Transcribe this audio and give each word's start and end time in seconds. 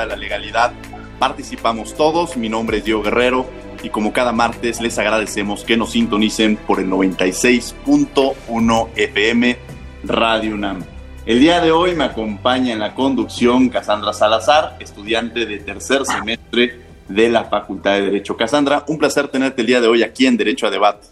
de 0.00 0.06
la 0.06 0.16
Legalidad. 0.16 0.72
Participamos 1.18 1.96
todos, 1.96 2.36
mi 2.36 2.48
nombre 2.48 2.78
es 2.78 2.84
Diego 2.84 3.02
Guerrero 3.02 3.46
y 3.82 3.90
como 3.90 4.12
cada 4.12 4.32
martes 4.32 4.80
les 4.80 4.98
agradecemos 4.98 5.64
que 5.64 5.76
nos 5.76 5.92
sintonicen 5.92 6.56
por 6.56 6.80
el 6.80 6.88
96.1 6.88 8.88
FM 8.96 9.58
Radio 10.04 10.54
UNAM. 10.54 10.84
El 11.24 11.38
día 11.38 11.60
de 11.60 11.70
hoy 11.70 11.94
me 11.94 12.04
acompaña 12.04 12.72
en 12.72 12.80
la 12.80 12.94
conducción 12.94 13.68
Cassandra 13.68 14.12
Salazar, 14.12 14.76
estudiante 14.80 15.46
de 15.46 15.58
tercer 15.58 16.04
semestre 16.04 16.80
de 17.08 17.28
la 17.28 17.44
Facultad 17.44 17.92
de 17.92 18.02
Derecho. 18.02 18.36
Cassandra, 18.36 18.84
un 18.88 18.98
placer 18.98 19.28
tenerte 19.28 19.60
el 19.60 19.68
día 19.68 19.80
de 19.80 19.86
hoy 19.86 20.02
aquí 20.02 20.26
en 20.26 20.36
Derecho 20.36 20.66
a 20.66 20.70
Debate. 20.70 21.06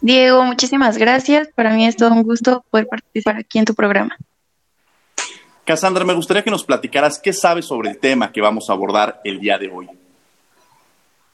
Diego, 0.00 0.44
muchísimas 0.44 0.98
gracias. 0.98 1.48
Para 1.54 1.74
mí 1.74 1.86
es 1.86 1.96
todo 1.96 2.12
un 2.12 2.22
gusto 2.22 2.64
poder 2.70 2.86
participar 2.86 3.36
aquí 3.36 3.58
en 3.58 3.64
tu 3.64 3.74
programa. 3.74 4.16
Cassandra, 5.64 6.04
me 6.04 6.14
gustaría 6.14 6.42
que 6.42 6.50
nos 6.50 6.64
platicaras 6.64 7.18
qué 7.18 7.32
sabes 7.32 7.66
sobre 7.66 7.90
el 7.90 7.98
tema 7.98 8.32
que 8.32 8.40
vamos 8.40 8.68
a 8.68 8.74
abordar 8.74 9.20
el 9.24 9.40
día 9.40 9.56
de 9.58 9.68
hoy. 9.68 9.88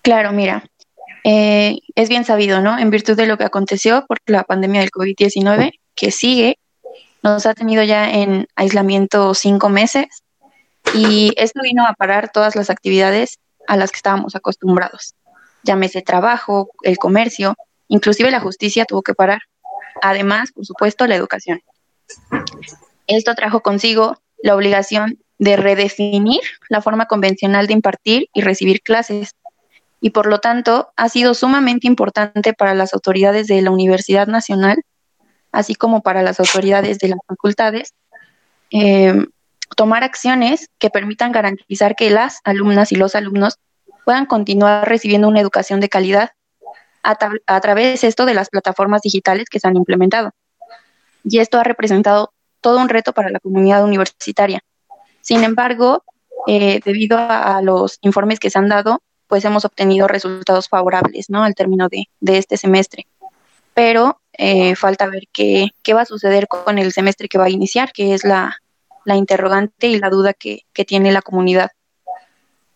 Claro, 0.02 0.32
mira, 0.32 0.64
eh, 1.24 1.78
es 1.94 2.08
bien 2.08 2.24
sabido, 2.24 2.60
¿no? 2.60 2.78
En 2.78 2.90
virtud 2.90 3.16
de 3.16 3.26
lo 3.26 3.36
que 3.36 3.44
aconteció 3.44 4.06
por 4.06 4.18
la 4.26 4.44
pandemia 4.44 4.80
del 4.80 4.90
COVID-19, 4.90 5.72
que 5.94 6.10
sigue, 6.10 6.58
nos 7.22 7.44
ha 7.44 7.54
tenido 7.54 7.82
ya 7.82 8.10
en 8.10 8.46
aislamiento 8.54 9.34
cinco 9.34 9.68
meses 9.68 10.06
y 10.94 11.32
esto 11.36 11.60
vino 11.62 11.86
a 11.86 11.92
parar 11.94 12.30
todas 12.32 12.56
las 12.56 12.70
actividades 12.70 13.38
a 13.66 13.76
las 13.76 13.90
que 13.90 13.96
estábamos 13.96 14.34
acostumbrados. 14.34 15.14
Llámese 15.62 16.02
trabajo, 16.02 16.70
el 16.82 16.96
comercio, 16.96 17.56
inclusive 17.88 18.30
la 18.30 18.40
justicia 18.40 18.86
tuvo 18.86 19.02
que 19.02 19.14
parar. 19.14 19.42
Además, 20.02 20.52
por 20.52 20.64
supuesto, 20.64 21.06
la 21.06 21.16
educación. 21.16 21.60
Esto 23.06 23.34
trajo 23.34 23.60
consigo 23.60 24.16
la 24.42 24.54
obligación 24.54 25.18
de 25.38 25.56
redefinir 25.56 26.40
la 26.68 26.82
forma 26.82 27.06
convencional 27.06 27.66
de 27.66 27.72
impartir 27.72 28.28
y 28.34 28.42
recibir 28.42 28.82
clases. 28.82 29.34
Y 30.00 30.10
por 30.10 30.26
lo 30.26 30.38
tanto, 30.38 30.92
ha 30.96 31.08
sido 31.08 31.34
sumamente 31.34 31.86
importante 31.86 32.52
para 32.52 32.74
las 32.74 32.94
autoridades 32.94 33.46
de 33.46 33.60
la 33.62 33.70
Universidad 33.70 34.26
Nacional, 34.26 34.82
así 35.50 35.74
como 35.74 36.02
para 36.02 36.22
las 36.22 36.40
autoridades 36.40 36.98
de 36.98 37.08
las 37.08 37.18
facultades, 37.26 37.94
eh, 38.70 39.14
tomar 39.76 40.04
acciones 40.04 40.68
que 40.78 40.90
permitan 40.90 41.32
garantizar 41.32 41.96
que 41.96 42.10
las 42.10 42.40
alumnas 42.44 42.92
y 42.92 42.96
los 42.96 43.14
alumnos 43.14 43.56
puedan 44.04 44.26
continuar 44.26 44.88
recibiendo 44.88 45.26
una 45.28 45.40
educación 45.40 45.80
de 45.80 45.88
calidad 45.88 46.32
a, 47.02 47.16
a 47.46 47.60
través 47.60 48.04
esto 48.04 48.26
de 48.26 48.34
las 48.34 48.50
plataformas 48.50 49.00
digitales 49.02 49.48
que 49.48 49.58
se 49.58 49.68
han 49.68 49.76
implementado. 49.76 50.32
Y 51.24 51.38
esto 51.38 51.58
ha 51.58 51.64
representado 51.64 52.32
todo 52.60 52.78
un 52.78 52.88
reto 52.88 53.12
para 53.12 53.30
la 53.30 53.40
comunidad 53.40 53.84
universitaria. 53.84 54.62
Sin 55.20 55.44
embargo, 55.44 56.04
eh, 56.46 56.80
debido 56.84 57.18
a, 57.18 57.60
los 57.62 57.98
informes 58.02 58.38
que 58.40 58.50
se 58.50 58.58
han 58.58 58.68
dado, 58.68 59.02
pues 59.26 59.44
hemos 59.44 59.64
obtenido 59.64 60.08
resultados 60.08 60.68
favorables, 60.68 61.30
¿no? 61.30 61.44
Al 61.44 61.54
término 61.54 61.88
de, 61.88 62.08
este 62.20 62.56
semestre. 62.56 63.06
Pero 63.74 64.20
eh, 64.32 64.74
falta 64.74 65.06
ver 65.06 65.24
qué, 65.32 65.68
qué, 65.82 65.94
va 65.94 66.02
a 66.02 66.06
suceder 66.06 66.48
con 66.48 66.78
el 66.78 66.92
semestre 66.92 67.28
que 67.28 67.38
va 67.38 67.44
a 67.44 67.50
iniciar, 67.50 67.92
que 67.92 68.14
es 68.14 68.24
la, 68.24 68.56
la 69.04 69.16
interrogante 69.16 69.88
y 69.88 69.98
la 69.98 70.10
duda 70.10 70.32
que, 70.32 70.62
que 70.72 70.84
tiene 70.84 71.12
la 71.12 71.22
comunidad. 71.22 71.70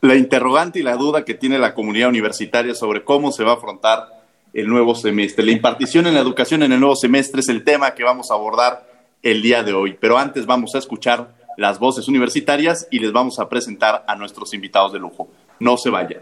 La 0.00 0.14
interrogante 0.14 0.78
y 0.78 0.82
la 0.82 0.96
duda 0.96 1.24
que 1.24 1.34
tiene 1.34 1.58
la 1.58 1.74
comunidad 1.74 2.10
universitaria 2.10 2.74
sobre 2.74 3.04
cómo 3.04 3.32
se 3.32 3.42
va 3.42 3.52
a 3.52 3.54
afrontar 3.54 4.06
el 4.52 4.68
nuevo 4.68 4.94
semestre. 4.94 5.44
La 5.44 5.52
impartición 5.52 6.06
en 6.06 6.14
la 6.14 6.20
educación 6.20 6.62
en 6.62 6.72
el 6.72 6.80
nuevo 6.80 6.94
semestre 6.94 7.40
es 7.40 7.48
el 7.48 7.64
tema 7.64 7.94
que 7.94 8.04
vamos 8.04 8.30
a 8.30 8.34
abordar 8.34 8.93
el 9.24 9.42
día 9.42 9.64
de 9.64 9.72
hoy. 9.72 9.96
Pero 9.98 10.18
antes 10.18 10.46
vamos 10.46 10.74
a 10.74 10.78
escuchar 10.78 11.34
las 11.56 11.78
voces 11.78 12.06
universitarias 12.06 12.86
y 12.90 12.98
les 13.00 13.10
vamos 13.10 13.40
a 13.40 13.48
presentar 13.48 14.04
a 14.06 14.14
nuestros 14.14 14.54
invitados 14.54 14.92
de 14.92 14.98
lujo. 15.00 15.28
No 15.58 15.76
se 15.76 15.90
vayan. 15.90 16.20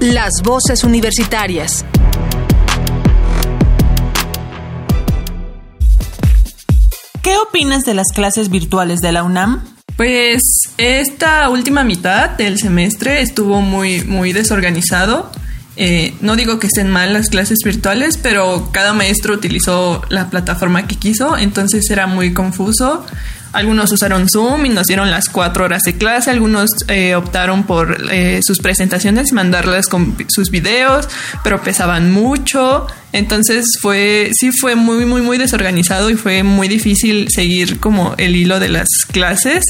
Las 0.00 0.42
voces 0.42 0.82
universitarias. 0.82 1.84
¿Qué 7.22 7.38
opinas 7.38 7.84
de 7.84 7.94
las 7.94 8.08
clases 8.12 8.50
virtuales 8.50 9.00
de 9.00 9.12
la 9.12 9.22
UNAM? 9.22 9.64
Pues 9.96 10.42
esta 10.76 11.48
última 11.48 11.84
mitad 11.84 12.30
del 12.30 12.58
semestre 12.58 13.22
estuvo 13.22 13.60
muy, 13.60 14.02
muy 14.02 14.32
desorganizado. 14.32 15.30
Eh, 15.76 16.14
no 16.20 16.36
digo 16.36 16.58
que 16.58 16.68
estén 16.68 16.90
mal 16.90 17.12
las 17.12 17.28
clases 17.28 17.58
virtuales, 17.64 18.16
pero 18.16 18.70
cada 18.72 18.92
maestro 18.92 19.34
utilizó 19.34 20.02
la 20.08 20.30
plataforma 20.30 20.86
que 20.86 20.96
quiso, 20.96 21.36
entonces 21.36 21.90
era 21.90 22.06
muy 22.06 22.32
confuso. 22.32 23.04
Algunos 23.52 23.92
usaron 23.92 24.28
Zoom 24.28 24.66
y 24.66 24.68
nos 24.68 24.86
dieron 24.86 25.12
las 25.12 25.28
cuatro 25.28 25.64
horas 25.64 25.82
de 25.82 25.94
clase, 25.94 26.30
algunos 26.30 26.70
eh, 26.88 27.14
optaron 27.14 27.62
por 27.62 28.10
eh, 28.10 28.40
sus 28.42 28.58
presentaciones 28.58 29.32
mandarlas 29.32 29.86
con 29.86 30.16
sus 30.28 30.50
videos, 30.50 31.08
pero 31.44 31.62
pesaban 31.62 32.10
mucho. 32.10 32.88
Entonces 33.12 33.78
fue, 33.80 34.30
sí 34.32 34.50
fue 34.50 34.74
muy, 34.74 35.06
muy, 35.06 35.22
muy 35.22 35.38
desorganizado 35.38 36.10
y 36.10 36.16
fue 36.16 36.42
muy 36.42 36.66
difícil 36.66 37.28
seguir 37.30 37.78
como 37.78 38.16
el 38.18 38.34
hilo 38.34 38.58
de 38.58 38.70
las 38.70 38.88
clases. 39.12 39.62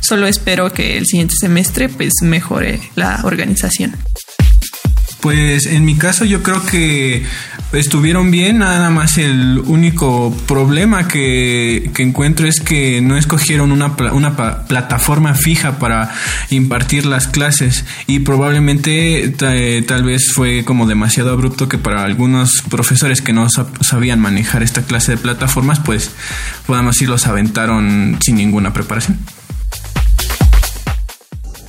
Solo 0.00 0.26
espero 0.26 0.72
que 0.72 0.96
el 0.96 1.04
siguiente 1.04 1.34
semestre 1.38 1.90
pues 1.90 2.14
mejore 2.22 2.80
la 2.94 3.20
organización. 3.24 3.94
Pues 5.26 5.66
en 5.66 5.84
mi 5.84 5.96
caso 5.96 6.24
yo 6.24 6.44
creo 6.44 6.64
que 6.64 7.24
estuvieron 7.72 8.30
bien, 8.30 8.58
nada 8.58 8.90
más 8.90 9.18
el 9.18 9.58
único 9.66 10.32
problema 10.46 11.08
que, 11.08 11.90
encuentro 11.98 12.46
es 12.46 12.60
que 12.60 13.00
no 13.00 13.16
escogieron 13.16 13.72
una, 13.72 13.86
una 14.12 14.36
plataforma 14.68 15.34
fija 15.34 15.80
para 15.80 16.12
impartir 16.50 17.06
las 17.06 17.26
clases 17.26 17.84
y 18.06 18.20
probablemente 18.20 19.34
tal 19.36 20.04
vez 20.04 20.30
fue 20.32 20.64
como 20.64 20.86
demasiado 20.86 21.32
abrupto 21.32 21.68
que 21.68 21.76
para 21.76 22.04
algunos 22.04 22.62
profesores 22.70 23.20
que 23.20 23.32
no 23.32 23.48
sabían 23.80 24.20
manejar 24.20 24.62
esta 24.62 24.82
clase 24.82 25.10
de 25.10 25.18
plataformas 25.18 25.80
pues 25.80 26.12
podamos 26.68 26.94
decir 26.94 27.08
los 27.08 27.26
aventaron 27.26 28.16
sin 28.24 28.36
ninguna 28.36 28.72
preparación. 28.72 29.18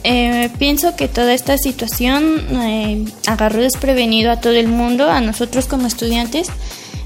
Eh, 0.09 0.50
pienso 0.57 0.95
que 0.95 1.09
toda 1.09 1.34
esta 1.34 1.57
situación 1.57 2.40
eh, 2.63 3.03
agarró 3.25 3.62
desprevenido 3.62 4.31
a 4.31 4.39
todo 4.39 4.54
el 4.54 4.69
mundo, 4.69 5.09
a 5.12 5.19
nosotros 5.19 5.65
como 5.65 5.86
estudiantes 5.86 6.48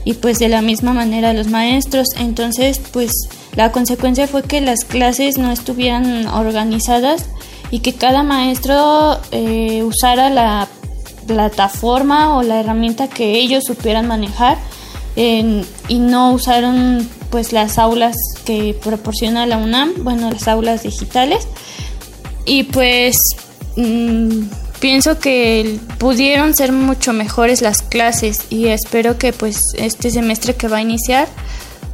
y 0.06 0.14
pues 0.14 0.38
de 0.38 0.50
la 0.50 0.62
misma 0.62 0.94
manera 0.94 1.32
a 1.32 1.34
los 1.34 1.48
maestros. 1.48 2.10
Entonces 2.20 2.80
pues 2.94 3.12
la 3.56 3.72
consecuencia 3.72 4.28
fue 4.28 4.44
que 4.44 4.62
las 4.62 4.86
clases 4.86 5.40
no 5.40 5.52
estuvieran 5.52 6.28
organizadas 6.28 7.26
y 7.72 7.80
que 7.80 7.94
cada 7.96 8.22
maestro 8.22 9.20
eh, 9.32 9.82
usara 9.82 10.30
la 10.30 10.68
plataforma 11.26 12.38
o 12.38 12.44
la 12.44 12.60
herramienta 12.60 13.08
que 13.08 13.40
ellos 13.40 13.64
supieran 13.64 14.06
manejar 14.06 14.60
y 15.16 16.00
no 16.00 16.34
usaron 16.34 17.10
pues 17.32 17.52
las 17.52 17.80
aulas 17.80 18.16
que 18.46 18.78
proporciona 18.80 19.48
la 19.48 19.58
UNAM, 19.58 20.04
bueno 20.04 20.30
las 20.30 20.48
aulas 20.48 20.84
digitales 20.84 21.48
y 22.46 22.64
pues 22.64 23.16
mm, 23.76 24.44
pienso 24.80 25.20
que 25.20 25.80
pudieron 25.98 26.56
ser 26.56 26.72
mucho 26.72 27.14
mejores 27.14 27.62
las 27.62 27.82
clases 27.82 28.46
y 28.50 28.68
espero 28.68 29.18
que 29.18 29.34
pues 29.34 29.62
este 29.78 30.12
semestre 30.12 30.56
que 30.56 30.68
va 30.68 30.78
a 30.78 30.82
iniciar 30.82 31.28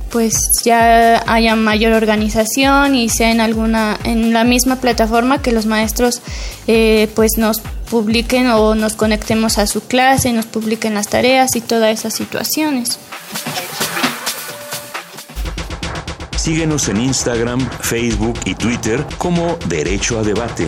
pues 0.09 0.39
ya 0.63 1.23
haya 1.27 1.55
mayor 1.55 1.93
organización 1.93 2.95
y 2.95 3.09
sea 3.09 3.31
en 3.31 3.41
alguna 3.41 3.99
en 4.03 4.33
la 4.33 4.43
misma 4.43 4.77
plataforma 4.77 5.41
que 5.41 5.51
los 5.51 5.65
maestros 5.65 6.21
eh, 6.67 7.09
pues 7.13 7.31
nos 7.37 7.61
publiquen 7.89 8.47
o 8.47 8.75
nos 8.75 8.95
conectemos 8.95 9.57
a 9.57 9.67
su 9.67 9.81
clase, 9.81 10.33
nos 10.33 10.45
publiquen 10.45 10.93
las 10.93 11.07
tareas 11.07 11.55
y 11.55 11.61
todas 11.61 11.97
esas 11.97 12.13
situaciones. 12.13 12.99
Síguenos 16.47 16.87
en 16.87 17.01
Instagram, 17.01 17.59
Facebook 17.59 18.39
y 18.45 18.55
Twitter 18.55 19.03
como 19.17 19.57
Derecho 19.67 20.17
a 20.17 20.23
Debate. 20.23 20.65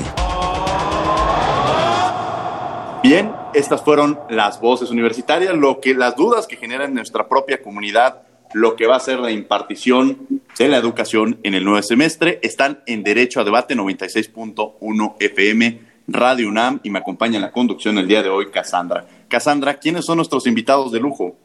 Bien, 3.02 3.32
estas 3.54 3.82
fueron 3.82 4.20
las 4.30 4.60
voces 4.60 4.92
universitarias, 4.92 5.56
lo 5.56 5.80
que 5.80 5.94
las 5.94 6.18
dudas 6.18 6.48
que 6.48 6.58
generan 6.58 6.90
en 6.90 6.96
nuestra 6.96 7.30
propia 7.30 7.62
comunidad, 7.62 8.24
lo 8.52 8.76
que 8.76 8.88
va 8.88 8.98
a 8.98 9.00
ser 9.00 9.20
la 9.20 9.32
impartición 9.32 10.28
de 10.58 10.68
la 10.68 10.76
educación 10.76 11.40
en 11.44 11.54
el 11.54 11.64
nuevo 11.64 11.82
semestre, 11.82 12.42
están 12.44 12.84
en 12.86 13.02
Derecho 13.02 13.40
a 13.40 13.46
Debate 13.46 13.74
96.1 13.74 15.16
FM, 15.18 15.80
Radio 16.10 16.50
UNAM, 16.50 16.82
y 16.84 16.90
me 16.90 17.00
acompaña 17.00 17.38
en 17.38 17.44
la 17.44 17.54
conducción 17.54 17.98
el 17.98 18.08
día 18.10 18.22
de 18.22 18.28
hoy 18.28 18.52
Cassandra. 18.52 19.06
Cassandra, 19.30 19.76
¿quiénes 19.76 20.04
son 20.04 20.18
nuestros 20.18 20.46
invitados 20.46 20.92
de 20.92 21.00
lujo? 21.00 21.38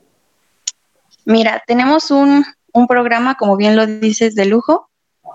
Mira, 1.24 1.62
tenemos 1.68 2.10
un, 2.10 2.44
un 2.74 2.86
programa, 2.86 3.36
como 3.36 3.56
bien 3.56 3.76
lo 3.76 3.86
dices, 3.86 4.34
de 4.34 4.44
lujo 4.44 4.90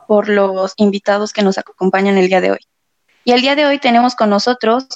por 0.07 0.30
los 0.30 0.74
invitados 0.77 1.33
que 1.33 1.41
nos 1.41 1.57
acompañan 1.57 2.18
el 2.18 2.27
día 2.27 2.41
de 2.41 2.51
hoy. 2.51 2.59
Y 3.24 3.31
el 3.31 3.41
día 3.41 3.56
de 3.56 3.65
hoy 3.65 3.80
tenemos 3.80 4.13
con 4.15 4.30
nosotros 4.30 4.88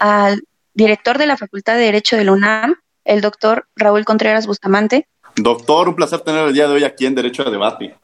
al 0.00 0.42
director 0.74 1.18
de 1.18 1.26
la 1.26 1.36
Facultad 1.36 1.74
de 1.74 1.82
Derecho 1.82 2.16
de 2.16 2.24
la 2.24 2.32
UNAM, 2.32 2.76
el 3.04 3.20
doctor 3.20 3.66
Raúl 3.76 4.04
Contreras 4.04 4.46
Bustamante. 4.46 5.06
Doctor, 5.36 5.88
un 5.88 5.94
placer 5.94 6.20
tener 6.20 6.48
el 6.48 6.54
día 6.54 6.66
de 6.66 6.74
hoy 6.74 6.84
aquí 6.84 7.06
en 7.06 7.14
Derecho 7.14 7.46
a 7.46 7.50
Debate. 7.50 7.94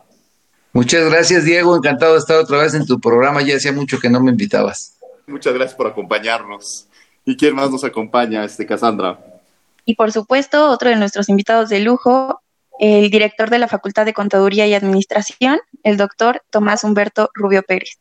Muchas 0.73 1.09
gracias, 1.11 1.45
Diego. 1.45 1.75
Encantado 1.75 2.13
de 2.13 2.19
estar 2.19 2.37
otra 2.37 2.59
vez 2.59 2.75
en 2.75 2.87
tu 2.87 3.01
programa. 3.01 3.41
Ya 3.43 3.57
hacía 3.57 3.73
mucho 3.73 3.99
que 3.99 4.11
no 4.11 4.21
me 4.21 4.31
invitabas. 4.31 4.99
Muchas 5.27 5.55
gracias 5.55 5.75
por 5.75 5.87
acompañarnos. 5.87 6.87
¿Y 7.25 7.37
quién 7.37 7.55
más 7.55 7.71
nos 7.71 7.83
acompaña, 7.83 8.45
este 8.45 8.67
Cassandra? 8.67 9.19
Y 9.87 9.95
por 9.95 10.13
supuesto, 10.13 10.69
otro 10.69 10.91
de 10.91 10.97
nuestros 10.97 11.29
invitados 11.29 11.71
de 11.71 11.81
lujo, 11.81 12.43
el 12.79 13.11
director 13.11 13.51
de 13.51 13.59
la 13.59 13.69
Facultad 13.69 14.05
de 14.05 14.13
Contaduría 14.13 14.67
y 14.67 14.75
Administración, 14.75 15.61
el 15.83 15.97
doctor 15.97 16.43
Tomás 16.51 16.85
Humberto 16.85 17.31
Rubio 17.35 17.63
Pérez. 17.63 17.99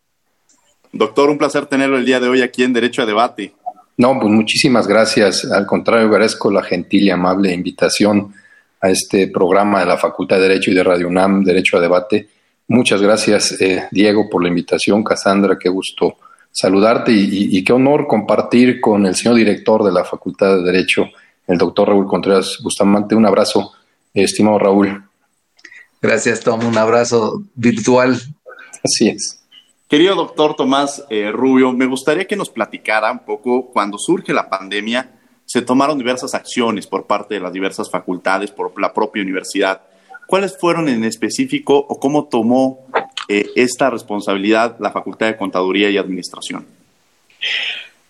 Doctor, 0.91 1.29
un 1.29 1.37
placer 1.37 1.65
tenerlo 1.65 1.97
el 1.97 2.05
día 2.05 2.19
de 2.19 2.29
hoy 2.29 2.41
aquí 2.41 2.63
en 2.63 2.73
Derecho 2.73 3.01
a 3.01 3.05
Debate. 3.05 3.53
No, 3.97 4.17
pues 4.19 4.31
muchísimas 4.31 4.87
gracias. 4.87 5.45
Al 5.51 5.65
contrario, 5.65 6.07
agradezco 6.07 6.51
la 6.51 6.63
gentil 6.63 7.03
y 7.03 7.09
amable 7.09 7.53
invitación 7.53 8.33
a 8.81 8.89
este 8.89 9.27
programa 9.27 9.79
de 9.79 9.85
la 9.85 9.97
Facultad 9.97 10.37
de 10.37 10.43
Derecho 10.43 10.71
y 10.71 10.73
de 10.73 10.83
Radio 10.83 11.07
UNAM, 11.07 11.43
Derecho 11.43 11.77
a 11.77 11.81
Debate. 11.81 12.27
Muchas 12.67 13.01
gracias, 13.01 13.59
eh, 13.61 13.87
Diego, 13.91 14.29
por 14.29 14.41
la 14.41 14.49
invitación. 14.49 15.03
Cassandra, 15.03 15.57
qué 15.59 15.69
gusto 15.69 16.17
saludarte 16.51 17.11
y, 17.11 17.57
y, 17.57 17.63
qué 17.63 17.73
honor 17.73 18.07
compartir 18.07 18.79
con 18.79 19.05
el 19.05 19.15
señor 19.15 19.35
director 19.35 19.83
de 19.83 19.91
la 19.91 20.05
Facultad 20.05 20.57
de 20.57 20.63
Derecho, 20.63 21.05
el 21.47 21.57
doctor 21.57 21.89
Raúl 21.89 22.07
Contreras 22.07 22.59
Bustamante. 22.63 23.15
Un 23.15 23.25
abrazo, 23.25 23.73
estimado 24.23 24.59
Raúl. 24.59 25.03
Gracias, 26.01 26.39
Tom. 26.41 26.65
Un 26.65 26.77
abrazo 26.77 27.43
virtual. 27.55 28.19
Así 28.83 29.09
es. 29.09 29.41
Querido 29.87 30.15
doctor 30.15 30.55
Tomás 30.55 31.03
eh, 31.09 31.31
Rubio, 31.31 31.71
me 31.71 31.85
gustaría 31.85 32.25
que 32.25 32.35
nos 32.35 32.49
platicara 32.49 33.11
un 33.11 33.19
poco 33.19 33.71
cuando 33.71 33.97
surge 33.99 34.33
la 34.33 34.49
pandemia, 34.49 35.11
se 35.45 35.61
tomaron 35.61 35.97
diversas 35.97 36.33
acciones 36.33 36.87
por 36.87 37.05
parte 37.05 37.35
de 37.35 37.39
las 37.39 37.53
diversas 37.53 37.91
facultades, 37.91 38.49
por 38.49 38.79
la 38.81 38.93
propia 38.93 39.21
universidad. 39.21 39.83
¿Cuáles 40.27 40.57
fueron 40.57 40.89
en 40.89 41.03
específico 41.03 41.77
o 41.77 41.99
cómo 41.99 42.25
tomó 42.25 42.87
eh, 43.27 43.47
esta 43.55 43.91
responsabilidad 43.91 44.75
la 44.79 44.91
Facultad 44.91 45.27
de 45.27 45.37
Contaduría 45.37 45.89
y 45.91 45.97
Administración? 45.97 46.65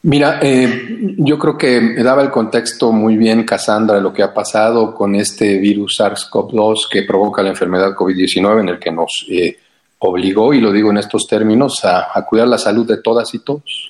Mira, 0.07 0.37
eh, 0.39 1.15
yo 1.17 1.39
creo 1.39 1.57
que 1.57 1.95
daba 2.03 2.21
el 2.21 2.29
contexto 2.29 2.91
muy 2.91 3.17
bien, 3.17 3.43
Cassandra, 3.43 3.99
lo 3.99 4.13
que 4.13 4.21
ha 4.21 4.31
pasado 4.31 4.93
con 4.93 5.15
este 5.15 5.57
virus 5.57 5.99
SARS-CoV-2 5.99 6.87
que 6.91 7.01
provoca 7.01 7.41
la 7.41 7.49
enfermedad 7.49 7.95
COVID-19 7.95 8.59
en 8.59 8.69
el 8.69 8.77
que 8.77 8.91
nos 8.91 9.25
eh, 9.31 9.57
obligó, 9.97 10.53
y 10.53 10.61
lo 10.61 10.71
digo 10.71 10.91
en 10.91 10.97
estos 10.97 11.25
términos, 11.25 11.83
a, 11.85 12.23
cuidar 12.29 12.47
la 12.47 12.59
salud 12.59 12.85
de 12.85 12.97
todas 12.97 13.33
y 13.33 13.39
todos. 13.39 13.89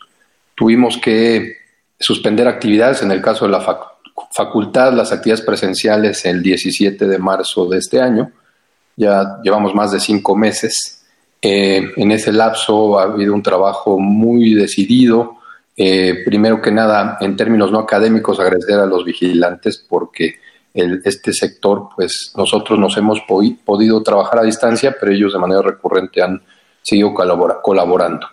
Tuvimos 0.55 0.97
que 0.99 1.57
suspender 1.99 2.47
actividades, 2.47 3.01
en 3.01 3.11
el 3.11 3.21
caso 3.21 3.43
de 3.43 3.51
la 3.51 3.77
facultad, 4.31 4.93
las 4.93 5.11
actividades 5.11 5.45
presenciales 5.45 6.23
el 6.23 6.41
17 6.41 7.07
de 7.07 7.19
marzo 7.19 7.65
de 7.65 7.79
este 7.79 7.99
año. 7.99 8.31
Ya 8.95 9.41
llevamos 9.43 9.75
más 9.75 9.91
de 9.91 9.99
cinco 9.99 10.33
meses. 10.33 11.03
Eh, 11.41 11.91
en 11.97 12.11
ese 12.11 12.31
lapso 12.31 12.97
ha 12.99 13.03
habido 13.03 13.33
un 13.33 13.43
trabajo 13.43 13.99
muy 13.99 14.53
decidido. 14.53 15.39
Eh, 15.77 16.23
primero 16.25 16.61
que 16.61 16.71
nada, 16.71 17.17
en 17.19 17.35
términos 17.35 17.71
no 17.71 17.79
académicos, 17.79 18.39
agradecer 18.39 18.79
a 18.79 18.85
los 18.85 19.03
vigilantes 19.03 19.83
porque 19.87 20.35
este 20.75 21.31
sector, 21.31 21.89
pues 21.95 22.33
nosotros 22.35 22.77
nos 22.77 22.97
hemos 22.97 23.21
podido 23.21 24.03
trabajar 24.03 24.39
a 24.39 24.43
distancia, 24.43 24.95
pero 24.99 25.11
ellos 25.11 25.31
de 25.31 25.39
manera 25.39 25.61
recurrente 25.61 26.21
han 26.21 26.41
seguido 26.81 27.13
colaborando. 27.13 28.27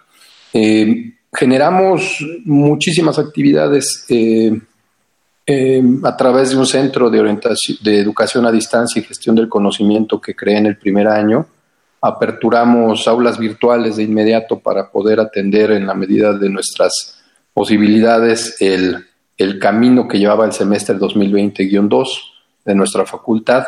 Eh, 0.53 1.12
generamos 1.33 2.19
muchísimas 2.44 3.19
actividades 3.19 4.05
eh, 4.09 4.61
eh, 5.47 5.83
a 6.05 6.17
través 6.17 6.50
de 6.50 6.56
un 6.56 6.67
centro 6.67 7.09
de, 7.09 7.21
orientación, 7.21 7.79
de 7.83 7.99
educación 7.99 8.44
a 8.44 8.53
distancia 8.53 9.00
y 9.00 9.05
gestión 9.05 9.37
del 9.37 9.49
conocimiento 9.49 10.21
que 10.21 10.35
creé 10.35 10.59
en 10.59 10.67
el 10.67 10.77
primer 10.77 11.06
año. 11.06 11.47
Aperturamos 12.00 13.06
aulas 13.06 13.39
virtuales 13.39 13.97
de 13.97 14.03
inmediato 14.03 14.59
para 14.59 14.91
poder 14.91 15.21
atender 15.21 15.71
en 15.71 15.87
la 15.87 15.94
medida 15.94 16.33
de 16.33 16.50
nuestras 16.50 17.21
posibilidades 17.54 18.56
el, 18.60 19.06
el 19.37 19.58
camino 19.58 20.08
que 20.08 20.19
llevaba 20.19 20.44
el 20.44 20.52
semestre 20.52 20.96
2020-2 20.96 22.06
de 22.64 22.75
nuestra 22.75 23.04
facultad 23.04 23.64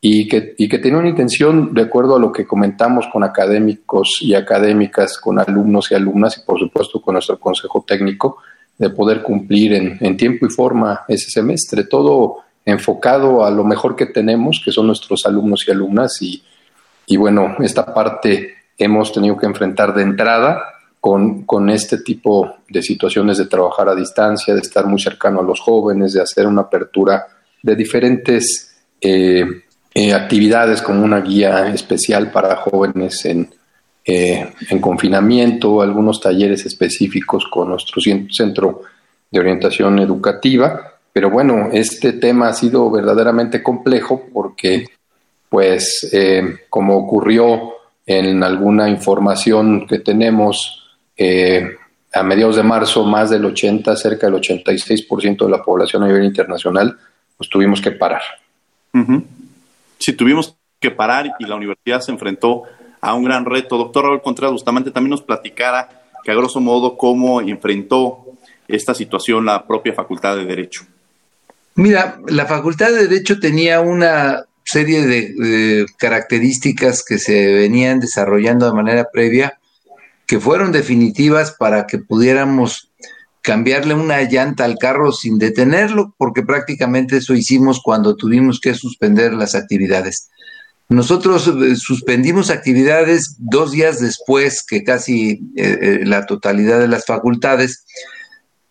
y 0.00 0.28
que, 0.28 0.54
y 0.56 0.68
que 0.68 0.78
tenía 0.78 0.98
una 0.98 1.08
intención, 1.08 1.74
de 1.74 1.82
acuerdo 1.82 2.16
a 2.16 2.20
lo 2.20 2.30
que 2.30 2.46
comentamos 2.46 3.06
con 3.12 3.24
académicos 3.24 4.18
y 4.20 4.34
académicas, 4.34 5.18
con 5.18 5.38
alumnos 5.38 5.90
y 5.90 5.94
alumnas 5.94 6.38
y 6.38 6.46
por 6.46 6.58
supuesto 6.58 7.00
con 7.00 7.14
nuestro 7.14 7.38
consejo 7.38 7.84
técnico, 7.86 8.38
de 8.76 8.90
poder 8.90 9.22
cumplir 9.22 9.74
en, 9.74 9.98
en 10.00 10.16
tiempo 10.16 10.46
y 10.46 10.50
forma 10.50 11.00
ese 11.08 11.30
semestre, 11.30 11.84
todo 11.84 12.44
enfocado 12.64 13.44
a 13.44 13.50
lo 13.50 13.64
mejor 13.64 13.96
que 13.96 14.06
tenemos, 14.06 14.60
que 14.64 14.70
son 14.70 14.86
nuestros 14.86 15.24
alumnos 15.26 15.64
y 15.66 15.70
alumnas, 15.72 16.22
y, 16.22 16.42
y 17.06 17.16
bueno, 17.16 17.56
esta 17.58 17.92
parte 17.92 18.54
hemos 18.76 19.12
tenido 19.12 19.36
que 19.36 19.46
enfrentar 19.46 19.94
de 19.94 20.02
entrada 20.02 20.62
con, 21.00 21.42
con, 21.42 21.70
este 21.70 21.98
tipo 21.98 22.56
de 22.68 22.82
situaciones 22.82 23.38
de 23.38 23.46
trabajar 23.46 23.88
a 23.88 23.94
distancia, 23.94 24.54
de 24.54 24.60
estar 24.60 24.86
muy 24.86 25.00
cercano 25.00 25.40
a 25.40 25.44
los 25.44 25.60
jóvenes, 25.60 26.12
de 26.12 26.22
hacer 26.22 26.46
una 26.46 26.62
apertura 26.62 27.26
de 27.62 27.76
diferentes 27.76 28.76
eh, 29.00 29.44
eh, 29.94 30.12
actividades 30.12 30.82
como 30.82 31.02
una 31.02 31.20
guía 31.20 31.68
especial 31.68 32.30
para 32.30 32.56
jóvenes 32.56 33.24
en, 33.24 33.52
eh, 34.04 34.52
en 34.70 34.80
confinamiento, 34.80 35.80
algunos 35.80 36.20
talleres 36.20 36.66
específicos 36.66 37.46
con 37.50 37.70
nuestro 37.70 38.00
centro 38.30 38.82
de 39.30 39.40
orientación 39.40 39.98
educativa. 39.98 40.94
Pero 41.12 41.30
bueno, 41.30 41.70
este 41.72 42.12
tema 42.14 42.48
ha 42.48 42.54
sido 42.54 42.90
verdaderamente 42.90 43.62
complejo 43.62 44.26
porque, 44.32 44.86
pues, 45.48 46.10
como 46.70 46.96
ocurrió 46.96 47.72
en 48.06 48.42
alguna 48.44 48.88
información 48.88 49.86
que 49.86 49.98
tenemos 49.98 50.87
a 52.12 52.22
mediados 52.22 52.56
de 52.56 52.62
marzo, 52.62 53.04
más 53.04 53.30
del 53.30 53.44
80, 53.44 53.96
cerca 53.96 54.30
del 54.30 54.40
86% 54.40 55.44
de 55.44 55.50
la 55.50 55.62
población 55.62 56.02
a 56.02 56.06
nivel 56.06 56.24
internacional 56.24 56.98
pues 57.38 57.48
tuvimos 57.48 57.80
que 57.80 57.92
parar. 57.92 58.20
Sí, 59.98 60.12
tuvimos 60.12 60.56
que 60.80 60.90
parar 60.90 61.30
y 61.38 61.46
la 61.46 61.54
universidad 61.54 62.00
se 62.00 62.10
enfrentó 62.10 62.64
a 63.00 63.14
un 63.14 63.24
gran 63.24 63.46
reto. 63.46 63.78
Doctor 63.78 64.04
Raúl 64.04 64.20
Contreras 64.20 64.52
Bustamante 64.52 64.90
también 64.90 65.12
nos 65.12 65.22
platicara 65.22 66.02
que 66.24 66.32
a 66.32 66.34
grosso 66.34 66.60
modo 66.60 66.98
cómo 66.98 67.40
enfrentó 67.40 68.24
esta 68.66 68.92
situación 68.92 69.46
la 69.46 69.66
propia 69.66 69.94
Facultad 69.94 70.36
de 70.36 70.44
Derecho. 70.44 70.82
Mira, 71.76 72.20
la 72.26 72.44
Facultad 72.44 72.90
de 72.90 73.06
Derecho 73.06 73.38
tenía 73.38 73.80
una 73.80 74.44
serie 74.64 75.06
de, 75.06 75.86
características 75.96 77.04
que 77.04 77.18
se 77.18 77.54
venían 77.54 78.00
desarrollando 78.00 78.66
de 78.66 78.72
manera 78.72 79.08
previa 79.12 79.58
que 80.28 80.38
fueron 80.38 80.70
definitivas 80.72 81.52
para 81.52 81.86
que 81.86 81.98
pudiéramos 81.98 82.92
cambiarle 83.40 83.94
una 83.94 84.20
llanta 84.22 84.64
al 84.64 84.76
carro 84.76 85.10
sin 85.10 85.38
detenerlo, 85.38 86.14
porque 86.18 86.42
prácticamente 86.42 87.16
eso 87.16 87.34
hicimos 87.34 87.80
cuando 87.82 88.14
tuvimos 88.14 88.60
que 88.60 88.74
suspender 88.74 89.32
las 89.32 89.54
actividades. 89.54 90.28
Nosotros 90.90 91.48
eh, 91.48 91.76
suspendimos 91.76 92.50
actividades 92.50 93.36
dos 93.38 93.72
días 93.72 94.00
después 94.00 94.62
que 94.68 94.84
casi 94.84 95.40
eh, 95.56 95.78
eh, 95.80 96.00
la 96.04 96.26
totalidad 96.26 96.78
de 96.78 96.88
las 96.88 97.06
facultades, 97.06 97.86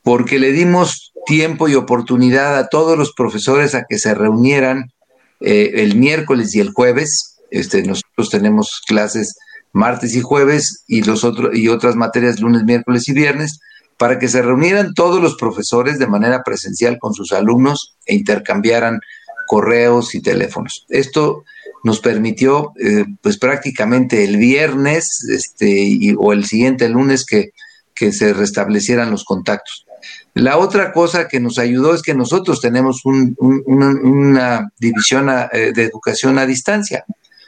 porque 0.03 0.37
le 0.37 0.51
dimos 0.51 1.11
tiempo 1.25 1.67
y 1.67 1.73
oportunidad 1.73 2.55
a 2.55 2.67
todos 2.69 2.99
los 2.99 3.13
profesores 3.13 3.73
a 3.73 3.85
que 3.89 3.97
se 3.97 4.13
reunieran 4.13 4.91
el 5.39 5.95
miércoles 5.95 6.55
y 6.55 6.59
el 6.59 6.71
jueves 6.71 7.37
Este, 7.51 7.83
nosotros 7.83 8.29
tenemos 8.31 8.81
clases 8.87 9.35
martes 9.77 10.15
y 10.15 10.21
jueves 10.21 10.83
y 10.87 11.03
los 11.03 11.23
otros 11.23 11.55
y 11.55 11.69
otras 11.69 11.95
materias 11.95 12.39
lunes, 12.39 12.63
miércoles 12.63 13.07
y 13.07 13.13
viernes 13.13 13.59
para 13.97 14.19
que 14.19 14.27
se 14.27 14.41
reunieran 14.41 14.93
todos 14.93 15.21
los 15.21 15.35
profesores 15.35 15.97
de 15.99 16.07
manera 16.07 16.43
presencial 16.43 16.97
con 16.99 17.13
sus 17.13 17.31
alumnos 17.31 17.95
e 18.05 18.15
intercambiaran 18.15 18.99
correos 19.47 20.13
y 20.13 20.21
teléfonos. 20.21 20.85
Esto 20.89 21.43
nos 21.83 21.99
permitió, 21.99 22.73
eh, 22.79 23.05
pues 23.21 23.37
prácticamente 23.37 24.23
el 24.23 24.37
viernes 24.37 25.25
este, 25.29 26.15
o 26.17 26.33
el 26.33 26.45
siguiente 26.45 26.89
lunes 26.89 27.25
que, 27.25 27.51
que 27.95 28.11
se 28.11 28.33
restablecieran 28.33 29.09
los 29.09 29.23
contactos. 29.23 29.85
La 30.33 30.57
otra 30.57 30.91
cosa 30.91 31.27
que 31.27 31.39
nos 31.39 31.57
ayudó 31.57 31.95
es 31.95 32.03
que 32.03 32.13
nosotros 32.13 32.61
tenemos 32.61 33.01
una 33.05 34.71
división 34.77 35.29
eh, 35.29 35.71
de 35.73 35.83
educación 35.83 36.37
a 36.37 36.45
distancia. 36.45 37.05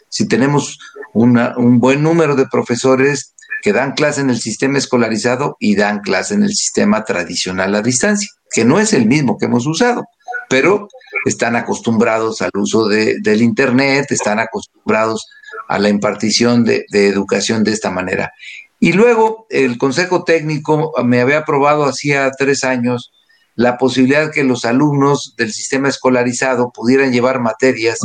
Si 0.10 0.28
tenemos 0.28 0.80
un 1.14 1.80
buen 1.80 2.04
número 2.04 2.36
de 2.36 2.48
profesores 2.48 3.36
que 3.62 3.74
dan 3.74 3.94
clase 3.94 4.22
en 4.22 4.30
el 4.30 4.40
sistema 4.40 4.78
escolarizado 4.78 5.56
y 5.60 5.76
dan 5.76 6.00
clase 6.00 6.34
en 6.34 6.44
el 6.44 6.54
sistema 6.54 7.04
tradicional 7.04 7.76
a 7.76 7.82
distancia, 7.82 8.30
que 8.52 8.66
no 8.66 8.80
es 8.80 8.94
el 8.94 9.06
mismo 9.06 9.38
que 9.38 9.46
hemos 9.46 9.66
usado, 9.68 10.06
pero 10.50 10.88
están 11.26 11.56
acostumbrados 11.56 12.42
al 12.42 12.52
uso 12.56 12.88
de, 12.88 13.18
del 13.22 13.42
Internet, 13.42 14.08
están 14.10 14.40
acostumbrados 14.40 15.28
a 15.68 15.78
la 15.78 15.90
impartición 15.90 16.64
de, 16.64 16.86
de, 16.92 17.08
educación 17.08 17.64
de 17.64 17.72
esta 17.72 17.92
manera. 17.92 18.32
Y 18.80 18.94
luego 18.94 19.46
el 19.50 19.78
Consejo 19.78 20.24
Técnico 20.24 20.94
me 21.04 21.22
había 21.22 21.40
aprobado 21.40 21.86
hacía 21.86 22.32
tres 22.32 22.64
años 22.64 23.12
la 23.56 23.78
posibilidad 23.78 24.32
que 24.32 24.46
los 24.46 24.64
alumnos 24.64 25.36
del 25.38 25.52
sistema 25.52 25.90
escolarizado 25.90 26.72
pudieran 26.72 27.12
llevar 27.12 27.42
materias 27.42 28.00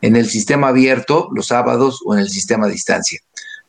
en 0.00 0.16
el 0.16 0.28
sistema 0.28 0.68
abierto 0.68 1.28
los 1.34 1.46
sábados 1.46 2.00
o 2.04 2.14
en 2.14 2.20
el 2.20 2.28
sistema 2.28 2.66
a 2.66 2.70
distancia. 2.70 3.20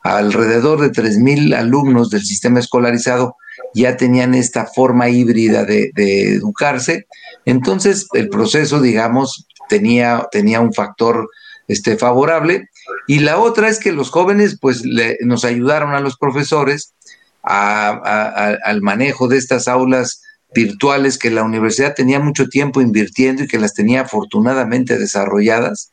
Alrededor 0.04 0.82
de 0.82 0.92
3.000 0.92 1.56
alumnos 1.56 2.10
del 2.10 2.24
sistema 2.24 2.60
escolarizado 2.60 3.36
ya 3.74 3.98
tenían 3.98 4.34
esta 4.36 4.66
forma 4.66 5.10
híbrida 5.10 5.66
de, 5.66 5.92
educarse. 5.96 7.08
Entonces, 7.46 8.08
el 8.14 8.30
proceso, 8.30 8.80
digamos, 8.80 9.48
tenía, 9.68 10.28
tenía 10.32 10.62
un 10.62 10.74
factor 10.74 11.30
este, 11.68 11.98
favorable. 11.98 12.70
Y 13.08 13.20
la 13.20 13.40
otra 13.40 13.70
es 13.70 13.80
que 13.80 13.92
los 13.92 14.10
jóvenes, 14.10 14.58
pues, 14.62 14.84
nos 15.22 15.44
ayudaron 15.44 15.94
a 15.94 16.00
los 16.00 16.18
profesores 16.18 16.94
al 17.42 18.82
manejo 18.82 19.28
de 19.28 19.38
estas 19.38 19.68
aulas 19.68 20.22
virtuales 20.54 21.18
que 21.18 21.32
la 21.32 21.44
universidad 21.44 21.94
tenía 21.94 22.20
mucho 22.20 22.48
tiempo 22.48 22.82
invirtiendo 22.82 23.44
y 23.44 23.48
que 23.48 23.60
las 23.60 23.74
tenía 23.74 24.02
afortunadamente 24.02 24.98
desarrolladas 24.98 25.92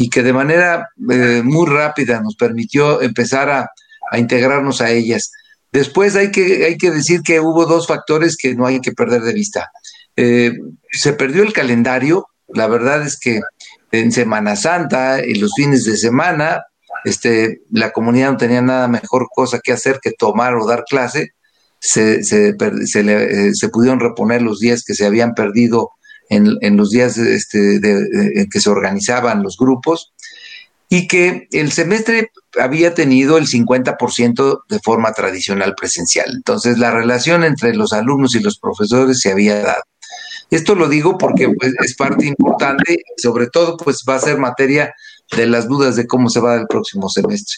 y 0.00 0.08
que 0.08 0.22
de 0.22 0.32
manera 0.32 0.88
eh, 1.10 1.42
muy 1.44 1.66
rápida 1.66 2.22
nos 2.22 2.36
permitió 2.36 3.02
empezar 3.02 3.50
a, 3.50 3.70
integrarnos 4.16 4.80
a 4.80 4.90
ellas. 4.90 5.30
Después 5.70 6.16
hay 6.16 6.30
que, 6.30 6.64
hay 6.64 6.78
que 6.78 6.90
decir 6.90 7.20
que 7.20 7.40
hubo 7.40 7.66
dos 7.66 7.86
factores 7.86 8.38
que 8.38 8.54
no 8.54 8.64
hay 8.64 8.80
que 8.80 8.92
perder 8.92 9.20
de 9.20 9.34
vista. 9.34 9.70
Eh, 10.16 10.52
se 10.90 11.12
perdió 11.12 11.42
el 11.42 11.52
calendario, 11.52 12.26
la 12.48 12.68
verdad 12.68 13.02
es 13.02 13.18
que 13.18 13.40
en 13.92 14.10
Semana 14.12 14.56
Santa 14.56 15.22
y 15.22 15.34
los 15.34 15.52
fines 15.54 15.84
de 15.84 15.98
semana, 15.98 16.62
este, 17.04 17.60
la 17.70 17.90
comunidad 17.90 18.32
no 18.32 18.36
tenía 18.38 18.62
nada 18.62 18.88
mejor 18.88 19.28
cosa 19.34 19.60
que 19.62 19.72
hacer 19.72 19.98
que 20.00 20.12
tomar 20.12 20.54
o 20.54 20.66
dar 20.66 20.84
clase. 20.88 21.32
Se, 21.80 22.24
se, 22.24 22.54
se, 22.86 23.00
eh, 23.00 23.50
se 23.52 23.68
pudieron 23.68 24.00
reponer 24.00 24.40
los 24.42 24.58
días 24.58 24.82
que 24.84 24.94
se 24.94 25.06
habían 25.06 25.34
perdido 25.34 25.90
en, 26.30 26.76
los 26.76 26.90
días 26.90 27.16
este, 27.18 27.80
de, 27.80 28.40
en 28.40 28.48
que 28.48 28.60
se 28.60 28.70
organizaban 28.70 29.42
los 29.42 29.56
grupos 29.56 30.12
y 30.88 31.06
que 31.06 31.48
el 31.52 31.70
semestre 31.72 32.30
había 32.58 32.94
tenido 32.94 33.36
el 33.36 33.46
50% 33.46 34.62
de 34.68 34.80
forma 34.80 35.12
tradicional 35.12 35.74
presencial. 35.74 36.30
Entonces 36.34 36.78
la 36.78 36.90
relación 36.90 37.44
entre 37.44 37.74
los 37.74 37.92
alumnos 37.92 38.34
y 38.34 38.40
los 38.40 38.58
profesores 38.58 39.20
se 39.20 39.30
había 39.30 39.60
dado. 39.62 39.82
Esto 40.50 40.74
lo 40.74 40.88
digo 40.88 41.18
porque 41.18 41.50
pues, 41.50 41.74
es 41.84 41.94
parte 41.94 42.26
importante, 42.26 43.02
sobre 43.18 43.48
todo 43.48 43.76
pues 43.76 44.02
va 44.08 44.14
a 44.14 44.20
ser 44.20 44.38
materia 44.38 44.94
de 45.36 45.46
las 45.46 45.68
dudas 45.68 45.96
de 45.96 46.06
cómo 46.06 46.30
se 46.30 46.40
va 46.40 46.54
el 46.54 46.66
próximo 46.66 47.10
semestre. 47.10 47.56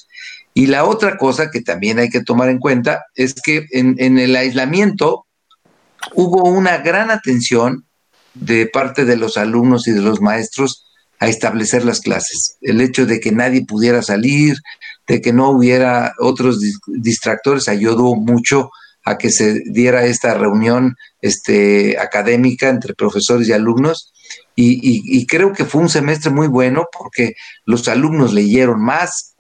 Y 0.55 0.67
la 0.67 0.85
otra 0.85 1.17
cosa 1.17 1.53
que 1.53 1.61
también 1.61 2.01
hay 2.01 2.09
que 2.09 2.25
tomar 2.25 2.49
en 2.49 2.59
cuenta 2.59 3.05
es 3.15 3.35
que 3.35 3.67
en, 3.71 3.95
en 3.99 4.19
el 4.19 4.35
aislamiento 4.35 5.27
hubo 6.15 6.49
una 6.49 6.79
gran 6.79 7.13
atención 7.13 7.87
de 8.41 8.67
parte 8.67 9.05
de 9.05 9.17
los 9.17 9.37
alumnos 9.37 9.87
y 9.87 9.93
de 9.93 10.01
los 10.01 10.21
maestros 10.21 10.87
a 11.21 11.29
establecer 11.29 11.85
las 11.85 12.01
clases. 12.01 12.57
El 12.63 12.81
hecho 12.81 13.07
de 13.07 13.21
que 13.21 13.31
nadie 13.31 13.65
pudiera 13.65 14.03
salir, 14.03 14.57
de 15.07 15.21
que 15.21 15.33
no 15.33 15.51
hubiera 15.51 16.15
otros 16.19 16.61
distractores, 16.87 17.69
ayudó 17.69 18.15
mucho 18.17 18.71
a 19.05 19.19
que 19.19 19.31
se 19.31 19.61
diera 19.67 20.05
esta 20.05 20.35
reunión 20.35 20.97
este, 21.21 21.99
académica 21.99 22.69
entre 22.69 22.95
profesores 22.95 23.49
y 23.49 23.53
alumnos. 23.53 24.13
Y, 24.57 25.27
creo 25.27 25.53
que 25.53 25.65
fue 25.65 25.81
un 25.81 25.89
semestre 25.89 26.31
muy 26.31 26.47
bueno 26.47 26.85
porque 26.97 27.35
los 27.65 27.89
alumnos 27.89 28.35
leyeron 28.35 28.83
más. 28.83 29.35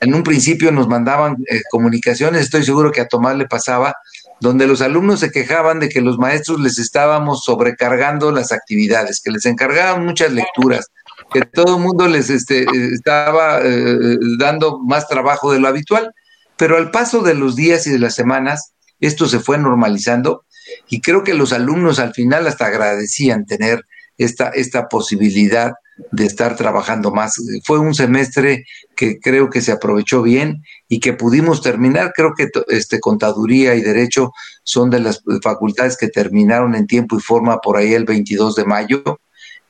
En 0.00 0.14
un 0.14 0.24
principio 0.24 0.72
nos 0.72 0.88
mandaban 0.88 1.36
eh, 1.48 1.60
comunicaciones, 1.70 2.42
estoy 2.42 2.64
seguro 2.64 2.90
que 2.90 3.00
a 3.00 3.06
Tomás 3.06 3.36
le 3.36 3.46
pasaba, 3.46 3.94
donde 4.40 4.66
los 4.66 4.80
alumnos 4.82 5.20
se 5.20 5.30
quejaban 5.30 5.80
de 5.80 5.88
que 5.88 6.00
los 6.00 6.18
maestros 6.18 6.60
les 6.60 6.78
estábamos 6.78 7.44
sobrecargando 7.44 8.30
las 8.30 8.52
actividades, 8.52 9.20
que 9.20 9.30
les 9.30 9.46
encargaban 9.46 10.04
muchas 10.04 10.32
lecturas, 10.32 10.88
que 11.32 11.42
todo 11.42 11.76
el 11.76 11.82
mundo 11.82 12.06
les 12.08 12.30
este, 12.30 12.66
estaba 12.92 13.60
eh, 13.62 14.18
dando 14.38 14.80
más 14.80 15.08
trabajo 15.08 15.52
de 15.52 15.60
lo 15.60 15.68
habitual, 15.68 16.12
pero 16.56 16.76
al 16.76 16.90
paso 16.90 17.22
de 17.22 17.34
los 17.34 17.56
días 17.56 17.86
y 17.86 17.90
de 17.90 17.98
las 17.98 18.14
semanas, 18.14 18.72
esto 19.00 19.26
se 19.26 19.40
fue 19.40 19.58
normalizando 19.58 20.44
y 20.88 21.00
creo 21.00 21.24
que 21.24 21.34
los 21.34 21.52
alumnos 21.52 21.98
al 21.98 22.14
final 22.14 22.46
hasta 22.46 22.66
agradecían 22.66 23.44
tener 23.46 23.84
esta, 24.18 24.48
esta 24.48 24.88
posibilidad 24.88 25.72
de 26.10 26.26
estar 26.26 26.56
trabajando 26.56 27.10
más. 27.12 27.34
Fue 27.64 27.78
un 27.78 27.94
semestre 27.94 28.64
que 28.96 29.18
creo 29.20 29.50
que 29.50 29.60
se 29.60 29.72
aprovechó 29.72 30.22
bien 30.22 30.62
y 30.88 31.00
que 31.00 31.12
pudimos 31.12 31.62
terminar. 31.62 32.12
Creo 32.14 32.34
que 32.36 32.48
este 32.68 33.00
contaduría 33.00 33.74
y 33.74 33.80
derecho 33.80 34.32
son 34.62 34.90
de 34.90 35.00
las 35.00 35.22
facultades 35.42 35.96
que 35.96 36.08
terminaron 36.08 36.74
en 36.74 36.86
tiempo 36.86 37.16
y 37.16 37.20
forma 37.20 37.58
por 37.58 37.76
ahí 37.76 37.94
el 37.94 38.04
22 38.04 38.54
de 38.56 38.64
mayo. 38.64 39.20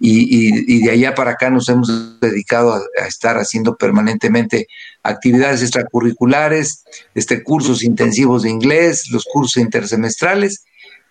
Y, 0.00 0.83
de 0.83 0.90
allá 0.90 1.14
para 1.14 1.33
acá 1.33 1.49
nos 1.50 1.69
hemos 1.69 2.21
dedicado 2.21 2.75
a, 2.75 3.07
estar 3.07 3.38
haciendo 3.38 3.76
permanentemente 3.76 4.66
actividades 5.02 5.62
extracurriculares, 5.62 6.85
este, 7.14 7.43
cursos 7.43 7.83
intensivos 7.83 8.43
de 8.43 8.50
inglés, 8.50 9.09
los 9.11 9.25
cursos 9.25 9.62
intersemestrales 9.62 10.64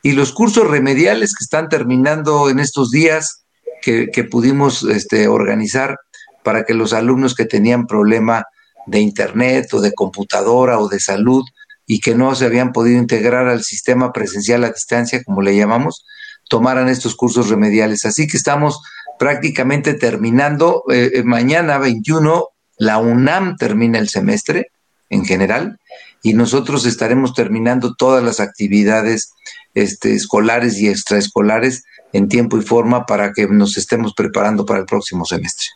y 0.04 0.12
los 0.12 0.34
cursos 0.34 0.68
remediales 0.68 1.34
que 1.34 1.44
están 1.44 1.70
terminando 1.70 2.50
en 2.50 2.60
estos 2.60 2.92
días, 2.92 3.43
que, 3.84 4.24
pudimos 4.24 4.84
este, 4.84 5.28
organizar 5.28 5.98
para 6.44 6.64
que 6.64 6.74
los 6.74 6.94
alumnos 6.94 7.36
que 7.36 7.46
tenían 7.46 7.86
problema 7.88 8.46
de 8.88 9.00
internet 9.00 9.74
o 9.74 9.82
de 9.82 9.94
computadora 9.94 10.80
o 10.80 10.88
de 10.88 11.00
salud 11.00 11.44
y 11.86 12.00
que 12.00 12.16
no 12.16 12.34
se 12.36 12.46
habían 12.46 12.72
podido 12.72 12.98
integrar 12.98 13.48
al 13.48 13.64
sistema 13.64 14.12
presencial 14.14 14.64
a 14.64 14.72
distancia, 14.72 15.24
como 15.24 15.42
le 15.42 15.56
llamamos, 15.56 16.06
tomaran 16.50 16.88
estos 16.88 17.16
cursos 17.16 17.50
remediales. 17.50 18.06
Así 18.06 18.28
que 18.28 18.38
estamos 18.38 18.82
prácticamente 19.20 19.94
terminando. 19.94 20.84
Eh, 20.90 21.12
eh, 21.16 21.24
mañana 21.24 21.78
21, 21.78 22.48
la 22.78 23.00
UNAM 23.00 23.58
termina 23.58 24.00
el 24.00 24.10
semestre 24.10 24.68
en 25.10 25.26
general 25.26 25.78
y 26.22 26.34
nosotros 26.34 26.86
estaremos 26.86 27.34
terminando 27.34 27.96
todas 27.96 28.24
las 28.24 28.40
actividades 28.40 29.34
este, 29.74 30.14
escolares 30.14 30.80
y 30.80 30.88
extraescolares 30.88 31.84
en 32.14 32.28
tiempo 32.28 32.58
y 32.58 32.62
forma 32.62 33.06
para 33.06 33.32
que 33.34 33.48
nos 33.48 33.78
estemos 33.78 34.14
preparando 34.14 34.66
para 34.66 34.80
el 34.80 34.86
próximo 34.86 35.26
semestre. 35.26 35.68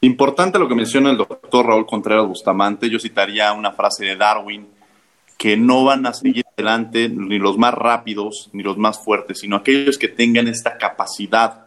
Importante 0.00 0.58
lo 0.58 0.68
que 0.68 0.74
menciona 0.74 1.10
el 1.10 1.16
doctor 1.16 1.66
Raúl 1.66 1.86
Contreras 1.86 2.26
Bustamante. 2.26 2.88
Yo 2.88 2.98
citaría 2.98 3.52
una 3.52 3.72
frase 3.72 4.04
de 4.04 4.16
Darwin, 4.16 4.68
que 5.36 5.56
no 5.56 5.84
van 5.84 6.06
a 6.06 6.12
seguir 6.12 6.44
adelante 6.56 7.08
ni 7.08 7.38
los 7.38 7.58
más 7.58 7.74
rápidos 7.74 8.50
ni 8.52 8.62
los 8.62 8.76
más 8.76 8.98
fuertes, 9.02 9.40
sino 9.40 9.56
aquellos 9.56 9.98
que 9.98 10.08
tengan 10.08 10.48
esta 10.48 10.78
capacidad 10.78 11.66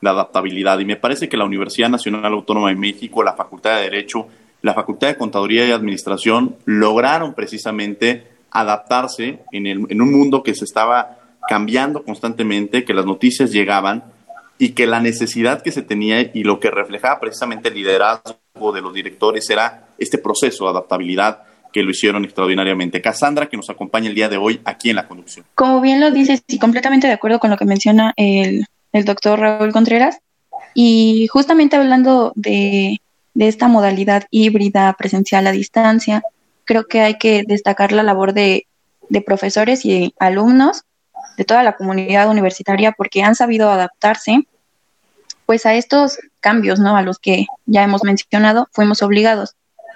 de 0.00 0.08
adaptabilidad. 0.08 0.78
Y 0.80 0.84
me 0.84 0.96
parece 0.96 1.28
que 1.28 1.36
la 1.36 1.44
Universidad 1.44 1.88
Nacional 1.88 2.32
Autónoma 2.32 2.68
de 2.68 2.76
México, 2.76 3.22
la 3.22 3.34
Facultad 3.34 3.76
de 3.76 3.82
Derecho, 3.82 4.26
la 4.60 4.74
Facultad 4.74 5.08
de 5.08 5.16
Contaduría 5.16 5.66
y 5.66 5.72
Administración 5.72 6.56
lograron 6.64 7.34
precisamente 7.34 8.31
adaptarse 8.52 9.40
en, 9.50 9.66
el, 9.66 9.86
en 9.88 10.02
un 10.02 10.12
mundo 10.12 10.42
que 10.42 10.54
se 10.54 10.64
estaba 10.64 11.18
cambiando 11.48 12.04
constantemente, 12.04 12.84
que 12.84 12.94
las 12.94 13.06
noticias 13.06 13.50
llegaban 13.50 14.04
y 14.58 14.70
que 14.70 14.86
la 14.86 15.00
necesidad 15.00 15.62
que 15.62 15.72
se 15.72 15.82
tenía 15.82 16.20
y 16.20 16.44
lo 16.44 16.60
que 16.60 16.70
reflejaba 16.70 17.18
precisamente 17.18 17.68
el 17.68 17.74
liderazgo 17.74 18.72
de 18.72 18.80
los 18.80 18.94
directores 18.94 19.48
era 19.50 19.88
este 19.98 20.18
proceso 20.18 20.64
de 20.64 20.70
adaptabilidad 20.70 21.42
que 21.72 21.82
lo 21.82 21.90
hicieron 21.90 22.24
extraordinariamente. 22.24 23.00
Cassandra, 23.00 23.48
que 23.48 23.56
nos 23.56 23.70
acompaña 23.70 24.08
el 24.08 24.14
día 24.14 24.28
de 24.28 24.36
hoy 24.36 24.60
aquí 24.64 24.90
en 24.90 24.96
la 24.96 25.08
conducción. 25.08 25.46
Como 25.54 25.80
bien 25.80 26.00
lo 26.00 26.10
dices, 26.10 26.44
y 26.46 26.58
completamente 26.58 27.06
de 27.06 27.14
acuerdo 27.14 27.40
con 27.40 27.50
lo 27.50 27.56
que 27.56 27.64
menciona 27.64 28.12
el, 28.16 28.66
el 28.92 29.04
doctor 29.04 29.40
Raúl 29.40 29.72
Contreras, 29.72 30.18
y 30.74 31.26
justamente 31.28 31.76
hablando 31.76 32.32
de, 32.36 33.00
de 33.34 33.48
esta 33.48 33.68
modalidad 33.68 34.24
híbrida, 34.30 34.94
presencial 34.98 35.46
a 35.46 35.52
distancia, 35.52 36.22
creo 36.72 36.86
que 36.86 37.02
hay 37.02 37.18
que 37.18 37.44
destacar 37.46 37.92
la 37.92 38.02
labor 38.02 38.32
de, 38.32 38.66
profesores 39.26 39.84
y 39.84 40.14
alumnos 40.18 40.84
de 41.36 41.44
toda 41.44 41.62
la 41.62 41.76
comunidad 41.76 42.30
universitaria 42.30 42.92
porque 42.92 43.22
han 43.22 43.34
sabido 43.34 43.70
adaptarse 43.70 44.46
pues 45.44 45.66
a 45.66 45.74
estos 45.74 46.18
cambios, 46.40 46.80
¿no? 46.80 46.96
A 46.96 47.02
los 47.02 47.18
que 47.18 47.44
ya 47.66 47.82
hemos 47.82 48.04
mencionado, 48.04 48.70
fuimos 48.72 49.02
obligados. 49.02 49.54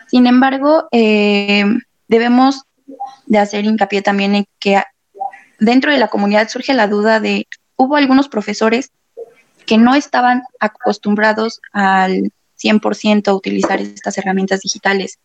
Sin 0.08 0.26
embargo, 0.26 0.86
eh, 0.92 1.64
debemos 2.08 2.64
de 3.24 3.38
hacer 3.38 3.64
hincapié 3.64 4.02
también 4.02 4.34
en 4.34 4.44
que 4.58 4.82
dentro 5.58 5.90
de 5.92 5.98
la 5.98 6.08
comunidad 6.08 6.50
surge 6.50 6.74
la 6.74 6.88
duda 6.88 7.20
de, 7.20 7.48
hubo 7.76 7.96
algunos 7.96 8.28
profesores 8.28 8.90
que 9.64 9.78
no 9.78 9.94
estaban 9.94 10.42
acostumbrados 10.60 11.62
al 11.72 12.32
100% 12.62 13.28
a 13.28 13.34
utilizar 13.34 13.80
estas 13.80 14.18
herramientas 14.18 14.60
digitales 14.60 15.18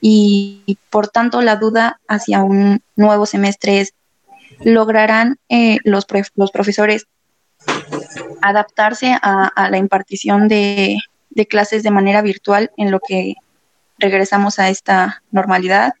y, 0.00 0.78
por 0.90 1.08
tanto 1.08 1.42
la 1.42 1.56
duda 1.56 2.00
hacia 2.08 2.42
un 2.42 2.82
nuevo 2.96 3.26
semestre 3.26 3.80
es, 3.80 3.94
¿lograrán 4.60 5.38
eh, 5.48 5.78
los, 5.84 6.06
los 6.34 6.50
profesores 6.50 7.06
adaptarse 8.42 9.16
a, 9.20 9.68
la 9.70 9.78
impartición 9.78 10.48
de, 10.48 10.98
clases 11.48 11.82
de 11.82 11.90
manera 11.90 12.22
virtual 12.22 12.70
en 12.76 12.90
lo 12.90 13.00
que 13.00 13.34
regresamos 13.98 14.58
a 14.58 14.68
esta 14.68 15.22
normalidad? 15.30 15.94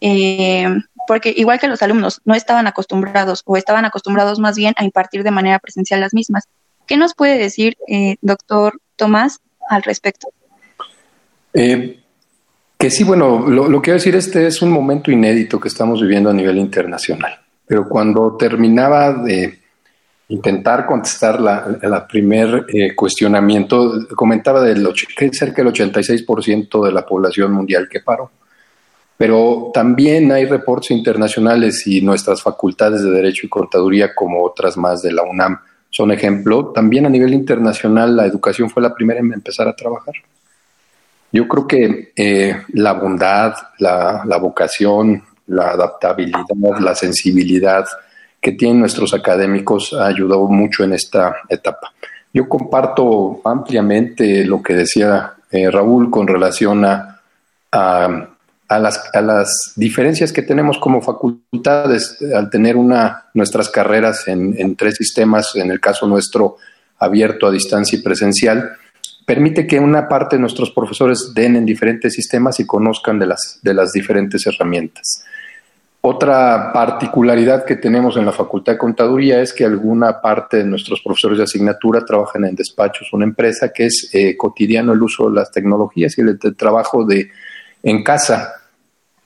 Eh, 0.00 0.68
porque 1.06 1.32
igual 1.36 1.58
que 1.58 1.68
los 1.68 1.82
alumnos 1.82 2.20
no 2.24 2.34
estaban 2.34 2.66
acostumbrados 2.66 3.42
o 3.44 3.56
estaban 3.56 3.84
acostumbrados 3.84 4.38
más 4.38 4.56
bien 4.56 4.74
a 4.76 4.84
impartir 4.84 5.24
de 5.24 5.30
manera 5.30 5.58
presencial 5.58 6.00
las 6.00 6.14
mismas. 6.14 6.44
¿Qué 6.86 6.96
nos 6.96 7.14
puede 7.14 7.38
decir, 7.38 7.76
eh, 7.88 8.16
doctor 8.20 8.80
Tomás, 8.96 9.40
al 9.68 9.82
respecto? 9.82 10.28
Eh, 11.54 11.99
que 12.80 12.90
sí, 12.90 13.04
bueno, 13.04 13.46
lo, 13.46 13.66
que 13.66 13.82
quiero 13.82 13.98
decir, 13.98 14.16
este 14.16 14.46
es 14.46 14.62
un 14.62 14.70
momento 14.70 15.10
inédito 15.10 15.60
que 15.60 15.68
estamos 15.68 16.00
viviendo 16.00 16.30
a 16.30 16.32
nivel 16.32 16.56
internacional, 16.56 17.38
pero 17.66 17.86
cuando 17.86 18.38
terminaba 18.38 19.12
de 19.12 19.58
intentar 20.28 20.86
contestar 20.86 21.42
la, 21.42 21.78
la 21.82 22.08
primer 22.08 22.64
eh, 22.72 22.94
cuestionamiento, 22.94 24.06
comentaba 24.16 24.62
del 24.62 24.88
que 25.14 25.30
cerca 25.30 25.62
del 25.62 25.74
86% 25.74 26.86
de 26.86 26.92
la 26.92 27.04
población 27.04 27.52
mundial 27.52 27.86
que 27.86 28.00
paró. 28.00 28.30
Pero 29.18 29.70
también 29.74 30.32
hay 30.32 30.46
reportes 30.46 30.92
internacionales 30.92 31.86
y 31.86 32.00
nuestras 32.00 32.40
facultades 32.40 33.02
de 33.02 33.10
Derecho 33.10 33.44
y 33.44 33.50
Contaduría, 33.50 34.14
como 34.14 34.42
otras 34.42 34.78
más 34.78 35.02
de 35.02 35.12
la 35.12 35.22
UNAM, 35.22 35.58
son 35.90 36.12
ejemplo. 36.12 36.72
También 36.74 37.04
a 37.04 37.10
nivel 37.10 37.34
internacional 37.34 38.16
la 38.16 38.24
educación 38.24 38.70
fue 38.70 38.82
la 38.82 38.94
primera 38.94 39.20
en 39.20 39.34
empezar 39.34 39.68
a 39.68 39.76
trabajar. 39.76 40.14
Yo 41.32 41.46
creo 41.46 41.66
que 41.66 42.12
eh, 42.16 42.62
la 42.72 42.92
bondad, 42.94 43.54
la, 43.78 44.38
vocación, 44.40 45.22
la 45.46 45.70
adaptabilidad, 45.70 46.44
la 46.80 46.94
sensibilidad, 46.94 47.86
que 48.40 48.52
tienen 48.52 48.80
nuestros 48.80 49.14
académicos 49.14 49.92
ha 49.92 50.06
ayudado 50.06 50.46
mucho 50.48 50.82
en 50.82 50.92
esta 50.92 51.36
etapa. 51.48 51.92
Yo 52.32 52.48
comparto 52.48 53.40
ampliamente 53.44 54.44
lo 54.44 54.62
que 54.62 54.74
decía 54.74 55.34
eh, 55.50 55.70
Raúl 55.70 56.10
con 56.10 56.26
relación 56.26 56.84
a, 56.84 57.20
a, 57.70 58.78
las, 58.78 59.10
a, 59.12 59.20
las, 59.20 59.72
diferencias 59.76 60.32
que 60.32 60.42
tenemos 60.42 60.78
como 60.78 61.02
facultades 61.02 62.18
al 62.34 62.50
tener 62.50 62.76
una, 62.76 63.26
nuestras 63.34 63.68
carreras 63.68 64.26
en, 64.26 64.54
en 64.58 64.76
tres 64.76 64.94
sistemas, 64.96 65.54
en 65.56 65.70
el 65.70 65.80
caso 65.80 66.06
nuestro 66.06 66.56
abierto 66.98 67.46
a 67.46 67.50
distancia 67.50 67.98
y 67.98 68.02
presencial, 68.02 68.76
permite 69.30 69.64
que 69.64 69.78
una 69.78 70.08
parte 70.08 70.34
de 70.34 70.40
nuestros 70.40 70.72
profesores 70.72 71.30
den 71.32 71.54
en 71.54 71.64
diferentes 71.64 72.14
sistemas 72.14 72.58
y 72.58 72.66
conozcan 72.66 73.16
de 73.20 73.26
las, 73.26 73.60
de 73.62 73.74
las 73.74 73.92
diferentes 73.92 74.44
herramientas. 74.44 75.24
Otra 76.00 76.72
particularidad 76.72 77.64
que 77.64 77.76
tenemos 77.76 78.16
en 78.16 78.26
la 78.26 78.32
Facultad 78.32 78.72
de 78.72 78.78
Contaduría 78.78 79.40
es 79.40 79.52
que 79.52 79.64
alguna 79.64 80.20
parte 80.20 80.56
de 80.56 80.64
nuestros 80.64 81.00
profesores 81.00 81.38
de 81.38 81.44
asignatura 81.44 82.04
trabajan 82.04 82.44
en 82.44 82.56
despachos, 82.56 83.12
una 83.12 83.24
empresa 83.24 83.70
que 83.72 83.86
es 83.86 84.10
eh, 84.12 84.36
cotidiano 84.36 84.94
el 84.94 85.00
uso 85.00 85.30
de 85.30 85.36
las 85.36 85.52
tecnologías 85.52 86.18
y 86.18 86.22
el, 86.22 86.36
trabajo 86.56 87.04
de 87.04 87.30
en 87.84 88.02
casa, 88.02 88.54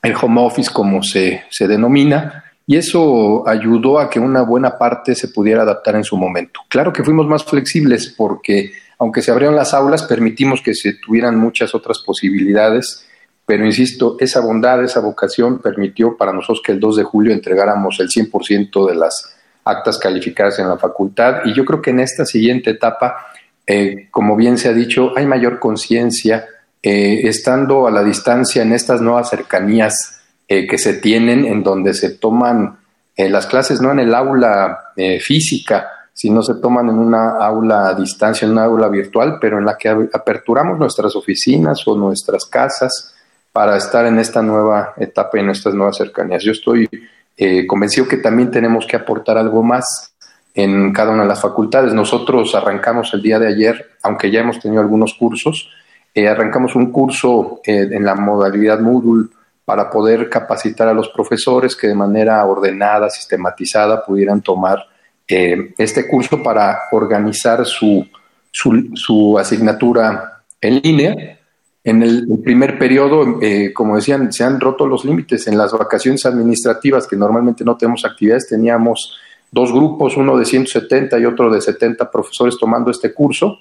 el 0.02 0.14
home 0.20 0.42
office 0.42 0.70
como 0.70 1.02
se, 1.02 1.44
se 1.48 1.66
denomina, 1.66 2.43
y 2.66 2.76
eso 2.76 3.46
ayudó 3.46 3.98
a 3.98 4.08
que 4.08 4.20
una 4.20 4.42
buena 4.42 4.78
parte 4.78 5.14
se 5.14 5.28
pudiera 5.28 5.62
adaptar 5.62 5.96
en 5.96 6.04
su 6.04 6.16
momento. 6.16 6.60
Claro 6.68 6.92
que 6.92 7.04
fuimos 7.04 7.26
más 7.26 7.44
flexibles 7.44 8.14
porque 8.16 8.72
aunque 8.98 9.22
se 9.22 9.30
abrieron 9.30 9.56
las 9.56 9.74
aulas, 9.74 10.04
permitimos 10.04 10.62
que 10.62 10.74
se 10.74 10.94
tuvieran 10.94 11.36
muchas 11.36 11.74
otras 11.74 11.98
posibilidades 11.98 13.06
pero 13.46 13.66
insisto, 13.66 14.16
esa 14.20 14.40
bondad, 14.40 14.82
esa 14.82 15.00
vocación 15.00 15.58
permitió 15.58 16.16
para 16.16 16.32
nosotros 16.32 16.62
que 16.64 16.72
el 16.72 16.80
2 16.80 16.96
de 16.96 17.02
julio 17.04 17.32
entregáramos 17.32 18.00
el 18.00 18.08
100% 18.08 18.88
de 18.88 18.94
las 18.94 19.36
actas 19.64 19.98
calificadas 19.98 20.58
en 20.58 20.68
la 20.68 20.78
facultad 20.78 21.42
y 21.44 21.54
yo 21.54 21.64
creo 21.64 21.82
que 21.82 21.90
en 21.90 22.00
esta 22.00 22.24
siguiente 22.24 22.70
etapa, 22.70 23.26
eh, 23.66 24.08
como 24.10 24.36
bien 24.36 24.56
se 24.56 24.68
ha 24.68 24.72
dicho, 24.72 25.12
hay 25.16 25.26
mayor 25.26 25.58
conciencia, 25.58 26.46
eh, 26.82 27.20
estando 27.24 27.86
a 27.86 27.90
la 27.90 28.02
distancia 28.02 28.62
en 28.62 28.72
estas 28.72 29.00
nuevas 29.00 29.30
cercanías 29.30 30.13
eh, 30.48 30.66
que 30.66 30.78
se 30.78 30.94
tienen, 30.94 31.44
en 31.44 31.62
donde 31.62 31.94
se 31.94 32.10
toman 32.10 32.78
las 33.16 33.46
clases 33.46 33.80
no 33.80 33.92
en 33.92 34.00
el 34.00 34.12
aula 34.12 34.76
física, 35.20 35.88
sino 36.12 36.42
se 36.42 36.56
toman 36.56 36.88
en 36.88 36.98
una 36.98 37.36
aula 37.36 37.86
a 37.86 37.94
distancia, 37.94 38.44
en 38.44 38.50
una 38.50 38.64
aula 38.64 38.88
virtual, 38.88 39.38
pero 39.40 39.58
en 39.58 39.64
la 39.64 39.76
que 39.78 39.88
aperturamos 39.88 40.80
nuestras 40.80 41.14
oficinas 41.14 41.86
o 41.86 41.96
nuestras 41.96 42.44
casas, 42.44 43.14
para 43.54 43.76
estar 43.76 44.04
en 44.04 44.18
esta 44.18 44.42
nueva 44.42 44.94
etapa 44.96 45.38
y 45.38 45.40
en 45.42 45.50
estas 45.50 45.74
nuevas 45.74 45.96
cercanías. 45.96 46.42
Yo 46.42 46.50
estoy 46.50 46.88
eh, 47.36 47.64
convencido 47.68 48.08
que 48.08 48.16
también 48.16 48.50
tenemos 48.50 48.84
que 48.84 48.96
aportar 48.96 49.38
algo 49.38 49.62
más 49.62 50.12
en 50.56 50.92
cada 50.92 51.12
una 51.12 51.22
de 51.22 51.28
las 51.28 51.40
facultades. 51.40 51.94
Nosotros 51.94 52.52
arrancamos 52.56 53.14
el 53.14 53.22
día 53.22 53.38
de 53.38 53.46
ayer, 53.46 53.92
aunque 54.02 54.32
ya 54.32 54.40
hemos 54.40 54.58
tenido 54.58 54.82
algunos 54.82 55.14
cursos, 55.14 55.70
eh, 56.12 56.26
arrancamos 56.26 56.74
un 56.74 56.90
curso 56.90 57.60
eh, 57.64 57.86
en 57.92 58.04
la 58.04 58.16
modalidad 58.16 58.80
Moodle 58.80 59.28
para 59.64 59.90
poder 59.90 60.28
capacitar 60.28 60.88
a 60.88 60.94
los 60.94 61.08
profesores 61.08 61.74
que 61.74 61.88
de 61.88 61.94
manera 61.94 62.44
ordenada, 62.44 63.08
sistematizada, 63.08 64.04
pudieran 64.04 64.42
tomar 64.42 64.78
este 65.26 66.06
curso 66.06 66.42
para 66.42 66.80
organizar 66.92 67.64
su, 67.64 68.06
su, 68.52 69.38
asignatura 69.38 70.42
en 70.60 70.80
línea 70.80 71.38
en 71.84 72.02
el, 72.02 72.26
primer 72.42 72.78
periodo, 72.78 73.38
eh, 73.42 73.72
como 73.74 73.96
decían, 73.96 74.32
se 74.32 74.42
han 74.42 74.58
roto 74.58 74.86
los 74.86 75.04
límites. 75.04 75.46
En 75.46 75.58
las 75.58 75.72
vacaciones 75.72 76.24
administrativas, 76.24 77.06
que 77.06 77.14
normalmente 77.14 77.62
no 77.62 77.76
tenemos 77.76 78.06
actividades, 78.06 78.48
teníamos 78.48 79.18
dos 79.50 79.70
grupos, 79.70 80.16
uno 80.16 80.38
de 80.38 80.46
170 80.46 81.18
y 81.18 81.26
otro 81.26 81.52
de 81.52 81.60
70 81.60 82.10
profesores 82.10 82.56
tomando 82.58 82.90
este 82.90 83.12
curso. 83.12 83.58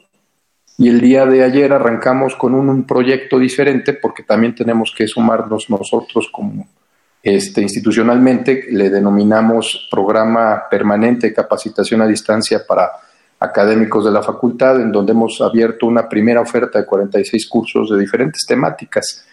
Y 0.77 0.89
el 0.89 0.99
día 0.99 1.25
de 1.25 1.43
ayer 1.43 1.71
arrancamos 1.71 2.35
con 2.35 2.55
un, 2.55 2.83
proyecto 2.85 3.37
diferente 3.37 3.93
porque 3.93 4.23
también 4.23 4.55
tenemos 4.55 4.93
que 4.95 5.07
sumarnos 5.07 5.69
nosotros 5.69 6.29
como 6.31 6.67
este, 7.21 7.61
institucionalmente, 7.61 8.65
le 8.69 8.89
denominamos 8.89 9.87
programa 9.89 10.63
permanente 10.69 11.27
de 11.27 11.33
capacitación 11.33 12.01
a 12.01 12.07
distancia 12.07 12.65
para 12.67 12.91
académicos 13.39 14.05
de 14.05 14.11
la 14.11 14.23
facultad, 14.23 14.81
en 14.81 14.91
donde 14.91 15.11
hemos 15.11 15.41
abierto 15.41 15.85
una 15.85 16.07
primera 16.07 16.41
oferta 16.41 16.79
de 16.79 16.85
46 16.85 17.47
cursos 17.47 17.89
de 17.89 17.99
diferentes 17.99 18.41
temáticas. 18.47 19.25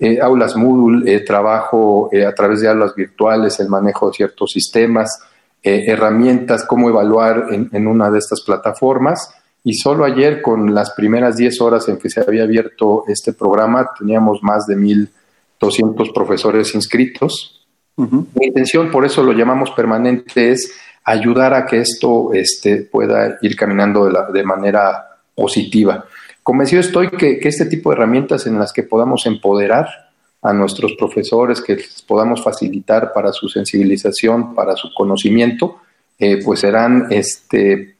Eh, 0.00 0.18
aulas 0.20 0.56
Moodle, 0.56 1.12
eh, 1.12 1.20
trabajo 1.20 2.08
eh, 2.12 2.24
a 2.24 2.34
través 2.34 2.60
de 2.60 2.68
aulas 2.68 2.94
virtuales, 2.94 3.58
el 3.60 3.68
manejo 3.68 4.08
de 4.08 4.14
ciertos 4.14 4.50
sistemas, 4.50 5.20
herramientas, 5.60 6.64
cómo 6.64 6.88
evaluar 6.88 7.48
en, 7.50 7.68
en, 7.72 7.86
una 7.88 8.10
de 8.10 8.18
estas 8.20 8.40
plataformas. 8.42 9.34
Y 9.68 9.74
solo 9.74 10.06
ayer, 10.06 10.40
con 10.40 10.74
las 10.74 10.92
primeras 10.92 11.36
10 11.36 11.60
horas 11.60 11.90
en 11.90 11.98
que 11.98 12.08
se 12.08 12.22
había 12.22 12.44
abierto 12.44 13.04
este 13.06 13.34
programa, 13.34 13.90
teníamos 13.98 14.42
más 14.42 14.66
de 14.66 14.78
1.200 14.78 16.10
profesores 16.14 16.74
inscritos. 16.74 17.66
Mi 17.96 18.46
intención, 18.46 18.90
por 18.90 19.04
eso 19.04 19.22
lo 19.22 19.32
llamamos 19.32 19.70
permanente, 19.72 20.52
es 20.52 20.72
ayudar 21.04 21.52
a 21.52 21.66
que 21.66 21.80
esto 21.80 22.32
este, 22.32 22.78
pueda 22.78 23.36
ir 23.42 23.56
caminando 23.56 24.06
de, 24.06 24.12
la, 24.12 24.30
de 24.30 24.42
manera 24.42 25.06
positiva. 25.34 26.06
Convencido 26.42 26.80
estoy 26.80 27.10
que, 27.10 27.38
este 27.42 27.66
tipo 27.66 27.90
de 27.90 27.96
herramientas 27.96 28.46
en 28.46 28.58
las 28.58 28.72
que 28.72 28.84
podamos 28.84 29.26
empoderar 29.26 29.86
a 30.40 30.54
nuestros 30.54 30.94
profesores, 30.94 31.60
que 31.60 31.74
les 31.74 32.00
podamos 32.00 32.42
facilitar 32.42 33.12
para 33.12 33.32
su 33.32 33.50
sensibilización, 33.50 34.54
para 34.54 34.76
su 34.76 34.94
conocimiento, 34.94 35.82
eh, 36.18 36.42
pues 36.42 36.60
serán 36.60 37.08
este, 37.10 37.96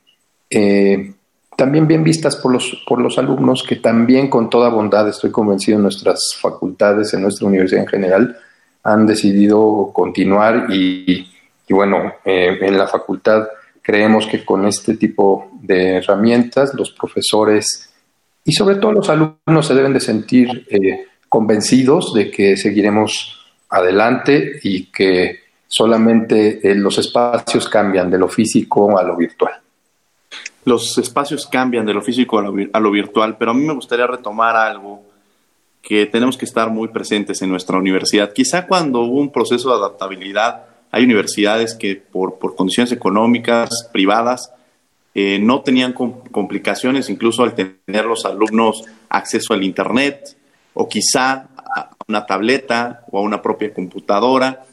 eh, 0.48 1.12
también 1.58 1.88
bien 1.88 2.04
vistas 2.04 2.36
por 2.36 2.52
los, 2.52 2.84
por 2.86 3.00
los 3.00 3.18
alumnos 3.18 3.64
que 3.68 3.74
también 3.74 4.30
con 4.30 4.48
toda 4.48 4.68
bondad, 4.68 5.08
estoy 5.08 5.32
convencido, 5.32 5.76
en 5.76 5.82
nuestras 5.82 6.20
facultades, 6.40 7.12
en 7.12 7.22
nuestra 7.22 7.48
universidad 7.48 7.82
en 7.82 7.88
general, 7.88 8.38
han 8.84 9.08
decidido 9.08 9.90
continuar 9.92 10.66
y, 10.70 11.26
bueno, 11.68 12.12
eh, 12.24 12.58
en 12.60 12.78
la 12.78 12.86
facultad 12.86 13.48
creemos 13.82 14.28
que 14.28 14.44
con 14.44 14.66
este 14.66 14.96
tipo 14.96 15.50
de 15.60 15.96
herramientas 15.96 16.74
los 16.74 16.92
profesores 16.92 17.92
y 18.44 18.52
sobre 18.52 18.76
todo 18.76 18.92
los 18.92 19.10
alumnos 19.10 19.66
se 19.66 19.74
deben 19.74 19.94
de 19.94 20.00
sentir 20.00 20.64
eh, 20.70 21.06
convencidos 21.28 22.14
de 22.14 22.30
que 22.30 22.56
seguiremos 22.56 23.36
adelante 23.68 24.60
y 24.62 24.92
que 24.92 25.40
solamente 25.66 26.60
eh, 26.62 26.76
los 26.76 26.98
espacios 26.98 27.68
cambian 27.68 28.08
de 28.08 28.18
lo 28.18 28.28
físico 28.28 28.96
a 28.96 29.02
lo 29.02 29.16
virtual. 29.16 29.54
Los 30.68 30.98
espacios 30.98 31.46
cambian 31.46 31.86
de 31.86 31.94
lo 31.94 32.02
físico 32.02 32.38
a 32.38 32.42
lo, 32.42 32.54
a 32.70 32.80
lo 32.80 32.90
virtual, 32.90 33.38
pero 33.38 33.52
a 33.52 33.54
mí 33.54 33.64
me 33.64 33.72
gustaría 33.72 34.06
retomar 34.06 34.54
algo 34.54 35.02
que 35.80 36.04
tenemos 36.04 36.36
que 36.36 36.44
estar 36.44 36.68
muy 36.68 36.88
presentes 36.88 37.40
en 37.40 37.48
nuestra 37.48 37.78
universidad. 37.78 38.34
Quizá 38.34 38.66
cuando 38.66 39.00
hubo 39.00 39.18
un 39.18 39.32
proceso 39.32 39.70
de 39.70 39.76
adaptabilidad, 39.76 40.66
hay 40.90 41.04
universidades 41.04 41.74
que 41.74 41.96
por, 41.96 42.38
condiciones 42.54 42.92
económicas 42.92 43.88
privadas 43.90 44.52
eh, 45.14 45.38
no 45.40 45.62
tenían 45.62 45.94
complicaciones 45.94 47.08
incluso 47.08 47.42
al 47.42 47.54
tener 47.54 48.04
los 48.04 48.26
alumnos 48.26 48.84
acceso 49.08 49.54
al 49.54 49.64
Internet 49.64 50.36
o 50.74 50.86
quizá 50.86 51.48
a 51.56 51.90
una 52.06 52.26
tableta 52.26 53.04
o 53.10 53.20
a 53.20 53.22
una 53.22 53.40
propia 53.40 53.72
computadora. 53.72 54.64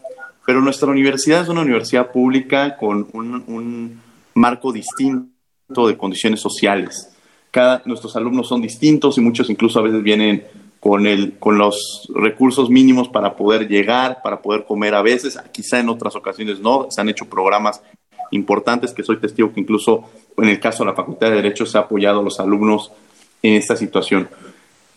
Pero 0.46 0.60
nuestra 0.60 0.90
universidad 0.90 1.44
es 1.44 1.48
una 1.48 1.62
universidad 1.62 2.12
pública 2.12 2.76
con 2.76 3.08
un 3.14 4.02
marco 4.34 4.74
distinto 4.74 5.35
de 5.68 5.98
condiciones 5.98 6.42
sociales. 6.42 7.12
Nuestros 7.86 8.16
alumnos 8.16 8.50
son 8.50 8.62
distintos 8.62 9.18
y 9.18 9.22
muchos 9.22 9.50
incluso 9.50 9.80
a 9.80 9.84
veces 9.84 10.04
vienen 10.04 10.44
con, 10.80 11.08
el, 11.08 11.38
con 11.40 11.58
los 11.58 12.08
recursos 12.14 12.70
mínimos 12.70 13.08
para 13.08 13.36
poder 13.36 13.68
llegar, 13.68 14.20
para 14.22 14.42
poder 14.42 14.66
comer 14.66 14.94
a 14.94 15.02
veces, 15.02 15.40
quizá 15.52 15.80
en 15.80 15.90
otras 15.90 16.16
ocasiones 16.16 16.60
no, 16.60 16.88
se 16.90 17.02
han 17.02 17.10
hecho 17.10 17.26
programas 17.26 17.82
importantes 18.32 18.94
que 18.94 19.04
soy 19.04 19.20
testigo 19.20 19.54
que 19.54 19.62
incluso 19.62 20.04
en 20.38 20.50
el 20.50 20.60
caso 20.60 20.84
de 20.84 20.90
la 20.90 20.96
Facultad 20.96 21.30
de 21.30 21.38
Derecho 21.38 21.66
se 21.66 21.78
ha 21.78 21.82
apoyado 21.82 22.20
a 22.20 22.24
los 22.24 22.40
alumnos 22.40 22.92
en 23.42 23.54
esta 23.54 23.76
situación. 23.76 24.28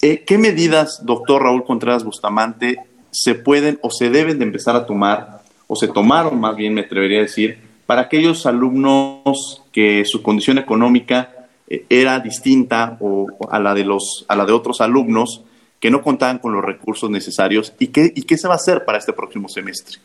Eh, 0.02 0.24
¿Qué 0.26 0.37
medidas, 0.37 1.04
doctor 1.04 1.42
Raúl 1.42 1.64
Contreras 1.64 2.04
Bustamante, 2.04 2.78
se 3.11 3.35
pueden 3.35 3.78
o 3.83 3.90
se 3.90 4.11
deben 4.11 4.38
de 4.38 4.44
empezar 4.44 4.74
a 4.74 4.85
tomar, 4.85 5.42
o 5.68 5.76
se 5.76 5.88
tomaron 5.88 6.40
más 6.40 6.57
bien, 6.57 6.74
me 6.74 6.83
atrevería 6.83 7.18
a 7.18 7.22
decir, 7.22 7.67
para 7.88 8.03
aquellos 8.03 8.44
alumnos 8.44 9.62
que 9.72 10.05
su 10.05 10.22
condición 10.22 10.59
económica 10.59 11.48
eh, 11.66 11.87
era 11.88 12.20
distinta 12.20 12.98
o, 13.01 13.29
a, 13.51 13.59
la 13.59 13.72
de 13.72 13.85
los, 13.85 14.27
a 14.29 14.37
la 14.37 14.44
de 14.44 14.53
otros 14.53 14.83
alumnos 14.83 15.40
que 15.81 15.90
no 15.90 16.03
contaban 16.03 16.38
con 16.38 16.53
los 16.53 16.62
recursos 16.62 17.09
necesarios 17.09 17.72
y 17.79 17.87
qué, 17.87 18.12
y 18.14 18.24
qué 18.24 18.37
se 18.37 18.46
va 18.46 18.53
a 18.53 18.57
hacer 18.59 18.85
para 18.85 18.98
este 18.98 19.14
próximo 19.14 19.48
semestre? 19.48 19.96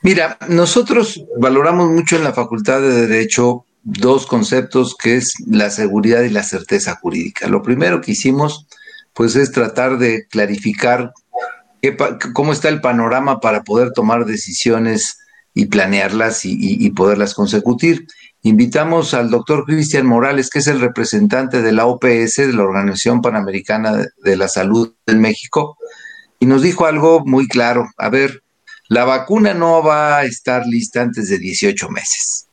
Mira, 0.00 0.36
nosotros 0.48 1.22
valoramos 1.38 1.88
mucho 1.88 2.16
en 2.16 2.24
la 2.24 2.32
Facultad 2.32 2.80
de 2.80 3.06
Derecho 3.06 3.64
dos 3.84 4.26
conceptos 4.26 4.96
que 5.00 5.14
es 5.18 5.34
la 5.46 5.70
seguridad 5.70 6.22
y 6.22 6.30
la 6.30 6.42
certeza 6.42 6.96
jurídica. 6.96 7.46
Lo 7.46 7.62
primero 7.62 8.00
que 8.00 8.10
hicimos 8.10 8.66
pues 9.12 9.36
es 9.36 9.52
tratar 9.52 9.98
de 9.98 10.26
clarificar 10.26 11.12
cómo 12.34 12.52
está 12.52 12.70
el 12.70 12.80
panorama 12.80 13.38
para 13.38 13.62
poder 13.62 13.92
tomar 13.92 14.24
decisiones 14.24 15.21
y 15.54 15.66
planearlas 15.66 16.44
y, 16.44 16.90
poderlas 16.90 17.34
consecutir. 17.34 18.06
Invitamos 18.42 19.14
al 19.14 19.30
doctor 19.30 19.64
Cristian 19.64 20.06
Morales, 20.06 20.48
que 20.48 20.60
es 20.60 20.66
el 20.66 20.80
representante 20.80 21.62
de 21.62 21.72
la 21.72 21.86
OPS, 21.86 22.36
de 22.36 22.52
la 22.52 22.62
Organización 22.62 23.20
Panamericana 23.20 24.06
de 24.24 24.36
la 24.36 24.48
Salud 24.48 24.94
en 25.06 25.20
México, 25.20 25.76
y 26.40 26.46
nos 26.46 26.62
dijo 26.62 26.86
algo 26.86 27.22
muy 27.24 27.46
claro. 27.46 27.88
A 27.98 28.08
ver, 28.08 28.42
la 28.88 29.04
vacuna 29.04 29.54
no 29.54 29.82
va 29.82 30.18
a 30.18 30.24
estar 30.24 30.66
lista 30.66 31.02
antes 31.02 31.28
de 31.28 31.38
18 31.38 31.88
meses. 31.90 32.46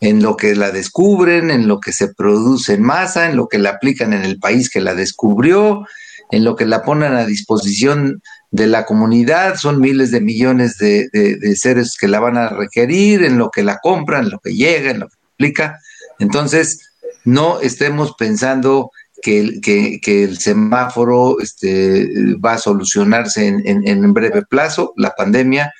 En 0.00 0.22
lo 0.22 0.36
que 0.36 0.54
la 0.54 0.70
descubren, 0.70 1.50
en 1.50 1.66
lo 1.66 1.80
que 1.80 1.92
se 1.92 2.14
produce 2.14 2.74
en 2.74 2.82
masa, 2.82 3.28
en 3.28 3.36
lo 3.36 3.48
que 3.48 3.58
la 3.58 3.70
aplican 3.70 4.12
en 4.12 4.24
el 4.24 4.38
país 4.38 4.70
que 4.70 4.80
la 4.80 4.94
descubrió, 4.94 5.84
en 6.30 6.44
lo 6.44 6.56
que 6.56 6.66
la 6.66 6.82
ponen 6.82 7.14
a 7.14 7.26
disposición 7.26 8.22
de 8.50 8.66
la 8.66 8.86
comunidad, 8.86 9.56
son 9.56 9.80
miles 9.80 10.10
de 10.10 10.20
millones 10.20 10.78
de, 10.78 11.08
seres 11.56 11.96
que 12.00 12.08
la 12.08 12.20
van 12.20 12.36
a 12.36 12.48
requerir, 12.48 13.24
en 13.24 13.38
lo 13.38 13.50
que 13.50 13.62
la 13.62 13.78
compran, 13.82 14.24
en 14.24 14.30
lo 14.30 14.38
que 14.38 14.54
llega, 14.54 14.90
en 14.90 15.00
lo 15.00 15.08
que 15.08 15.16
aplica. 15.34 15.78
Entonces, 16.18 16.90
no 17.24 17.60
estemos 17.60 18.14
pensando 18.18 18.90
que 19.20 19.40
el, 19.40 19.60
que, 19.60 20.24
el 20.24 20.38
semáforo 20.38 21.40
este, 21.40 22.08
va 22.36 22.54
a 22.54 22.58
solucionarse 22.58 23.46
en, 23.46 23.86
en, 23.86 24.14
breve 24.14 24.42
plazo, 24.42 24.94
la 24.96 25.10
pandemia, 25.10 25.72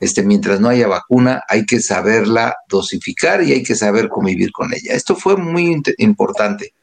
este, 0.00 0.22
mientras 0.22 0.60
no 0.60 0.68
haya 0.68 0.86
vacuna, 0.86 1.42
hay 1.48 1.66
que 1.66 1.80
saberla 1.80 2.54
dosificar 2.68 3.42
y 3.42 3.52
hay 3.52 3.62
que 3.62 3.74
saber 3.74 4.08
convivir 4.08 4.52
con 4.52 4.72
ella. 4.72 4.94
Esto 4.94 5.16
fue 5.16 5.36
muy 5.36 5.82
importante. 5.98 6.74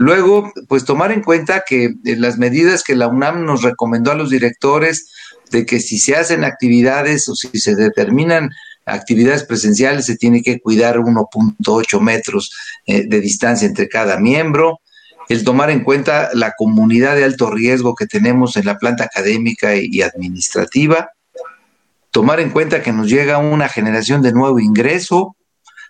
Luego, 0.00 0.50
pues 0.66 0.86
tomar 0.86 1.12
en 1.12 1.22
cuenta 1.22 1.62
que 1.68 1.84
eh, 1.84 2.16
las 2.16 2.38
medidas 2.38 2.82
que 2.82 2.96
la 2.96 3.08
UNAM 3.08 3.44
nos 3.44 3.60
recomendó 3.60 4.10
a 4.10 4.14
los 4.14 4.30
directores 4.30 5.12
de 5.50 5.66
que 5.66 5.78
si 5.78 5.98
se 5.98 6.16
hacen 6.16 6.42
actividades 6.42 7.28
o 7.28 7.34
si 7.34 7.50
se 7.60 7.74
determinan 7.74 8.48
actividades 8.86 9.44
presenciales, 9.44 10.06
se 10.06 10.16
tiene 10.16 10.40
que 10.40 10.58
cuidar 10.58 10.96
1.8 10.96 12.00
metros 12.00 12.50
eh, 12.86 13.06
de 13.06 13.20
distancia 13.20 13.68
entre 13.68 13.90
cada 13.90 14.18
miembro, 14.18 14.80
el 15.28 15.44
tomar 15.44 15.68
en 15.68 15.84
cuenta 15.84 16.30
la 16.32 16.54
comunidad 16.56 17.14
de 17.14 17.24
alto 17.24 17.50
riesgo 17.50 17.94
que 17.94 18.06
tenemos 18.06 18.56
en 18.56 18.64
la 18.64 18.78
planta 18.78 19.04
académica 19.04 19.76
y 19.76 20.00
administrativa, 20.00 21.10
tomar 22.10 22.40
en 22.40 22.48
cuenta 22.48 22.82
que 22.82 22.94
nos 22.94 23.06
llega 23.06 23.36
una 23.36 23.68
generación 23.68 24.22
de 24.22 24.32
nuevo 24.32 24.60
ingreso, 24.60 25.36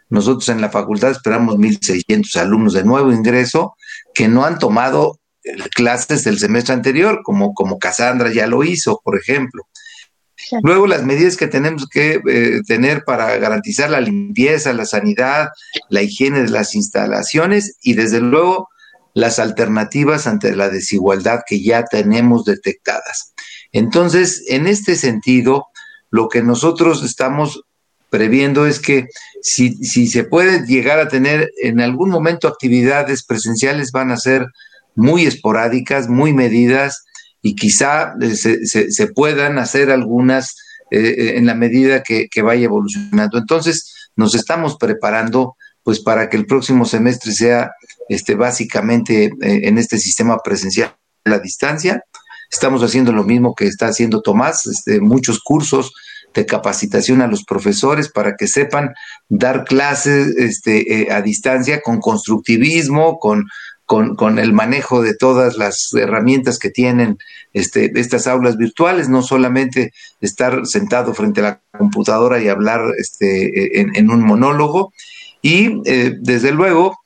nosotros 0.09 0.49
en 0.49 0.61
la 0.61 0.70
facultad 0.70 1.12
esperamos 1.12 1.55
1.600 1.59 2.40
alumnos 2.40 2.73
de 2.73 2.83
nuevo 2.83 3.12
ingreso 3.12 3.77
que 4.14 4.29
no 4.29 4.44
han 4.44 4.59
tomado 4.59 5.18
eh, 5.44 5.53
clases 5.75 6.25
del 6.25 6.38
semestre 6.38 6.75
anterior, 6.75 7.20
como, 7.23 7.55
como 7.55 7.79
Cassandra 7.79 8.33
ya 8.33 8.46
lo 8.46 8.64
hizo, 8.64 9.01
por 9.05 9.18
ejemplo. 9.18 9.66
Luego 10.62 10.87
las 10.87 11.05
medidas 11.05 11.37
que 11.37 11.46
tenemos 11.46 11.87
que 11.88 12.20
eh, 12.27 12.62
tener 12.66 13.05
para 13.05 13.37
garantizar 13.37 13.90
la 13.90 14.01
limpieza, 14.01 14.73
la 14.73 14.87
sanidad, 14.87 15.49
la 15.88 16.03
higiene 16.03 16.42
de 16.42 16.49
las 16.49 16.75
instalaciones 16.75 17.77
y 17.83 17.94
desde 17.94 18.20
luego 18.20 18.68
las 19.14 19.38
alternativas 19.38 20.27
ante 20.27 20.55
la 20.57 20.68
desigualdad 20.68 21.40
que 21.46 21.62
ya 21.62 21.85
tenemos 21.85 22.44
detectadas. 22.44 23.35
Entonces, 23.73 24.44
en 24.49 24.66
este 24.66 24.96
sentido, 24.96 25.66
lo 26.11 26.29
que 26.29 26.42
nosotros 26.42 27.03
estamos 27.05 27.62
previendo 28.11 28.66
es 28.66 28.81
que 28.81 29.07
si, 29.40 29.75
si 29.77 30.09
se 30.09 30.25
puede 30.25 30.66
llegar 30.66 30.99
a 30.99 31.09
tener 31.09 31.51
en 31.62 31.81
algún 31.81 32.11
momento 32.11 32.49
actividades 32.49 33.25
presenciales 33.25 33.92
van 33.92 34.11
a 34.11 34.16
ser 34.16 34.46
muy 34.94 35.25
esporádicas, 35.25 36.09
muy 36.09 36.33
medidas 36.33 37.05
y 37.42 37.55
quizá 37.55 38.14
eh, 38.20 38.35
se, 38.35 39.07
puedan 39.09 39.59
hacer 39.59 39.90
algunas 39.90 40.55
eh, 40.90 40.99
eh, 41.01 41.38
en 41.38 41.46
la 41.46 41.55
medida 41.55 42.03
que, 42.03 42.29
que, 42.31 42.42
vaya 42.42 42.64
evolucionando. 42.64 43.38
Entonces, 43.38 44.11
nos 44.16 44.35
estamos 44.35 44.77
preparando 44.77 45.57
pues 45.83 46.01
para 46.01 46.29
que 46.29 46.37
el 46.37 46.46
próximo 46.46 46.85
semestre 46.85 47.33
sea 47.33 47.70
este 48.09 48.35
básicamente 48.35 49.33
en 49.40 49.79
este 49.79 49.99
sistema 49.99 50.37
presencial 50.44 50.94
a 51.25 51.31
la 51.31 51.38
distancia. 51.38 52.05
Estamos 52.51 52.83
haciendo 52.83 53.12
lo 53.12 53.25
mismo 53.25 53.55
que 53.55 53.66
está 53.66 53.87
haciendo 53.87 54.20
Tomás, 54.20 54.66
este, 54.66 55.01
muchos 55.01 55.40
cursos, 55.40 55.92
de 56.34 56.46
capacitación 56.46 57.22
a 57.22 57.26
los 57.26 57.44
profesores 57.44 58.08
para 58.08 58.36
que 58.36 58.46
sepan 58.46 58.94
dar 59.28 59.64
clases 59.64 60.28
este, 60.36 61.02
eh, 61.02 61.12
a 61.12 61.22
distancia 61.22 61.80
con 61.80 61.98
constructivismo, 61.98 63.18
con, 63.18 63.46
con, 63.86 64.38
el 64.38 64.52
manejo 64.52 65.02
de 65.02 65.16
todas 65.16 65.56
las 65.56 65.92
herramientas 65.94 66.60
que 66.60 66.70
tienen 66.70 67.18
este, 67.52 67.90
estas 67.98 68.28
aulas 68.28 68.56
virtuales, 68.56 69.08
no 69.08 69.22
solamente 69.22 69.92
estar 70.20 70.64
sentado 70.64 71.12
frente 71.12 71.40
a 71.40 71.44
la 71.44 71.60
computadora 71.76 72.40
y 72.40 72.46
hablar 72.46 72.82
este, 72.96 73.80
en, 73.80 74.10
un 74.10 74.24
monólogo. 74.24 74.92
Y 75.42 75.82
eh, 75.86 76.14
desde 76.20 76.52
luego, 76.52 77.00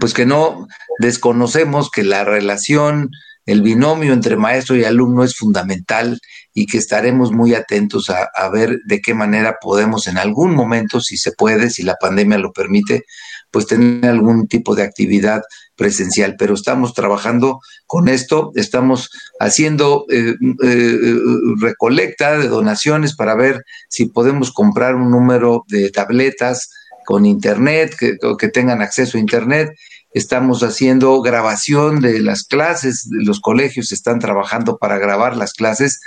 pues 0.00 0.12
que 0.12 0.26
no 0.26 0.66
desconocemos 0.98 1.90
que 1.90 2.02
la 2.02 2.24
relación 2.24 3.10
el 3.50 3.62
binomio 3.62 4.12
entre 4.12 4.36
maestro 4.36 4.76
y 4.76 4.84
alumno 4.84 5.24
es 5.24 5.34
fundamental 5.34 6.20
y 6.54 6.66
que 6.66 6.78
estaremos 6.78 7.32
muy 7.32 7.54
atentos 7.54 8.08
a, 8.08 8.48
ver 8.48 8.78
de 8.86 9.00
qué 9.00 9.12
manera 9.12 9.56
podemos 9.60 10.06
en 10.06 10.18
algún 10.18 10.54
momento, 10.54 11.00
si 11.00 11.16
se 11.16 11.32
puede, 11.32 11.68
si 11.70 11.82
la 11.82 11.96
pandemia 11.96 12.38
lo 12.38 12.52
permite, 12.52 13.06
pues 13.50 13.66
tener 13.66 14.08
algún 14.08 14.46
tipo 14.46 14.76
de 14.76 14.84
actividad 14.84 15.42
presencial. 15.74 16.36
Pero 16.38 16.54
estamos 16.54 16.94
trabajando 16.94 17.58
con 17.86 18.08
esto, 18.08 18.52
estamos 18.54 19.10
haciendo 19.40 20.06
eh, 20.10 20.36
eh, 20.62 21.18
recolecta 21.58 22.38
de 22.38 22.46
donaciones 22.46 23.16
para 23.16 23.34
ver 23.34 23.64
si 23.88 24.06
podemos 24.06 24.52
comprar 24.52 24.94
un 24.94 25.10
número 25.10 25.64
de 25.66 25.90
tabletas 25.90 26.70
con 27.04 27.26
internet, 27.26 27.96
que, 27.98 28.16
que 28.38 28.48
tengan 28.48 28.80
acceso 28.80 29.18
a 29.18 29.20
internet 29.20 29.70
Estamos 30.12 30.62
haciendo 30.62 31.20
grabación 31.22 32.00
de 32.00 32.20
las 32.20 32.44
clases, 32.44 33.06
los 33.10 33.40
colegios 33.40 33.92
están 33.92 34.18
trabajando 34.18 34.76
para 34.78 34.98
grabar 34.98 35.36
las 35.36 35.52
clases 35.52 36.00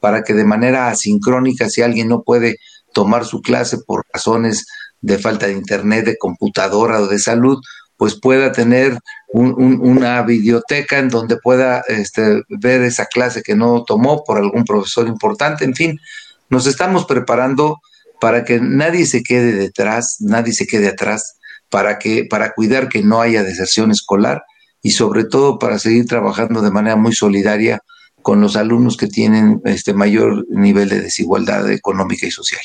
para 0.00 0.22
que 0.22 0.34
de 0.34 0.44
manera 0.44 0.88
asincrónica, 0.88 1.68
si 1.68 1.82
alguien 1.82 2.08
no 2.08 2.22
puede 2.22 2.56
tomar 2.92 3.24
su 3.24 3.42
clase 3.42 3.78
por 3.86 4.04
razones 4.12 4.66
de 5.00 5.18
falta 5.18 5.46
de 5.46 5.52
internet, 5.52 6.04
de 6.06 6.18
computadora 6.18 7.00
o 7.00 7.06
de 7.06 7.18
salud, 7.18 7.58
pues 7.96 8.18
pueda 8.18 8.50
tener 8.50 8.98
una 9.32 10.22
biblioteca 10.22 10.98
en 10.98 11.10
donde 11.10 11.36
pueda 11.36 11.82
este, 11.86 12.42
ver 12.48 12.80
esa 12.80 13.04
clase 13.04 13.42
que 13.42 13.54
no 13.54 13.84
tomó 13.84 14.24
por 14.24 14.38
algún 14.38 14.64
profesor 14.64 15.06
importante, 15.06 15.64
en 15.64 15.74
fin, 15.74 16.00
nos 16.48 16.66
estamos 16.66 17.04
preparando 17.04 17.76
para 18.20 18.44
que 18.44 18.58
nadie 18.58 19.06
se 19.06 19.22
quede 19.22 19.52
detrás, 19.52 20.16
nadie 20.20 20.52
se 20.52 20.66
quede 20.66 20.88
atrás, 20.88 21.36
para 21.70 21.98
que 21.98 22.24
para 22.28 22.52
cuidar 22.52 22.88
que 22.88 23.02
no 23.02 23.20
haya 23.20 23.42
deserción 23.42 23.90
escolar 23.90 24.42
y 24.82 24.90
sobre 24.90 25.24
todo 25.24 25.58
para 25.58 25.78
seguir 25.78 26.06
trabajando 26.06 26.60
de 26.62 26.70
manera 26.70 26.96
muy 26.96 27.14
solidaria 27.14 27.80
con 28.22 28.40
los 28.40 28.56
alumnos 28.56 28.96
que 28.96 29.06
tienen 29.06 29.60
este 29.64 29.94
mayor 29.94 30.44
nivel 30.50 30.88
de 30.88 31.00
desigualdad 31.00 31.70
económica 31.70 32.26
y 32.26 32.30
social. 32.30 32.60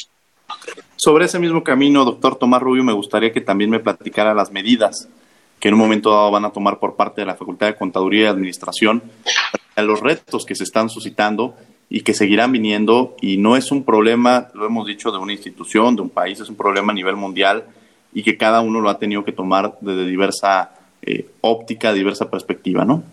Sobre 0.97 1.25
ese 1.25 1.39
mismo 1.39 1.63
camino, 1.63 2.03
doctor 2.03 2.37
Tomás 2.37 2.61
Rubio, 2.61 2.83
me 2.83 2.93
gustaría 2.93 3.31
que 3.31 3.41
también 3.41 3.69
me 3.69 3.79
platicara 3.79 4.33
las 4.33 4.51
medidas 4.51 5.07
que 5.59 5.69
en 5.69 5.75
un 5.75 5.79
momento 5.79 6.11
dado 6.11 6.31
van 6.31 6.45
a 6.45 6.51
tomar 6.51 6.79
por 6.79 6.95
parte 6.95 7.21
de 7.21 7.27
la 7.27 7.35
Facultad 7.35 7.67
de 7.67 7.75
Contaduría 7.75 8.23
y 8.23 8.27
Administración 8.27 9.03
a 9.75 9.81
los 9.81 10.01
retos 10.01 10.45
que 10.45 10.55
se 10.55 10.63
están 10.63 10.89
suscitando 10.89 11.55
y 11.89 12.01
que 12.01 12.13
seguirán 12.13 12.51
viniendo 12.51 13.15
y 13.21 13.37
no 13.37 13.55
es 13.55 13.71
un 13.71 13.83
problema, 13.83 14.49
lo 14.53 14.65
hemos 14.65 14.87
dicho, 14.87 15.11
de 15.11 15.17
una 15.17 15.33
institución, 15.33 15.95
de 15.95 16.01
un 16.01 16.09
país, 16.09 16.39
es 16.39 16.49
un 16.49 16.55
problema 16.55 16.91
a 16.91 16.95
nivel 16.95 17.15
mundial 17.15 17.65
y 18.15 18.23
que 18.23 18.37
cada 18.37 18.61
uno 18.61 18.79
lo 18.79 18.89
ha 18.89 18.97
tenido 18.97 19.23
que 19.23 19.33
tomar 19.33 19.77
desde 19.81 20.05
diversa 20.05 20.71
eh, 21.01 21.27
óptica, 21.41 21.93
diversa 21.93 22.31
perspectiva, 22.31 22.85
¿no? 22.85 23.03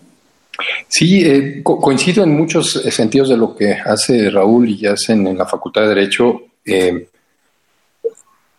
Sí, 0.87 1.21
eh, 1.25 1.61
coincido 1.61 2.23
en 2.23 2.35
muchos 2.35 2.71
sentidos 2.71 3.29
de 3.29 3.37
lo 3.37 3.53
que 3.53 3.73
hace 3.73 4.29
Raúl 4.29 4.69
y 4.69 4.85
hacen 4.85 5.27
en 5.27 5.37
la 5.37 5.45
Facultad 5.45 5.81
de 5.81 5.87
Derecho. 5.89 6.43
Eh, 6.65 7.07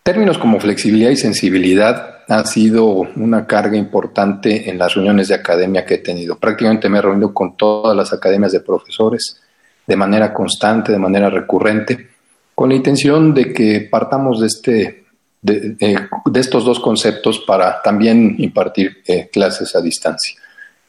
términos 0.02 0.36
como 0.36 0.60
flexibilidad 0.60 1.10
y 1.10 1.16
sensibilidad 1.16 2.18
ha 2.28 2.44
sido 2.44 2.86
una 2.86 3.46
carga 3.46 3.78
importante 3.78 4.68
en 4.68 4.78
las 4.78 4.94
reuniones 4.94 5.28
de 5.28 5.36
academia 5.36 5.86
que 5.86 5.94
he 5.94 5.98
tenido. 5.98 6.38
Prácticamente 6.38 6.90
me 6.90 6.98
he 6.98 7.02
reunido 7.02 7.32
con 7.32 7.56
todas 7.56 7.96
las 7.96 8.12
academias 8.12 8.52
de 8.52 8.60
profesores 8.60 9.40
de 9.86 9.96
manera 9.96 10.34
constante, 10.34 10.92
de 10.92 10.98
manera 10.98 11.30
recurrente, 11.30 12.08
con 12.54 12.68
la 12.68 12.74
intención 12.74 13.32
de 13.32 13.52
que 13.52 13.88
partamos 13.90 14.40
de, 14.40 14.46
este, 14.46 15.03
de, 15.44 16.08
estos 16.34 16.64
dos 16.64 16.80
conceptos 16.80 17.38
para 17.40 17.82
también 17.82 18.34
impartir 18.38 19.02
eh, 19.06 19.28
clases 19.30 19.76
a 19.76 19.82
distancia. 19.82 20.40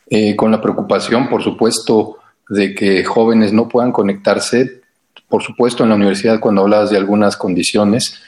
Eh, 0.10 0.36
con 0.36 0.52
la 0.52 0.62
preocupación, 0.62 1.28
por 1.30 1.44
supuesto, 1.44 2.18
de 2.48 2.74
que 2.74 3.04
jóvenes 3.04 3.52
no 3.52 3.68
puedan 3.68 3.91
conectarse, 3.91 4.82
por 5.28 5.44
supuesto, 5.44 5.84
en 5.84 5.89
la 5.89 5.96
universidad 5.96 6.39
cuando 6.39 6.62
hablas 6.62 6.89
de 6.89 6.98
algunas 6.98 7.36
condiciones, 7.36 8.22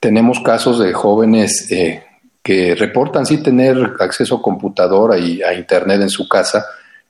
tenemos 0.00 0.40
casos 0.40 0.78
de 0.78 0.92
jóvenes 0.92 1.70
eh, 1.70 2.04
que 2.42 2.74
reportan 2.74 3.26
sí 3.26 3.42
tener 3.42 3.76
acceso 4.00 4.36
a 4.36 4.42
computadora 4.42 5.18
y 5.18 5.42
a 5.42 5.52
Internet 5.52 6.00
en 6.00 6.10
su 6.10 6.26
casa, 6.28 6.64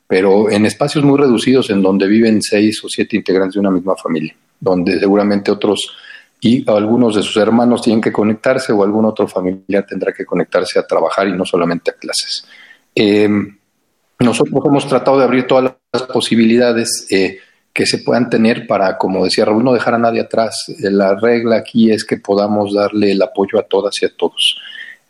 pero 0.08 0.50
en 0.50 0.66
espacios 0.66 1.04
muy 1.04 1.18
reducidos 1.18 1.70
en 1.70 1.82
donde 1.82 2.08
viven 2.08 2.42
seis 2.42 2.82
o 2.82 2.88
siete 2.88 3.16
integrantes 3.16 3.54
de 3.54 3.60
una 3.60 3.70
misma 3.70 3.94
familia, 3.96 4.34
donde 4.58 4.98
seguramente 4.98 5.50
otros 5.52 5.94
y 6.40 6.68
algunos 6.70 7.16
de 7.16 7.22
sus 7.22 7.36
hermanos 7.38 7.82
tienen 7.82 8.00
que 8.00 8.12
conectarse 8.12 8.72
o 8.72 8.82
algún 8.82 9.04
otro 9.06 9.26
familiar 9.26 9.86
tendrá 9.86 10.12
que 10.12 10.24
conectarse 10.24 10.78
a 10.78 10.86
trabajar 10.86 11.28
y 11.28 11.32
no 11.32 11.44
solamente 11.44 11.90
a 11.90 11.94
clases. 11.94 12.46
Em, 12.94 13.56
nosotros 14.18 14.62
hemos 14.64 14.86
tratado 14.86 15.18
de 15.18 15.24
abrir 15.24 15.46
todas 15.46 15.74
las 15.92 16.02
posibilidades 16.04 17.06
eh, 17.10 17.38
que 17.72 17.84
se 17.84 17.98
puedan 17.98 18.30
tener 18.30 18.66
para, 18.66 18.96
como 18.96 19.24
decía 19.24 19.44
Raúl, 19.44 19.64
no 19.64 19.74
dejar 19.74 19.94
a 19.94 19.98
nadie 19.98 20.20
atrás. 20.20 20.64
Eh, 20.68 20.90
la 20.90 21.14
regla 21.14 21.56
aquí 21.56 21.90
es 21.90 22.04
que 22.04 22.16
podamos 22.16 22.72
darle 22.74 23.12
el 23.12 23.22
apoyo 23.22 23.58
a 23.58 23.62
todas 23.62 23.94
y 24.00 24.06
a 24.06 24.16
todos. 24.16 24.58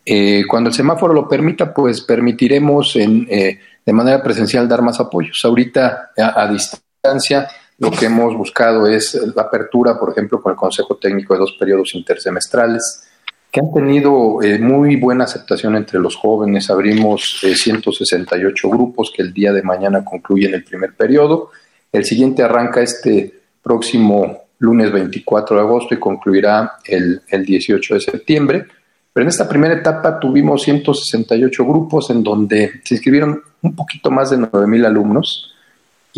Eh, 0.05 0.43
cuando 0.47 0.69
el 0.69 0.75
semáforo 0.75 1.13
lo 1.13 1.27
permita, 1.27 1.73
pues 1.73 2.01
permitiremos 2.01 2.93
de 2.93 3.93
manera 3.93 4.23
presencial 4.23 4.67
dar 4.67 4.81
más 4.81 4.99
apoyos. 4.99 5.37
Ahorita 5.43 6.11
a, 6.17 6.47
distancia 6.47 7.47
lo 7.79 7.91
que 7.91 8.05
hemos 8.05 8.35
buscado 8.35 8.87
es 8.87 9.13
la 9.35 9.43
apertura, 9.43 9.99
por 9.99 10.11
ejemplo, 10.11 10.41
con 10.41 10.51
el 10.51 10.57
Consejo 10.57 10.95
Técnico 10.95 11.33
de 11.33 11.41
dos 11.41 11.55
periodos 11.59 11.93
intersemestrales, 11.93 13.03
que 13.51 13.59
han 13.59 13.71
tenido 13.71 14.41
eh, 14.41 14.57
muy 14.59 14.95
buena 14.95 15.25
aceptación 15.25 15.75
entre 15.75 15.99
los 15.99 16.15
jóvenes. 16.15 16.69
Abrimos 16.69 17.39
168 17.41 18.69
grupos 18.69 19.11
que 19.15 19.21
el 19.21 19.31
día 19.31 19.53
de 19.53 19.61
mañana 19.61 20.03
concluyen 20.03 20.53
el 20.53 20.63
primer 20.63 20.95
periodo. 20.95 21.51
El 21.91 22.03
siguiente 22.03 22.43
arranca 22.43 22.81
este 22.81 23.41
próximo 23.61 24.45
lunes 24.59 24.91
24 24.91 25.55
de 25.55 25.61
agosto 25.61 25.93
y 25.93 25.99
concluirá 25.99 26.73
el, 26.83 27.21
el 27.29 27.45
18 27.45 27.93
de 27.93 27.99
septiembre. 27.99 28.65
Pero 29.13 29.23
en 29.23 29.29
esta 29.29 29.47
primera 29.47 29.75
etapa 29.75 30.19
tuvimos 30.19 30.63
168 30.63 31.65
grupos 31.65 32.09
en 32.09 32.23
donde 32.23 32.81
se 32.83 32.95
inscribieron 32.95 33.41
un 33.61 33.75
poquito 33.75 34.11
más 34.11 34.31
de 34.31 34.37
9.000 34.37 34.85
alumnos 34.85 35.53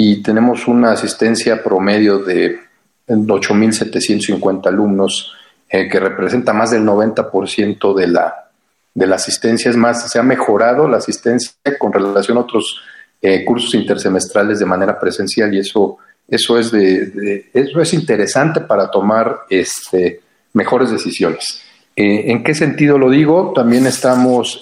y 0.02 0.22
tenemos 0.24 0.66
una 0.70 0.94
asistencia 0.94 1.62
promedio 1.62 2.20
de 2.20 2.58
8.750 3.06 4.68
alumnos, 4.68 5.34
eh, 5.68 5.90
que 5.90 6.00
representa 6.00 6.54
más 6.54 6.72
del 6.72 6.86
90% 6.86 7.94
de 7.94 8.08
la, 8.08 8.50
de 8.94 9.08
la 9.08 9.18
asistencia. 9.18 9.70
Es 9.70 9.76
más, 9.76 10.10
se 10.10 10.18
ha 10.18 10.24
mejorado 10.24 10.88
la 10.88 11.00
asistencia 11.00 11.52
con 11.78 11.92
relación 11.92 12.38
a 12.38 12.42
otros 12.42 12.80
eh, 13.22 13.44
cursos 13.44 13.76
intersemestrales 13.76 14.60
de 14.60 14.66
manera 14.66 14.98
presencial 14.98 15.54
y 15.54 15.60
eso, 15.60 15.98
eso, 16.30 16.58
es, 16.58 16.72
de, 16.72 17.50
eso 17.54 17.82
es 17.82 17.94
interesante 17.94 18.62
para 18.62 18.90
tomar 18.90 19.40
este, 19.50 20.22
mejores 20.54 20.92
decisiones. 20.92 21.62
Eh, 21.94 22.32
¿En 22.32 22.42
qué 22.42 22.56
sentido 22.56 22.98
lo 22.98 23.10
digo? 23.10 23.52
También 23.54 23.86
estamos 23.86 24.62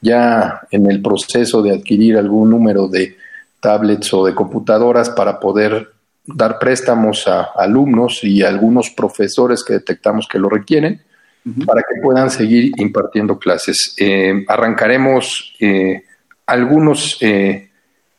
ya 0.00 0.62
en 0.72 0.90
el 0.90 1.00
proceso 1.00 1.62
de 1.62 1.70
adquirir 1.70 2.16
algún 2.16 2.50
número 2.50 2.88
de 2.88 3.16
tablets 3.60 4.12
o 4.14 4.24
de 4.24 4.34
computadoras 4.34 5.10
para 5.10 5.40
poder 5.40 5.92
dar 6.24 6.58
préstamos 6.58 7.26
a 7.28 7.42
alumnos 7.56 8.24
y 8.24 8.42
a 8.42 8.48
algunos 8.48 8.90
profesores 8.90 9.62
que 9.64 9.74
detectamos 9.74 10.26
que 10.28 10.38
lo 10.38 10.48
requieren 10.48 11.02
para 11.64 11.82
que 11.82 12.00
puedan 12.02 12.28
seguir 12.28 12.72
impartiendo 12.76 13.38
clases. 13.38 13.94
Eh, 13.98 14.44
arrancaremos 14.48 15.54
algunos, 16.44 17.20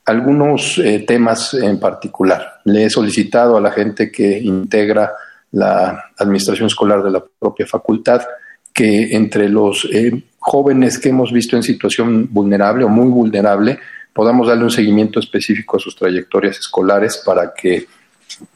algunos 0.05 0.81
temas 1.05 1.53
en 1.53 1.77
particular. 1.77 2.61
Le 2.63 2.85
he 2.85 2.89
solicitado 2.89 3.57
a 3.57 3.61
la 3.61 3.71
gente 3.71 4.09
que 4.09 4.39
integra 4.39 5.11
la 5.51 6.11
administración 6.17 6.67
escolar 6.67 7.03
de 7.03 7.11
la 7.11 7.23
propia 7.39 7.65
facultad, 7.65 8.21
que 8.73 9.15
entre 9.15 9.49
los 9.49 9.87
eh, 9.91 10.23
jóvenes 10.37 10.99
que 10.99 11.09
hemos 11.09 11.31
visto 11.31 11.55
en 11.55 11.63
situación 11.63 12.27
vulnerable 12.31 12.83
o 12.83 12.89
muy 12.89 13.07
vulnerable, 13.07 13.79
podamos 14.17 14.47
darle 14.47 14.63
un 14.63 14.71
seguimiento 14.71 15.19
específico 15.19 15.77
a 15.77 15.79
sus 15.79 15.95
trayectorias 15.95 16.57
escolares 16.57 17.21
para 17.23 17.53
que 17.53 17.85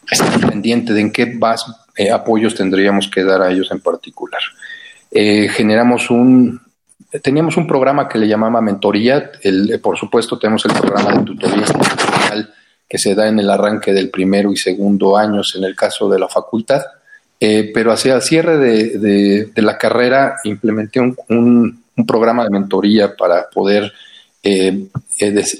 estén 0.09 0.49
pendientes 0.49 0.95
de 0.95 1.01
en 1.01 1.11
qué 1.11 1.27
más 1.27 1.63
eh, 1.95 2.09
apoyos 2.09 2.55
tendríamos 2.55 3.07
que 3.07 3.23
dar 3.23 3.43
a 3.43 3.51
ellos 3.51 3.69
en 3.71 3.79
particular. 3.79 4.41
Eh, 5.11 5.49
generamos 5.49 6.09
un, 6.09 6.59
teníamos 7.21 7.57
un 7.57 7.67
programa 7.67 8.09
que 8.09 8.17
le 8.17 8.27
llamaba 8.27 8.59
mentoría, 8.59 9.33
el, 9.43 9.79
por 9.79 9.99
supuesto 9.99 10.39
tenemos 10.39 10.65
el 10.65 10.73
programa 10.73 11.19
de 11.19 11.25
tutoría 11.25 11.65
que 12.89 12.97
se 12.97 13.13
da 13.13 13.27
en 13.27 13.37
el 13.37 13.49
arranque 13.49 13.93
del 13.93 14.09
primero 14.09 14.51
y 14.51 14.57
segundo 14.57 15.15
años 15.15 15.53
en 15.55 15.63
el 15.63 15.75
caso 15.75 16.09
de 16.09 16.17
la 16.17 16.27
facultad, 16.27 16.81
eh, 17.39 17.69
pero 17.71 17.91
hacia 17.91 18.15
el 18.15 18.21
cierre 18.23 18.57
de, 18.57 19.51
la 19.57 19.77
carrera 19.77 20.37
implementé 20.43 20.99
un, 20.99 21.83
programa 22.07 22.43
de 22.43 22.49
mentoría 22.49 23.15
para 23.15 23.47
poder 23.47 23.93
eh, 24.43 24.87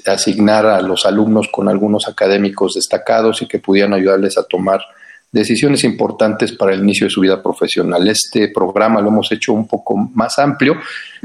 asignar 0.06 0.66
a 0.66 0.80
los 0.82 1.06
alumnos 1.06 1.48
con 1.48 1.68
algunos 1.68 2.08
académicos 2.08 2.74
destacados 2.74 3.42
y 3.42 3.46
que 3.46 3.58
pudieran 3.58 3.94
ayudarles 3.94 4.38
a 4.38 4.44
tomar 4.44 4.80
decisiones 5.30 5.82
importantes 5.84 6.52
para 6.52 6.74
el 6.74 6.80
inicio 6.80 7.06
de 7.06 7.10
su 7.10 7.22
vida 7.22 7.42
profesional. 7.42 8.06
Este 8.06 8.48
programa 8.48 9.00
lo 9.00 9.08
hemos 9.08 9.32
hecho 9.32 9.54
un 9.54 9.66
poco 9.66 9.96
más 9.96 10.38
amplio 10.38 10.76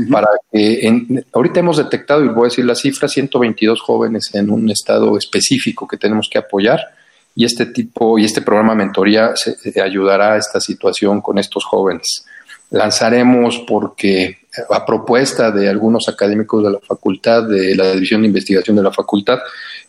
para 0.10 0.28
que 0.52 0.89
ahorita 1.34 1.60
hemos 1.60 1.78
detectado, 1.78 2.24
y 2.24 2.30
voy 2.30 2.46
a 2.46 2.50
decir 2.50 2.63
la 2.63 2.76
cifra, 2.76 3.10
122 3.10 3.82
jóvenes 3.82 4.30
en 4.34 4.50
un 4.50 4.70
estado 4.70 5.17
específico 5.17 5.88
que 5.88 5.98
tenemos 5.98 6.30
que 6.32 6.38
apoyar 6.38 6.80
y 7.38 7.46
este 7.46 7.67
tipo 7.67 8.17
y 8.17 8.26
este 8.26 8.41
programa 8.41 8.74
mentoría 8.74 9.36
se, 9.36 9.80
ayudará 9.80 10.34
a 10.34 10.38
esta 10.38 10.60
situación 10.60 11.22
con 11.22 11.38
estos 11.38 11.65
jóvenes. 11.65 12.26
Lanzaremos 12.71 13.63
porque 13.67 14.38
a 14.69 14.86
propuesta 14.86 15.51
de 15.51 15.69
algunos 15.69 16.10
académicos 16.10 16.63
de 16.63 16.71
la 16.71 16.80
facultad, 16.80 17.43
de 17.43 17.75
la 17.75 17.91
División 17.93 18.21
de 18.21 18.27
Investigación 18.27 18.75
de 18.75 18.84
la 18.84 18.91
facultad, 18.91 19.39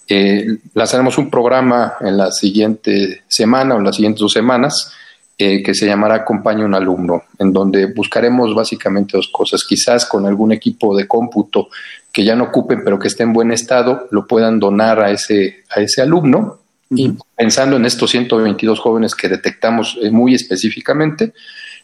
eh, 0.07 0.47
lanzaremos 0.75 1.19
un 1.19 1.31
programa 1.31 1.95
en 2.01 2.17
la 2.17 2.31
siguiente 2.31 3.23
semana 3.29 3.75
o 3.75 3.79
en 3.79 3.85
las 3.85 3.97
siguientes 3.97 4.21
dos 4.21 4.33
semanas 4.33 4.95
eh, 5.41 5.63
que 5.63 5.73
se 5.73 5.87
llamará 5.87 6.17
Acompaña 6.17 6.65
un 6.65 6.75
alumno, 6.75 7.23
en 7.39 7.53
donde 7.53 7.87
buscaremos 7.87 8.53
básicamente 8.57 9.17
dos 9.17 9.29
cosas. 9.29 9.63
Quizás 9.65 10.05
con 10.05 10.27
algún 10.27 10.51
equipo 10.51 10.97
de 10.97 11.07
cómputo 11.07 11.69
que 12.11 12.25
ya 12.25 12.35
no 12.35 12.45
ocupen, 12.45 12.83
pero 12.85 12.99
que 12.99 13.07
esté 13.07 13.23
en 13.23 13.33
buen 13.33 13.53
estado, 13.53 14.09
lo 14.11 14.27
puedan 14.27 14.59
donar 14.59 14.99
a 14.99 15.13
ese, 15.13 15.63
a 15.71 15.81
ese 15.81 16.03
alumno. 16.03 16.59
Y 16.91 17.13
pensando 17.37 17.77
en 17.77 17.85
estos 17.85 18.11
122 18.11 18.81
jóvenes 18.81 19.15
que 19.15 19.29
detectamos 19.29 19.97
eh, 20.03 20.11
muy 20.11 20.35
específicamente, 20.35 21.35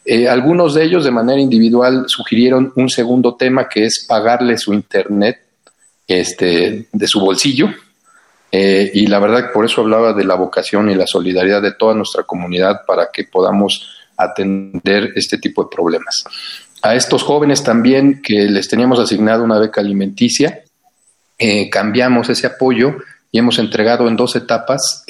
Eh, 0.05 0.29
algunos 0.29 0.75
de 0.75 0.83
ellos 0.83 1.03
de 1.03 1.09
manera 1.09 1.41
individual 1.41 2.05
sugirieron 2.07 2.71
un 2.75 2.89
segundo 2.89 3.35
tema 3.35 3.67
que 3.67 3.85
es 3.85 4.05
pagarle 4.07 4.55
su 4.57 4.71
internet 4.73 5.39
este, 6.07 6.87
de 6.91 7.07
su 7.07 7.19
bolsillo. 7.19 7.69
Eh, 8.51 8.91
y 8.93 9.07
la 9.07 9.19
verdad 9.19 9.51
por 9.51 9.65
eso 9.65 9.81
hablaba 9.81 10.13
de 10.13 10.23
la 10.23 10.35
vocación 10.35 10.89
y 10.89 10.95
la 10.95 11.07
solidaridad 11.07 11.61
de 11.61 11.73
toda 11.73 11.95
nuestra 11.95 12.23
comunidad 12.23 12.81
para 12.85 13.09
que 13.11 13.23
podamos 13.23 13.97
atender 14.15 15.11
este 15.15 15.39
tipo 15.39 15.63
de 15.63 15.69
problemas. 15.75 16.23
A 16.83 16.95
estos 16.95 17.23
jóvenes 17.23 17.63
también 17.63 18.21
que 18.21 18.45
les 18.45 18.69
teníamos 18.69 18.99
asignado 18.99 19.43
una 19.43 19.59
beca 19.59 19.81
alimenticia, 19.81 20.63
eh, 21.39 21.69
cambiamos 21.69 22.29
ese 22.29 22.45
apoyo 22.47 22.97
y 23.31 23.39
hemos 23.39 23.57
entregado 23.57 24.07
en 24.07 24.15
dos 24.15 24.35
etapas 24.35 25.03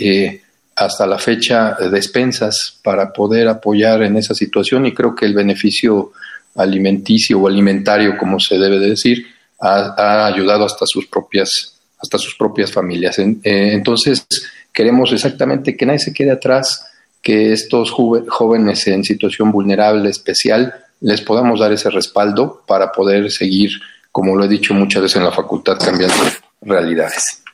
hasta 0.75 1.07
la 1.07 1.17
fecha 1.17 1.77
despensas 1.89 2.79
para 2.83 3.13
poder 3.13 3.47
apoyar 3.47 4.03
en 4.03 4.17
esa 4.17 4.33
situación 4.33 4.85
y 4.85 4.93
creo 4.93 5.15
que 5.15 5.25
el 5.25 5.33
beneficio 5.33 6.11
alimenticio 6.55 7.39
o 7.39 7.47
alimentario, 7.47 8.17
como 8.17 8.39
se 8.39 8.57
debe 8.57 8.79
de 8.79 8.89
decir, 8.89 9.25
ha, 9.59 10.25
ayudado 10.25 10.65
hasta 10.65 10.85
sus 10.85 11.07
propias 11.07 11.71
hasta 11.97 12.17
sus 12.17 12.35
propias 12.35 12.71
familias. 12.71 13.17
Eh, 13.17 13.33
entonces 13.43 14.27
queremos 14.71 15.13
exactamente 15.13 15.77
que 15.77 15.85
nadie 15.85 15.99
se 15.99 16.13
quede 16.13 16.31
atrás, 16.31 16.85
que 17.21 17.53
estos 17.53 17.89
jóvenes 17.89 18.85
en 18.88 19.03
situación 19.03 19.51
vulnerable 19.51 20.09
especial 20.09 20.75
les 20.99 21.21
podamos 21.21 21.61
dar 21.61 21.71
ese 21.71 21.89
respaldo 21.89 22.63
para 22.67 22.91
poder 22.91 23.31
seguir, 23.31 23.71
como 24.11 24.35
lo 24.35 24.43
he 24.43 24.49
dicho 24.49 24.73
muchas 24.73 25.03
veces 25.03 25.17
en 25.17 25.23
la 25.23 25.31
facultad, 25.31 25.79
cambiando 25.79 26.15
realidades 26.61 27.44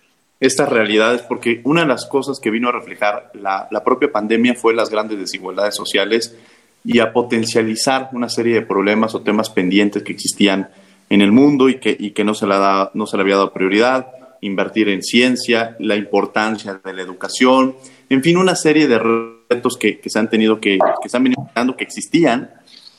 estas 0.41 0.69
realidades, 0.69 1.21
porque 1.21 1.61
una 1.63 1.81
de 1.81 1.87
las 1.87 2.07
cosas 2.07 2.39
que 2.39 2.49
vino 2.49 2.67
a 2.67 2.71
reflejar 2.71 3.31
la, 3.35 3.69
propia 3.85 4.11
pandemia 4.11 4.55
fue 4.55 4.73
las 4.73 4.89
grandes 4.89 5.19
desigualdades 5.19 5.75
sociales 5.75 6.35
y 6.83 6.97
a 6.97 7.13
potencializar 7.13 8.09
una 8.11 8.27
serie 8.27 8.55
de 8.55 8.61
problemas 8.63 9.13
o 9.13 9.21
temas 9.21 9.51
pendientes 9.51 10.01
que 10.01 10.11
existían 10.11 10.69
en 11.09 11.21
el 11.21 11.31
mundo 11.31 11.69
y 11.69 11.79
que, 11.79 11.95
y 11.97 12.11
que 12.11 12.23
no, 12.23 12.33
se 12.33 12.47
le 12.47 12.55
da, 12.55 12.89
no 12.95 13.05
se 13.05 13.17
le 13.17 13.23
había 13.23 13.35
dado 13.35 13.53
prioridad, 13.53 14.07
invertir 14.41 14.89
en 14.89 15.03
ciencia, 15.03 15.75
la 15.77 15.95
importancia 15.95 16.81
de 16.83 16.93
la 16.93 17.03
educación, 17.03 17.75
en 18.09 18.23
fin, 18.23 18.37
una 18.37 18.55
serie 18.55 18.87
de 18.87 18.97
retos 18.97 19.77
que, 19.77 19.99
que 19.99 20.09
se 20.09 20.17
han 20.17 20.29
tenido 20.29 20.59
que, 20.59 20.79
que 21.03 21.09
se 21.09 21.17
han 21.17 21.73
que 21.77 21.83
existían, 21.83 22.49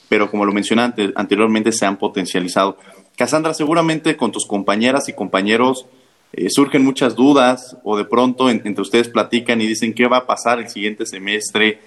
pero 0.08 0.30
como 0.30 0.44
lo 0.44 0.52
mencioné 0.52 0.92
anteriormente, 1.16 1.72
se 1.72 1.86
han 1.86 1.96
potencializado. 1.96 2.76
Cassandra, 3.16 3.52
seguramente 3.52 4.16
con 4.16 4.30
tus 4.30 4.46
compañeras 4.46 5.08
y 5.08 5.14
compañeros 5.14 5.86
eh, 6.32 6.48
surgen 6.48 6.84
muchas 6.84 7.14
dudas 7.14 7.76
o 7.84 7.96
de 7.96 8.04
pronto 8.04 8.48
entre 8.48 8.80
ustedes 8.80 9.08
platican 9.08 9.60
y 9.60 9.66
dicen 9.66 9.92
qué 9.92 10.06
va 10.06 10.18
a 10.18 10.26
pasar 10.26 10.58
el 10.58 10.68
siguiente 10.68 11.04
semestre, 11.04 11.80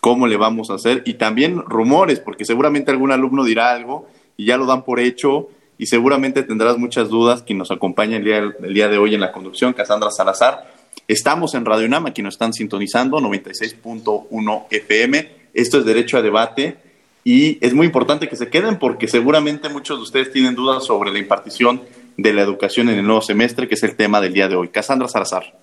cómo 0.00 0.26
le 0.26 0.36
vamos 0.36 0.70
a 0.70 0.74
hacer 0.74 1.02
y 1.04 1.14
también 1.14 1.62
rumores, 1.62 2.20
porque 2.20 2.44
seguramente 2.44 2.90
algún 2.90 3.10
alumno 3.10 3.44
dirá 3.44 3.72
algo 3.72 4.08
y 4.36 4.46
ya 4.46 4.56
lo 4.56 4.66
dan 4.66 4.84
por 4.84 5.00
hecho 5.00 5.48
y 5.78 5.86
seguramente 5.86 6.42
tendrás 6.44 6.78
muchas 6.78 7.08
dudas. 7.08 7.42
Quien 7.42 7.58
nos 7.58 7.70
acompaña 7.70 8.16
el 8.16 8.24
día, 8.24 8.38
el 8.38 8.74
día 8.74 8.88
de 8.88 8.98
hoy 8.98 9.14
en 9.14 9.20
la 9.20 9.32
conducción, 9.32 9.72
Cassandra 9.72 10.10
Salazar. 10.10 10.72
Estamos 11.08 11.54
en 11.54 11.64
Radio 11.64 11.88
Nama, 11.88 12.10
aquí 12.10 12.22
nos 12.22 12.34
están 12.34 12.52
sintonizando, 12.52 13.18
96.1 13.18 14.66
FM. 14.70 15.28
Esto 15.54 15.78
es 15.78 15.84
Derecho 15.84 16.18
a 16.18 16.22
Debate 16.22 16.76
y 17.24 17.58
es 17.64 17.74
muy 17.74 17.86
importante 17.86 18.28
que 18.28 18.36
se 18.36 18.48
queden 18.48 18.78
porque 18.78 19.08
seguramente 19.08 19.68
muchos 19.68 19.98
de 19.98 20.02
ustedes 20.02 20.32
tienen 20.32 20.54
dudas 20.54 20.84
sobre 20.84 21.10
la 21.12 21.18
impartición 21.18 21.80
de 22.18 22.32
la 22.32 22.42
educación 22.42 22.90
en 22.90 22.98
el 22.98 23.06
nuevo 23.06 23.22
semestre, 23.22 23.68
que 23.68 23.76
es 23.76 23.82
el 23.84 23.96
tema 23.96 24.20
del 24.20 24.34
día 24.34 24.48
de 24.48 24.56
hoy. 24.56 24.68
Cassandra 24.68 25.08
Salazar. 25.08 25.54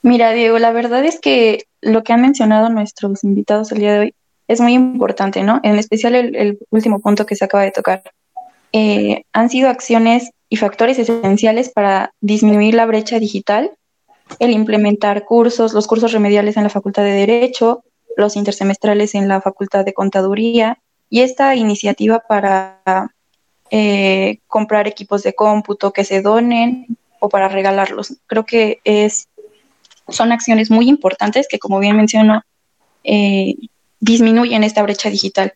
Mira, 0.00 0.32
Diego, 0.32 0.58
la 0.58 0.70
verdad 0.70 1.04
es 1.04 1.20
que 1.20 1.64
lo 1.82 2.02
que 2.02 2.12
han 2.12 2.22
mencionado 2.22 2.70
nuestros 2.70 3.24
invitados 3.24 3.72
el 3.72 3.78
día 3.78 3.92
de 3.92 3.98
hoy 3.98 4.14
es 4.46 4.60
muy 4.60 4.74
importante, 4.74 5.42
¿no? 5.42 5.60
En 5.62 5.76
especial 5.76 6.14
el, 6.14 6.58
último 6.70 7.00
punto 7.00 7.26
que 7.26 7.34
se 7.34 7.44
acaba 7.44 7.64
de 7.64 7.72
tocar. 7.72 8.02
Eh, 8.72 9.24
han 9.32 9.50
sido 9.50 9.68
acciones 9.68 10.30
y 10.48 10.56
factores 10.56 10.98
esenciales 10.98 11.68
para 11.68 12.12
disminuir 12.20 12.74
la 12.74 12.86
brecha 12.86 13.18
digital, 13.18 13.72
el 14.38 14.50
implementar 14.50 15.24
cursos, 15.24 15.72
los 15.72 15.86
cursos 15.86 16.12
remediales 16.12 16.56
en 16.56 16.62
la 16.62 16.70
Facultad 16.70 17.02
de 17.02 17.12
Derecho, 17.12 17.82
los 18.16 18.36
intersemestrales 18.36 19.14
en 19.14 19.26
la 19.26 19.40
Facultad 19.40 19.84
de 19.84 19.94
Contaduría 19.94 20.78
y 21.10 21.22
esta 21.22 21.56
iniciativa 21.56 22.20
para 22.20 23.13
eh, 23.76 24.38
comprar 24.46 24.86
equipos 24.86 25.24
de 25.24 25.34
cómputo 25.34 25.92
que 25.92 26.04
se 26.04 26.22
donen 26.22 26.86
o 27.18 27.28
para 27.28 27.48
regalarlos. 27.48 28.14
Creo 28.26 28.46
que 28.46 28.78
es, 28.84 29.26
son 30.08 30.30
acciones 30.30 30.70
muy 30.70 30.88
importantes 30.88 31.48
que, 31.50 31.58
como 31.58 31.80
bien 31.80 31.96
menciono, 31.96 32.44
eh, 33.02 33.56
disminuyen 33.98 34.62
esta 34.62 34.84
brecha 34.84 35.10
digital. 35.10 35.54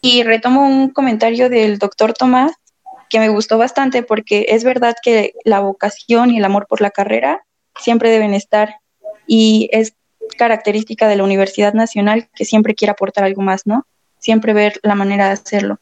Y 0.00 0.24
retomo 0.24 0.66
un 0.66 0.90
comentario 0.90 1.48
del 1.48 1.78
doctor 1.78 2.14
Tomás 2.14 2.50
que 3.08 3.20
me 3.20 3.28
gustó 3.28 3.58
bastante 3.58 4.02
porque 4.02 4.46
es 4.48 4.64
verdad 4.64 4.96
que 5.00 5.34
la 5.44 5.60
vocación 5.60 6.32
y 6.32 6.38
el 6.38 6.44
amor 6.44 6.66
por 6.68 6.80
la 6.80 6.90
carrera 6.90 7.46
siempre 7.78 8.10
deben 8.10 8.34
estar 8.34 8.74
y 9.28 9.68
es 9.70 9.94
característica 10.36 11.06
de 11.06 11.14
la 11.14 11.22
Universidad 11.22 11.74
Nacional 11.74 12.28
que 12.34 12.44
siempre 12.44 12.74
quiere 12.74 12.90
aportar 12.90 13.22
algo 13.22 13.42
más, 13.42 13.68
¿no? 13.68 13.86
Siempre 14.18 14.52
ver 14.52 14.80
la 14.82 14.96
manera 14.96 15.26
de 15.26 15.34
hacerlo. 15.34 15.78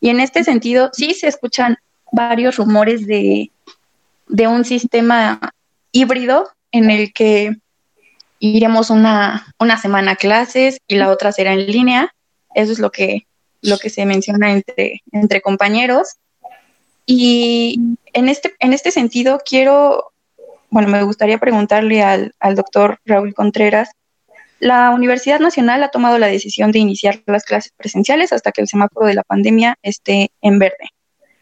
Y 0.00 0.10
en 0.10 0.20
este 0.20 0.44
sentido, 0.44 0.90
sí 0.92 1.14
se 1.14 1.28
escuchan 1.28 1.78
varios 2.12 2.56
rumores 2.56 3.06
de, 3.06 3.50
un 4.28 4.64
sistema 4.64 5.40
híbrido 5.92 6.50
en 6.72 6.90
el 6.90 7.12
que 7.12 7.56
iremos 8.38 8.90
una, 8.90 9.54
una 9.58 9.76
semana 9.76 10.12
a 10.12 10.16
clases 10.16 10.78
y 10.86 10.96
la 10.96 11.10
otra 11.10 11.32
será 11.32 11.52
en 11.52 11.66
línea. 11.66 12.14
Eso 12.54 12.72
es 12.72 12.78
lo 12.78 12.90
que, 12.90 13.26
lo 13.62 13.78
que 13.78 13.90
se 13.90 14.06
menciona 14.06 14.52
entre, 14.52 15.02
entre 15.12 15.40
compañeros. 15.40 16.16
Y 17.06 17.80
en 18.12 18.28
este, 18.28 18.54
en 18.60 18.72
este 18.72 18.90
sentido, 18.90 19.40
quiero, 19.44 20.12
bueno, 20.70 20.88
me 20.88 21.02
gustaría 21.02 21.38
preguntarle 21.38 22.02
al, 22.02 22.34
al 22.38 22.54
doctor 22.54 23.00
Raúl 23.04 23.34
Contreras 23.34 23.90
la 24.60 24.90
Universidad 24.90 25.40
Nacional 25.40 25.82
ha 25.82 25.90
tomado 25.90 26.18
la 26.18 26.26
decisión 26.26 26.72
de 26.72 26.80
iniciar 26.80 27.22
las 27.26 27.44
clases 27.44 27.72
presenciales 27.76 28.32
hasta 28.32 28.52
que 28.52 28.60
el 28.60 28.68
semáforo 28.68 29.06
de 29.06 29.14
la 29.14 29.22
pandemia 29.22 29.76
esté 29.82 30.30
en 30.42 30.58
verde. 30.58 30.90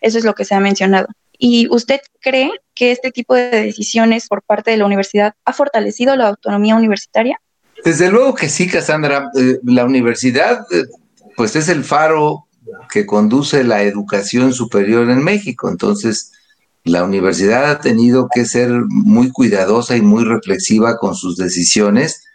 Eso 0.00 0.18
es 0.18 0.24
lo 0.24 0.34
que 0.34 0.44
se 0.44 0.54
ha 0.54 0.60
mencionado. 0.60 1.08
¿Y 1.38 1.68
usted 1.70 2.00
cree 2.20 2.50
que 2.74 2.92
este 2.92 3.10
tipo 3.10 3.34
de 3.34 3.50
decisiones 3.50 4.28
por 4.28 4.42
parte 4.42 4.70
de 4.70 4.76
la 4.76 4.86
universidad 4.86 5.34
ha 5.44 5.52
fortalecido 5.52 6.16
la 6.16 6.28
autonomía 6.28 6.76
universitaria? 6.76 7.40
Desde 7.84 8.10
luego 8.10 8.34
que 8.34 8.48
sí, 8.48 8.68
Cassandra. 8.68 9.30
Eh, 9.38 9.58
la 9.64 9.84
universidad, 9.84 10.66
eh, 10.72 10.84
pues 11.36 11.56
es 11.56 11.68
el 11.68 11.84
faro 11.84 12.46
que 12.90 13.06
conduce 13.06 13.64
la 13.64 13.82
educación 13.82 14.52
superior 14.52 15.10
en 15.10 15.22
México. 15.22 15.68
Entonces, 15.70 16.32
la 16.84 17.04
universidad 17.04 17.70
ha 17.70 17.80
tenido 17.80 18.28
que 18.32 18.44
ser 18.44 18.70
muy 18.88 19.30
cuidadosa 19.30 19.96
y 19.96 20.02
muy 20.02 20.24
reflexiva 20.24 20.98
con 20.98 21.14
sus 21.14 21.36
decisiones 21.36 22.25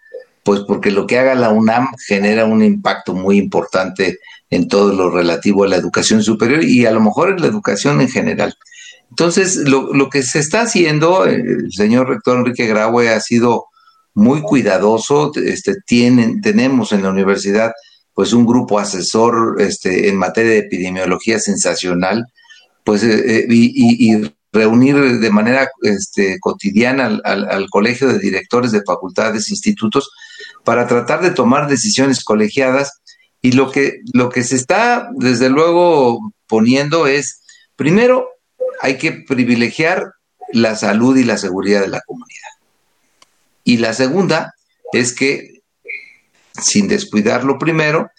pues 0.44 0.62
porque 0.68 0.92
lo 0.92 1.08
que 1.08 1.20
haga 1.20 1.36
la 1.36 1.50
UNAM 1.50 1.90
genera 2.08 2.46
un 2.46 2.64
impacto 2.64 3.14
muy 3.14 3.38
importante 3.38 4.20
en 4.50 4.68
todo 4.68 4.94
lo 4.94 5.10
relativo 5.10 5.64
a 5.64 5.68
la 5.68 5.78
educación 5.78 6.24
superior 6.24 6.64
y 6.64 6.86
a 6.86 6.92
lo 6.92 7.00
mejor 7.00 7.30
en 7.30 7.42
la 7.42 7.48
educación 7.48 8.02
en 8.02 8.10
general. 8.10 8.56
Entonces, 9.10 9.58
lo, 9.58 10.10
que 10.10 10.24
se 10.24 10.40
está 10.40 10.62
haciendo, 10.62 11.26
el 11.26 11.72
señor 11.72 12.08
rector 12.08 12.38
Enrique 12.38 12.66
Graue 12.66 13.10
ha 13.10 13.20
sido 13.20 13.66
muy 14.14 14.42
cuidadoso, 14.42 15.32
este, 15.36 15.76
tienen, 15.86 16.42
tenemos 16.42 16.92
en 16.94 17.04
la 17.04 17.10
universidad 17.10 17.72
pues 18.14 18.34
un 18.34 18.46
grupo 18.46 18.80
asesor 18.80 19.56
este, 19.60 20.10
en 20.10 20.18
materia 20.18 20.52
de 20.52 20.58
epidemiología 20.60 21.40
sensacional, 21.40 22.26
pues 22.84 23.04
eh, 23.04 23.40
eh, 23.40 23.46
y, 23.50 24.32
reunir 24.54 25.20
de 25.20 25.30
manera 25.32 25.70
este, 25.82 26.38
cotidiana 26.42 27.22
al, 27.24 27.70
colegio 27.70 28.10
de 28.10 28.20
directores 28.20 28.74
de 28.74 28.84
facultades, 28.86 29.50
institutos, 29.50 30.12
para 30.64 30.88
tratar 30.88 31.22
de 31.22 31.32
tomar 31.32 31.68
decisiones 31.68 32.24
colegiadas. 32.24 33.02
Y 33.42 33.54
lo 33.54 33.72
que, 33.72 34.00
lo 34.14 34.30
que 34.30 34.44
se 34.44 34.56
está, 34.56 35.10
desde 35.16 35.50
luego, 35.50 36.34
poniendo 36.48 37.08
es, 37.08 37.42
primero, 37.76 38.28
hay 38.82 38.98
que 38.98 39.12
privilegiar 39.12 40.14
la 40.54 40.76
salud 40.76 41.18
y 41.18 41.24
la 41.24 41.38
seguridad 41.38 41.82
de 41.82 41.88
la 41.88 42.02
comunidad. 42.02 42.50
Y 43.64 43.78
la 43.78 43.94
segunda 43.94 44.54
es 44.94 45.14
que, 45.14 45.62
sin 46.62 46.88
descuidar 46.88 47.44
lo 47.44 47.58
primero, 47.58 48.10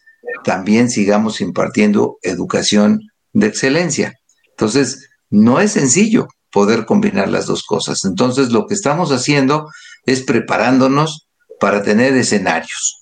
también 0.44 0.90
sigamos 0.90 1.40
impartiendo 1.40 2.18
educación 2.22 3.00
de 3.32 3.46
excelencia. 3.46 4.14
Entonces, 4.50 5.08
no 5.30 5.60
es 5.60 5.72
sencillo 5.72 6.28
poder 6.50 6.84
combinar 6.84 7.28
las 7.28 7.46
dos 7.46 7.64
cosas. 7.64 8.04
Entonces, 8.04 8.50
lo 8.50 8.66
que 8.66 8.74
estamos 8.74 9.10
haciendo 9.10 9.68
es 10.04 10.22
preparándonos 10.22 11.28
para 11.62 11.80
tener 11.84 12.16
escenarios. 12.16 12.98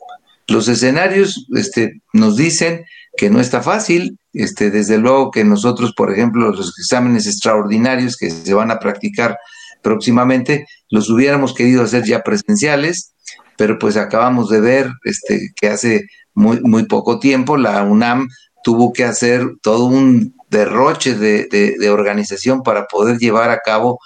Los 0.47 0.69
escenarios 0.69 1.47
este, 1.57 2.03
nos 2.13 2.37
dicen 2.37 2.85
que 3.17 3.31
no 3.31 3.41
está 3.41 3.63
fácil, 3.63 4.19
este, 4.35 4.71
desde 4.71 4.99
luego 4.99 5.31
que 5.31 5.45
nosotros, 5.45 5.95
por 5.97 6.13
ejemplo, 6.13 6.51
los 6.51 6.79
exámenes 6.79 7.27
extraordinarios 7.27 8.19
que 8.19 8.29
se 8.29 8.53
van 8.53 8.71
a 8.71 8.79
practicar 8.79 9.39
próximamente, 9.81 10.67
los 10.91 11.09
hubiéramos 11.09 11.55
querido 11.55 11.83
hacer 11.83 12.05
ya 12.05 12.21
presenciales, 12.21 13.15
pero 13.57 13.79
pues 13.79 13.97
acabamos 13.97 14.51
de 14.51 14.61
ver 14.61 14.91
este, 15.05 15.53
que 15.59 15.69
hace 15.69 16.03
muy, 16.35 16.61
muy 16.61 16.85
poco 16.85 17.19
tiempo. 17.19 17.57
La 17.57 17.83
UNAM 17.83 18.29
tuvo 18.63 18.93
que 18.93 19.05
hacer 19.05 19.43
todo 19.63 19.87
un 19.87 20.35
derroche 20.51 21.15
de, 21.15 21.89
organización 21.89 22.63
para 22.63 22.85
poder 22.89 23.17
llevar 23.17 23.49
a 23.49 23.61
cabo 23.61 24.01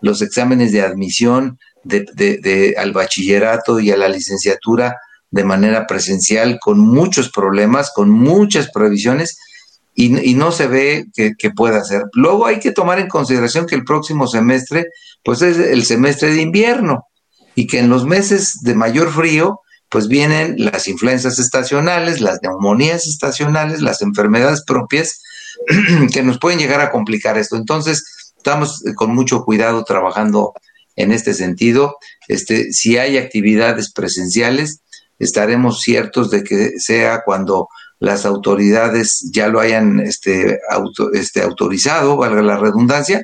los 0.00 0.22
exámenes 0.22 0.72
de 0.72 0.80
admisión 0.80 1.58
de, 1.84 2.74
al 2.78 2.92
bachillerato 2.92 3.80
y 3.80 3.90
a 3.90 3.96
la 3.96 4.08
licenciatura 4.08 4.96
de 5.30 5.44
manera 5.44 5.86
presencial 5.86 6.58
con 6.60 6.78
muchos 6.80 7.30
problemas, 7.30 7.92
con 7.94 8.10
muchas 8.10 8.70
prohibiciones 8.70 9.38
y, 9.94 10.34
no 10.34 10.50
se 10.50 10.66
ve 10.66 11.06
que, 11.14 11.32
que, 11.38 11.50
pueda 11.50 11.78
hacer. 11.78 12.04
Luego 12.14 12.46
hay 12.46 12.58
que 12.58 12.72
tomar 12.72 12.98
en 12.98 13.08
consideración 13.08 13.66
que 13.66 13.74
el 13.74 13.84
próximo 13.84 14.26
semestre 14.26 14.86
pues 15.22 15.42
es 15.42 15.58
el 15.58 15.84
semestre 15.84 16.32
de 16.32 16.40
invierno 16.40 17.04
y 17.54 17.66
que 17.66 17.78
en 17.78 17.90
los 17.90 18.06
meses 18.06 18.60
de 18.62 18.74
mayor 18.74 19.12
frío 19.12 19.60
pues 19.90 20.06
vienen 20.06 20.54
las 20.56 20.86
influencias 20.86 21.38
estacionales, 21.38 22.20
las 22.20 22.38
neumonías 22.42 23.06
estacionales, 23.06 23.82
las 23.82 24.00
enfermedades 24.02 24.62
propias 24.64 25.20
que 26.12 26.22
nos 26.22 26.38
pueden 26.38 26.60
llegar 26.60 26.80
a 26.80 26.92
complicar 26.92 27.36
esto. 27.36 27.56
Entonces, 27.56 28.32
estamos 28.36 28.82
con 28.94 29.12
mucho 29.14 29.44
cuidado 29.44 29.84
trabajando 29.84 30.54
en 30.96 31.12
este 31.12 31.34
sentido. 31.34 31.96
Este, 32.28 32.72
si 32.72 32.98
hay 32.98 33.18
actividades 33.18 33.92
presenciales, 33.92 34.80
estaremos 35.18 35.80
ciertos 35.80 36.30
de 36.30 36.42
que 36.42 36.78
sea 36.78 37.22
cuando 37.24 37.68
las 37.98 38.24
autoridades 38.24 39.28
ya 39.32 39.48
lo 39.48 39.60
hayan 39.60 40.00
este, 40.00 40.58
este, 41.12 41.42
autorizado, 41.42 42.16
valga 42.16 42.42
la 42.42 42.56
redundancia, 42.56 43.22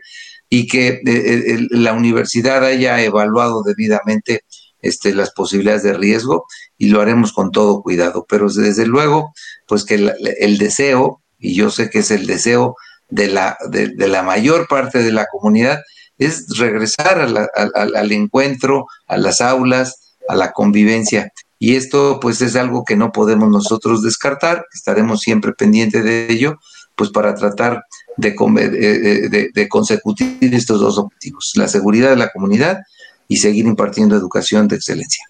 y 0.49 0.69
que 0.69 0.89
eh, 0.89 1.03
eh, 1.07 1.67
la 1.71 1.93
universidad 1.95 2.64
haya 2.64 3.03
evaluado 3.03 3.62
debidamente 3.62 4.43
este, 4.83 5.14
las 5.14 5.33
posibilidades 5.33 5.83
de 5.83 5.95
riesgo 5.95 6.47
y 6.79 6.89
lo 6.89 7.01
haremos 7.01 7.33
con 7.33 7.51
todo 7.51 7.83
cuidado. 7.83 8.27
Pero 8.29 8.49
desde 8.49 8.87
luego, 8.87 9.33
pues 9.67 9.85
que 9.85 9.95
el, 9.95 10.59
deseo, 10.59 11.23
y 11.39 11.55
yo 11.55 11.71
sé 11.71 11.91
que 11.91 12.01
es 12.01 12.11
el 12.11 12.27
deseo 12.27 12.77
de 13.09 13.29
la, 13.29 13.57
de, 13.69 13.95
la 13.97 14.23
mayor 14.23 14.69
parte 14.69 15.03
de 15.03 15.12
la 15.12 15.27
comunidad, 15.27 15.81
es 16.19 16.47
regresar 16.59 17.19
al 17.21 18.12
encuentro, 18.12 18.87
a 19.07 19.17
las 19.17 19.41
aulas, 19.41 20.17
a 20.29 20.37
la 20.37 20.53
convivencia. 20.53 21.33
Y 21.59 21.77
esto 21.77 22.19
pues 22.21 22.43
es 22.43 22.57
algo 22.57 22.85
que 22.85 22.97
no 22.97 23.12
podemos 23.12 23.49
nosotros 23.49 24.03
descartar, 24.03 24.64
estaremos 24.75 25.21
siempre 25.21 25.53
pendientes 25.53 26.05
de 26.05 26.31
ello, 26.31 26.59
pues 26.95 27.11
para 27.11 27.35
tratar 27.35 27.85
de, 28.17 28.35
de, 29.31 29.51
de, 29.53 29.69
consecutir 29.69 30.55
estos 30.55 30.81
dos 30.81 30.99
objetivos, 30.99 31.53
la 31.55 31.69
seguridad 31.69 32.11
de 32.11 32.17
la 32.17 32.31
comunidad 32.31 32.81
y 33.29 33.37
seguir 33.37 33.67
impartiendo 33.67 34.17
educación 34.17 34.69
de 34.69 34.77
excelencia. 34.77 35.25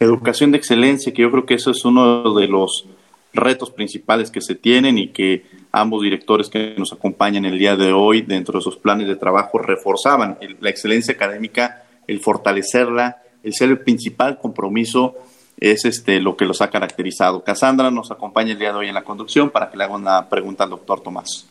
Educación 0.00 0.50
de 0.50 0.58
excelencia, 0.58 1.12
que 1.12 1.22
yo 1.22 1.30
creo 1.30 1.46
que 1.46 1.54
eso 1.54 1.70
es 1.70 1.84
uno 1.84 2.34
de 2.34 2.48
los 2.48 2.86
retos 3.34 3.70
principales 3.70 4.30
que 4.30 4.40
se 4.40 4.54
tienen 4.54 4.98
y 4.98 5.08
que 5.08 5.44
ambos 5.72 6.02
directores 6.02 6.48
que 6.48 6.74
nos 6.76 6.92
acompañan 6.92 7.44
el 7.46 7.58
día 7.58 7.76
de 7.76 7.92
hoy 7.92 8.22
dentro 8.22 8.58
de 8.58 8.62
sus 8.62 8.76
planes 8.76 9.08
de 9.08 9.16
trabajo 9.16 9.58
reforzaban 9.58 10.38
la 10.60 10.70
excelencia 10.70 11.14
académica, 11.14 11.84
el 12.06 12.20
fortalecerla, 12.20 13.22
el 13.42 13.54
ser 13.54 13.70
el 13.70 13.80
principal 13.80 14.38
compromiso 14.38 15.16
es 15.58 15.84
este 15.84 16.20
lo 16.20 16.36
que 16.36 16.44
los 16.44 16.60
ha 16.60 16.70
caracterizado. 16.70 17.42
Cassandra 17.42 17.90
nos 17.90 18.10
acompaña 18.10 18.52
el 18.52 18.58
día 18.58 18.72
de 18.72 18.78
hoy 18.78 18.88
en 18.88 18.94
la 18.94 19.04
conducción 19.04 19.50
para 19.50 19.70
que 19.70 19.76
le 19.76 19.84
haga 19.84 19.94
una 19.94 20.28
pregunta 20.28 20.64
al 20.64 20.70
doctor 20.70 21.00
Tomás. 21.00 21.46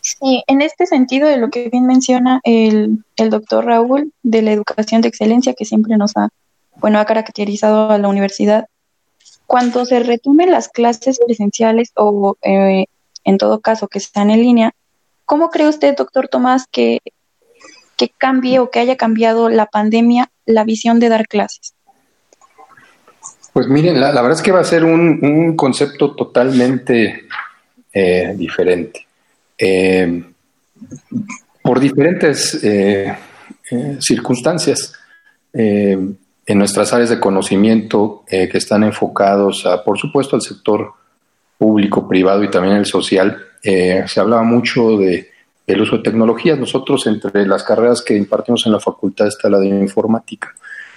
Sí, 0.00 0.44
en 0.46 0.62
este 0.62 0.86
sentido 0.86 1.28
de 1.28 1.36
lo 1.36 1.50
que 1.50 1.68
bien 1.68 1.86
menciona 1.86 2.40
el, 2.44 3.04
el 3.16 3.30
doctor 3.30 3.64
Raúl 3.64 4.12
de 4.22 4.42
la 4.42 4.52
educación 4.52 5.00
de 5.00 5.08
excelencia 5.08 5.54
que 5.54 5.64
siempre 5.64 5.96
nos 5.96 6.16
ha, 6.16 6.28
bueno, 6.76 7.00
ha 7.00 7.04
caracterizado 7.06 7.90
a 7.90 7.98
la 7.98 8.06
universidad, 8.06 8.66
cuando 9.46 9.84
se 9.84 10.00
retomen 10.00 10.50
las 10.50 10.68
clases 10.68 11.18
presenciales 11.24 11.92
o 11.96 12.36
eh, 12.42 12.86
en 13.26 13.36
todo 13.36 13.60
caso 13.60 13.88
que 13.88 13.98
están 13.98 14.30
en 14.30 14.40
línea, 14.40 14.72
¿cómo 15.26 15.50
cree 15.50 15.68
usted, 15.68 15.94
doctor 15.94 16.28
Tomás, 16.28 16.66
que, 16.70 17.00
que 17.96 18.08
cambie 18.08 18.60
o 18.60 18.70
que 18.70 18.78
haya 18.78 18.96
cambiado 18.96 19.50
la 19.50 19.66
pandemia 19.66 20.30
la 20.46 20.64
visión 20.64 21.00
de 21.00 21.10
dar 21.10 21.26
clases? 21.26 21.74
Pues 23.52 23.68
miren, 23.68 24.00
la, 24.00 24.12
verdad 24.12 24.32
es 24.32 24.42
que 24.42 24.52
va 24.52 24.60
a 24.60 24.64
ser 24.64 24.84
un, 24.84 25.18
un 25.22 25.56
concepto 25.56 26.14
totalmente 26.14 27.26
eh, 27.92 28.34
diferente. 28.36 29.06
Eh, 29.58 30.22
por 31.62 31.80
diferentes 31.80 32.62
eh, 32.62 33.16
circunstancias 33.98 34.92
en 35.54 36.18
nuestras 36.58 36.92
áreas 36.92 37.08
de 37.08 37.18
conocimiento 37.18 38.22
que 38.28 38.58
están 38.58 38.84
enfocados 38.84 39.64
a, 39.64 39.82
por 39.82 39.98
supuesto, 39.98 40.36
al 40.36 40.42
sector 40.42 40.92
público, 41.58 42.08
privado 42.08 42.42
y 42.44 42.50
también 42.50 42.76
el 42.76 42.86
social. 42.86 43.38
se 43.62 44.20
hablaba 44.20 44.42
mucho 44.42 44.96
de 44.98 45.30
el 45.66 45.80
uso 45.80 45.96
de 45.96 46.02
tecnologías. 46.02 46.58
Nosotros 46.58 47.06
entre 47.06 47.46
las 47.46 47.64
carreras 47.64 48.02
que 48.02 48.16
impartimos 48.16 48.66
en 48.66 48.72
la 48.72 48.80
facultad 48.80 49.26
está 49.26 49.48
la 49.48 49.58
de 49.58 49.66
informática. 49.68 50.54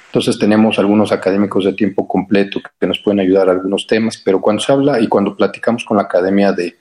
Entonces 0.07 0.37
tenemos 0.37 0.79
algunos 0.79 1.11
académicos 1.11 1.65
de 1.65 1.73
tiempo 1.73 2.07
completo 2.07 2.59
que 2.79 2.87
nos 2.87 2.99
pueden 2.99 3.19
ayudar 3.19 3.49
a 3.49 3.51
algunos 3.51 3.85
temas, 3.87 4.21
pero 4.23 4.41
cuando 4.41 4.61
se 4.61 4.71
habla 4.71 4.99
y 4.99 5.07
cuando 5.07 5.35
platicamos 5.35 5.85
con 5.85 5.97
la 5.97 6.03
academia 6.03 6.51
de 6.51 6.75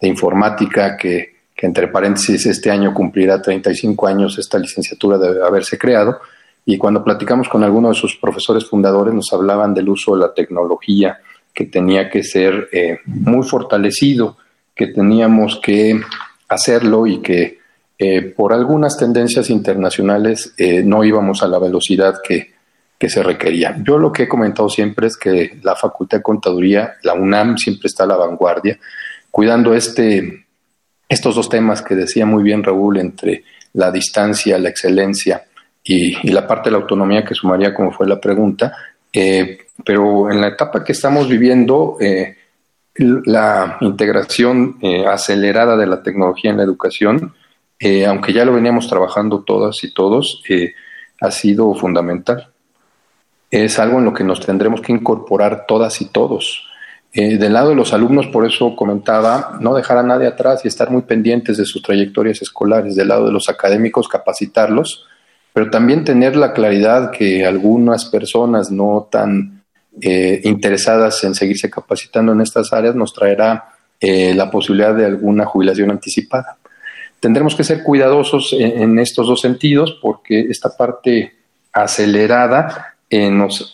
informática 0.00 0.96
que 0.96 1.34
que 1.54 1.66
entre 1.66 1.88
paréntesis 1.88 2.46
este 2.46 2.70
año 2.70 2.92
cumplirá 2.92 3.40
35 3.40 4.06
años 4.06 4.38
esta 4.38 4.58
licenciatura 4.58 5.18
de 5.18 5.44
haberse 5.44 5.78
creado, 5.78 6.20
y 6.66 6.78
cuando 6.78 7.04
platicamos 7.04 7.48
con 7.48 7.62
algunos 7.62 7.96
de 7.96 8.00
sus 8.00 8.16
profesores 8.16 8.64
fundadores 8.64 9.14
nos 9.14 9.32
hablaban 9.32 9.74
del 9.74 9.88
uso 9.88 10.14
de 10.14 10.20
la 10.20 10.32
tecnología 10.32 11.18
que 11.54 11.66
tenía 11.66 12.10
que 12.10 12.22
ser 12.22 12.68
eh, 12.72 12.98
muy 13.06 13.46
fortalecido, 13.46 14.36
que 14.74 14.88
teníamos 14.88 15.60
que 15.62 16.00
hacerlo 16.48 17.06
y 17.06 17.22
que 17.22 17.58
eh, 17.98 18.22
por 18.22 18.52
algunas 18.52 18.96
tendencias 18.96 19.48
internacionales 19.50 20.52
eh, 20.58 20.82
no 20.82 21.04
íbamos 21.04 21.42
a 21.42 21.48
la 21.48 21.60
velocidad 21.60 22.16
que, 22.26 22.54
que 22.98 23.08
se 23.08 23.22
requería. 23.22 23.76
Yo 23.86 23.98
lo 23.98 24.10
que 24.12 24.24
he 24.24 24.28
comentado 24.28 24.68
siempre 24.68 25.06
es 25.06 25.16
que 25.16 25.58
la 25.62 25.76
Facultad 25.76 26.18
de 26.18 26.22
Contaduría, 26.22 26.94
la 27.02 27.14
UNAM, 27.14 27.56
siempre 27.56 27.86
está 27.86 28.02
a 28.04 28.08
la 28.08 28.16
vanguardia, 28.16 28.78
cuidando 29.30 29.74
este 29.74 30.44
estos 31.08 31.36
dos 31.36 31.48
temas 31.48 31.82
que 31.82 31.94
decía 31.94 32.26
muy 32.26 32.42
bien 32.42 32.62
Raúl 32.62 32.98
entre 32.98 33.44
la 33.74 33.90
distancia, 33.90 34.58
la 34.58 34.70
excelencia 34.70 35.44
y, 35.82 36.30
la 36.30 36.46
parte 36.46 36.70
de 36.70 36.72
la 36.72 36.82
autonomía 36.82 37.24
que 37.24 37.34
sumaría 37.34 37.74
como 37.74 37.92
fue 37.92 38.08
la 38.08 38.20
pregunta, 38.20 38.72
eh, 39.12 39.63
pero 39.84 40.30
en 40.30 40.40
la 40.40 40.48
etapa 40.48 40.84
que 40.84 40.92
estamos 40.92 41.28
viviendo, 41.28 41.96
eh, 42.00 42.36
la 42.96 43.78
integración 43.80 44.76
eh, 44.82 45.06
acelerada 45.06 45.76
de 45.76 45.86
la 45.86 46.02
tecnología 46.02 46.50
en 46.50 46.58
la 46.58 46.62
educación, 46.62 47.34
aunque 48.06 48.32
ya 48.32 48.46
lo 48.46 48.54
veníamos 48.54 48.88
trabajando 48.88 49.42
todas 49.42 49.84
y 49.84 49.92
todos, 49.92 50.42
ha 51.20 51.30
sido 51.30 51.74
fundamental. 51.74 52.48
Es 53.50 53.78
algo 53.78 53.98
en 53.98 54.04
lo 54.04 54.14
que 54.14 54.24
nos 54.24 54.44
tendremos 54.44 54.80
que 54.80 54.92
incorporar 54.92 55.66
todas 55.66 56.00
y 56.00 56.06
todos. 56.06 56.64
Eh, 57.12 57.38
del 57.38 57.52
lado 57.52 57.68
de 57.68 57.76
los 57.76 57.92
alumnos, 57.92 58.26
por 58.26 58.44
eso 58.44 58.74
comentaba, 58.74 59.56
no 59.60 59.74
dejar 59.74 59.98
a 59.98 60.02
nadie 60.02 60.26
atrás 60.26 60.64
y 60.64 60.68
estar 60.68 60.90
muy 60.90 61.02
pendientes 61.02 61.56
de 61.56 61.64
sus 61.64 61.80
trayectorias 61.80 62.42
escolares. 62.42 62.96
Del 62.96 63.08
lado 63.08 63.26
de 63.26 63.32
los 63.32 63.48
académicos, 63.48 64.08
capacitarlos, 64.08 65.06
pero 65.52 65.70
también 65.70 66.04
tener 66.04 66.34
la 66.34 66.52
claridad 66.52 67.12
que 67.12 67.46
algunas 67.46 68.06
personas 68.06 68.72
no 68.72 69.06
tan 69.08 69.53
eh, 70.00 70.40
interesadas 70.44 71.22
en 71.24 71.34
seguirse 71.34 71.70
capacitando 71.70 72.32
en 72.32 72.40
estas 72.40 72.72
áreas 72.72 72.94
nos 72.94 73.12
traerá 73.12 73.64
eh, 74.00 74.34
la 74.34 74.50
posibilidad 74.50 74.94
de 74.94 75.06
alguna 75.06 75.44
jubilación 75.44 75.90
anticipada. 75.90 76.56
Tendremos 77.20 77.54
que 77.54 77.64
ser 77.64 77.82
cuidadosos 77.82 78.54
en, 78.58 78.98
estos 78.98 79.26
dos 79.26 79.40
sentidos 79.40 79.98
porque 80.02 80.40
esta 80.40 80.76
parte 80.76 81.32
acelerada 81.72 82.96
nos, 83.10 83.72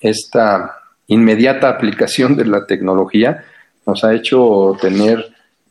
esta 0.00 0.76
inmediata 1.06 1.68
aplicación 1.68 2.36
de 2.36 2.44
la 2.44 2.66
tecnología 2.66 3.44
nos 3.86 4.02
ha 4.04 4.14
hecho 4.14 4.76
tener 4.80 5.24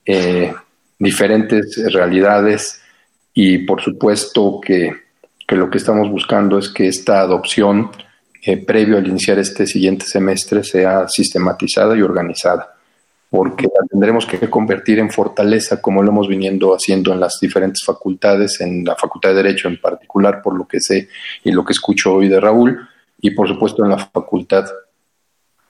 eh, 0.06 0.54
diferentes 0.98 1.82
realidades 1.92 2.82
y 3.34 3.60
por 3.60 3.82
supuesto 3.82 4.62
que, 4.62 4.94
lo 5.50 5.70
que 5.70 5.78
estamos 5.78 6.10
buscando 6.10 6.58
es 6.58 6.70
que 6.70 6.88
esta 6.88 7.20
adopción 7.20 7.92
eh, 8.48 8.58
previo 8.58 8.98
al 8.98 9.08
iniciar 9.08 9.40
este 9.40 9.66
siguiente 9.66 10.06
semestre 10.06 10.64
sea 10.64 11.08
sistematizada 11.08 11.98
y 11.98 12.04
organizada, 12.04 12.76
porque 13.30 13.64
la 13.64 13.88
tendremos 13.90 14.28
que 14.28 14.38
convertir 14.50 15.00
en 15.00 15.10
fortaleza 15.10 15.82
como 15.82 16.04
lo 16.04 16.12
hemos 16.12 16.28
viniendo 16.28 16.76
haciendo 16.76 17.12
en 17.12 17.20
las 17.20 17.40
diferentes 17.42 17.84
facultades, 17.84 18.62
en 18.62 18.86
la 18.86 18.96
Facultad 18.96 19.30
de 19.30 19.38
Derecho 19.38 19.68
en 19.68 19.82
particular, 19.82 20.44
por 20.44 20.56
lo 20.56 20.68
que 20.68 20.80
sé 20.80 21.10
y 21.44 21.52
lo 21.52 21.66
que 21.66 21.74
escucho 21.74 22.14
hoy 22.14 22.30
de 22.30 22.40
Raúl, 22.40 22.88
y 23.20 23.32
por 23.32 23.48
supuesto 23.48 23.84
en 23.84 23.90
la 23.90 23.98
Facultad 23.98 24.66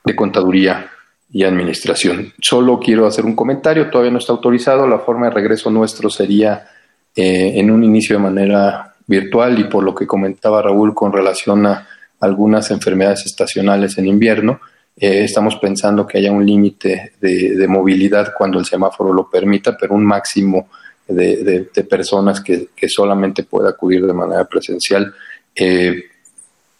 de 0.04 0.14
Contaduría 0.14 0.90
y 1.30 1.44
Administración. 1.44 2.34
Solo 2.42 2.78
quiero 2.78 3.06
hacer 3.06 3.24
un 3.24 3.34
comentario, 3.34 3.88
todavía 3.88 4.12
no 4.12 4.18
está 4.18 4.32
autorizado, 4.32 4.86
la 4.86 4.98
forma 4.98 5.28
de 5.28 5.34
regreso 5.34 5.70
nuestro 5.70 6.10
sería 6.10 6.68
eh, 7.14 7.52
en 7.54 7.70
un 7.70 7.82
inicio 7.82 8.16
de 8.16 8.22
manera 8.22 8.94
virtual 9.06 9.58
y 9.58 9.64
por 9.64 9.82
lo 9.82 9.94
que 9.94 10.06
comentaba 10.06 10.60
Raúl 10.60 10.92
con 10.94 11.10
relación 11.10 11.64
a 11.64 11.88
algunas 12.20 12.70
enfermedades 12.70 13.26
estacionales 13.26 13.98
en 13.98 14.06
invierno, 14.06 14.60
Eh, 14.98 15.24
estamos 15.24 15.56
pensando 15.56 16.06
que 16.06 16.16
haya 16.16 16.32
un 16.32 16.46
límite 16.46 17.12
de, 17.20 17.66
movilidad 17.68 18.32
cuando 18.36 18.58
el 18.58 18.64
semáforo 18.64 19.12
lo 19.12 19.28
permita, 19.28 19.76
pero 19.76 19.94
un 19.94 20.06
máximo 20.06 20.68
de, 21.06 21.68
personas 21.88 22.40
que, 22.40 22.70
solamente 22.88 23.42
pueda 23.42 23.70
acudir 23.70 24.06
de 24.06 24.14
manera 24.14 24.46
presencial, 24.46 25.14
eh, 25.54 26.04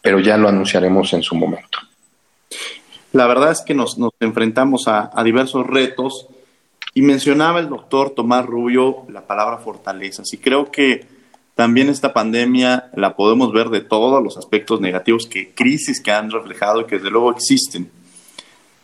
pero 0.01 0.19
ya 0.19 0.35
lo 0.35 0.49
anunciaremos 0.49 1.13
en 1.13 1.21
su 1.21 1.35
momento. 1.35 1.77
La 3.13 3.27
verdad 3.27 3.51
es 3.51 3.61
que 3.61 3.75
nos, 3.75 3.97
enfrentamos 4.19 4.87
a, 4.87 5.11
diversos 5.23 5.67
retos 5.67 6.27
y 6.95 7.03
mencionaba 7.03 7.59
el 7.59 7.69
doctor 7.69 8.15
Tomás 8.15 8.45
Rubio 8.47 9.05
la 9.09 9.27
palabra 9.27 9.59
fortalezas 9.59 10.33
y 10.33 10.37
creo 10.39 10.71
que 10.71 11.05
también 11.57 11.89
esta 11.89 12.13
pandemia 12.13 12.91
la 12.93 13.15
podemos 13.15 13.51
ver 13.51 13.69
de 13.69 13.81
todos 13.81 14.23
los 14.23 14.37
aspectos 14.37 14.79
negativos 14.79 15.25
que 15.25 15.55
crisis 15.55 15.99
que 15.99 16.11
han 16.11 16.29
reflejado 16.29 16.81
y 16.81 16.85
que 16.85 16.97
desde 16.97 17.09
luego 17.09 17.31
existen. 17.31 17.89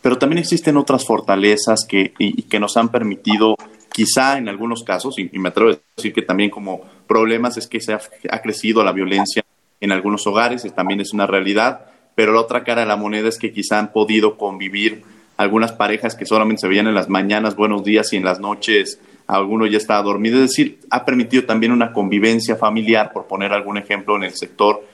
Pero 0.02 0.18
también 0.18 0.40
existen 0.40 0.76
otras 0.76 1.06
fortalezas 1.06 1.86
que, 1.88 2.12
y, 2.18 2.42
que 2.42 2.58
nos 2.58 2.76
han 2.76 2.88
permitido, 2.88 3.54
quizá 3.92 4.38
en 4.38 4.48
algunos 4.48 4.82
casos, 4.82 5.20
y, 5.20 5.30
me 5.38 5.50
atrevo 5.50 5.70
a 5.70 5.76
decir 5.96 6.12
que 6.12 6.22
también 6.22 6.50
como 6.50 6.80
problemas 7.06 7.56
es 7.56 7.68
que 7.68 7.80
se 7.80 7.92
ha, 7.92 8.00
ha 8.30 8.42
crecido 8.42 8.82
la 8.82 8.90
violencia 8.90 9.44
en 9.80 9.92
algunos 9.92 10.26
hogares, 10.26 10.66
también 10.74 11.00
es 11.00 11.12
una 11.12 11.28
realidad, 11.28 11.86
pero 12.16 12.32
la 12.32 12.40
otra 12.40 12.64
cara 12.64 12.80
de 12.80 12.88
la 12.88 12.96
moneda 12.96 13.28
es 13.28 13.38
que 13.38 13.52
quizá 13.52 13.78
han 13.78 13.92
podido 13.92 14.36
convivir 14.36 15.04
algunas 15.36 15.70
parejas 15.70 16.16
que 16.16 16.26
solamente 16.26 16.62
se 16.62 16.68
veían 16.68 16.88
en 16.88 16.94
las 16.94 17.08
mañanas, 17.08 17.54
buenos 17.54 17.84
días 17.84 18.12
y 18.12 18.16
en 18.16 18.24
las 18.24 18.40
noches 18.40 18.98
alguno 19.26 19.66
ya 19.66 19.78
estaba 19.78 20.02
dormido. 20.02 20.36
Es 20.36 20.50
decir, 20.50 20.80
ha 20.90 21.04
permitido 21.04 21.44
también 21.44 21.72
una 21.72 21.92
convivencia 21.92 22.56
familiar, 22.56 23.12
por 23.12 23.26
poner 23.26 23.52
algún 23.52 23.78
ejemplo, 23.78 24.16
en 24.16 24.24
el 24.24 24.34
sector 24.34 24.84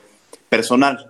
personal. 0.49 1.07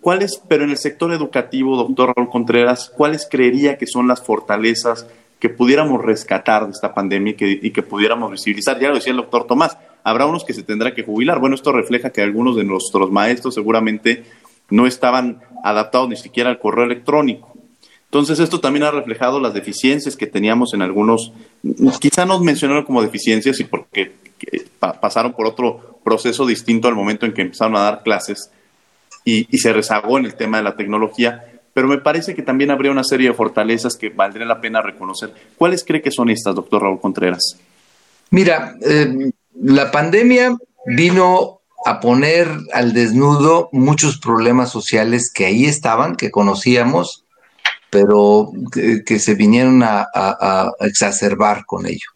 ¿Cuáles, 0.00 0.42
pero 0.48 0.64
en 0.64 0.70
el 0.70 0.78
sector 0.78 1.12
educativo, 1.12 1.76
doctor 1.76 2.12
Raúl 2.16 2.28
Contreras, 2.28 2.92
cuáles 2.96 3.28
creería 3.30 3.78
que 3.78 3.86
son 3.86 4.08
las 4.08 4.20
fortalezas 4.20 5.06
que 5.38 5.48
pudiéramos 5.48 6.02
rescatar 6.02 6.66
de 6.66 6.72
esta 6.72 6.92
pandemia 6.94 7.32
y 7.32 7.34
que, 7.34 7.60
y 7.62 7.70
que 7.70 7.82
pudiéramos 7.82 8.30
visibilizar? 8.30 8.80
Ya 8.80 8.88
lo 8.88 8.96
decía 8.96 9.12
el 9.12 9.18
doctor 9.18 9.46
Tomás, 9.46 9.78
habrá 10.02 10.26
unos 10.26 10.44
que 10.44 10.54
se 10.54 10.62
tendrá 10.62 10.94
que 10.94 11.04
jubilar. 11.04 11.38
Bueno, 11.38 11.54
esto 11.54 11.72
refleja 11.72 12.10
que 12.10 12.22
algunos 12.22 12.56
de 12.56 12.64
nuestros 12.64 13.10
maestros 13.12 13.54
seguramente 13.54 14.24
no 14.70 14.86
estaban 14.86 15.40
adaptados 15.62 16.08
ni 16.08 16.16
siquiera 16.16 16.50
al 16.50 16.58
correo 16.58 16.84
electrónico. 16.84 17.51
Entonces, 18.12 18.40
esto 18.40 18.60
también 18.60 18.82
ha 18.82 18.90
reflejado 18.90 19.40
las 19.40 19.54
deficiencias 19.54 20.16
que 20.16 20.26
teníamos 20.26 20.74
en 20.74 20.82
algunos, 20.82 21.32
quizá 21.98 22.26
no 22.26 22.38
mencionaron 22.40 22.84
como 22.84 23.00
deficiencias 23.00 23.58
y 23.58 23.64
porque 23.64 24.12
pasaron 25.00 25.32
por 25.32 25.46
otro 25.46 25.98
proceso 26.04 26.44
distinto 26.44 26.88
al 26.88 26.94
momento 26.94 27.24
en 27.24 27.32
que 27.32 27.40
empezaron 27.40 27.74
a 27.74 27.80
dar 27.80 28.02
clases 28.02 28.50
y, 29.24 29.46
se 29.56 29.72
rezagó 29.72 30.18
en 30.18 30.26
el 30.26 30.34
tema 30.34 30.58
de 30.58 30.62
la 30.62 30.76
tecnología, 30.76 31.42
pero 31.72 31.88
me 31.88 31.96
parece 31.96 32.34
que 32.34 32.42
también 32.42 32.70
habría 32.70 32.92
una 32.92 33.02
serie 33.02 33.28
de 33.28 33.34
fortalezas 33.34 33.96
que 33.96 34.10
valdría 34.10 34.44
la 34.44 34.60
pena 34.60 34.82
reconocer. 34.82 35.32
¿Cuáles 35.56 35.82
cree 35.82 36.02
que 36.02 36.10
son 36.10 36.28
estas, 36.28 36.54
doctor 36.54 36.82
Raúl 36.82 37.00
Contreras? 37.00 37.56
Mira, 38.28 38.76
eh, 38.82 39.30
la 39.58 39.90
pandemia 39.90 40.54
vino 40.84 41.62
a 41.86 41.98
poner 41.98 42.46
al 42.74 42.92
desnudo 42.92 43.70
muchos 43.72 44.18
problemas 44.18 44.70
sociales 44.70 45.32
que 45.34 45.46
ahí 45.46 45.64
estaban, 45.64 46.14
que 46.14 46.30
conocíamos, 46.30 47.21
pero 47.92 48.50
que, 48.72 49.18
se 49.18 49.34
vinieron 49.34 49.82
a, 49.84 50.70
exacerbar 50.80 51.66
con 51.66 51.84
ello. 51.84 52.08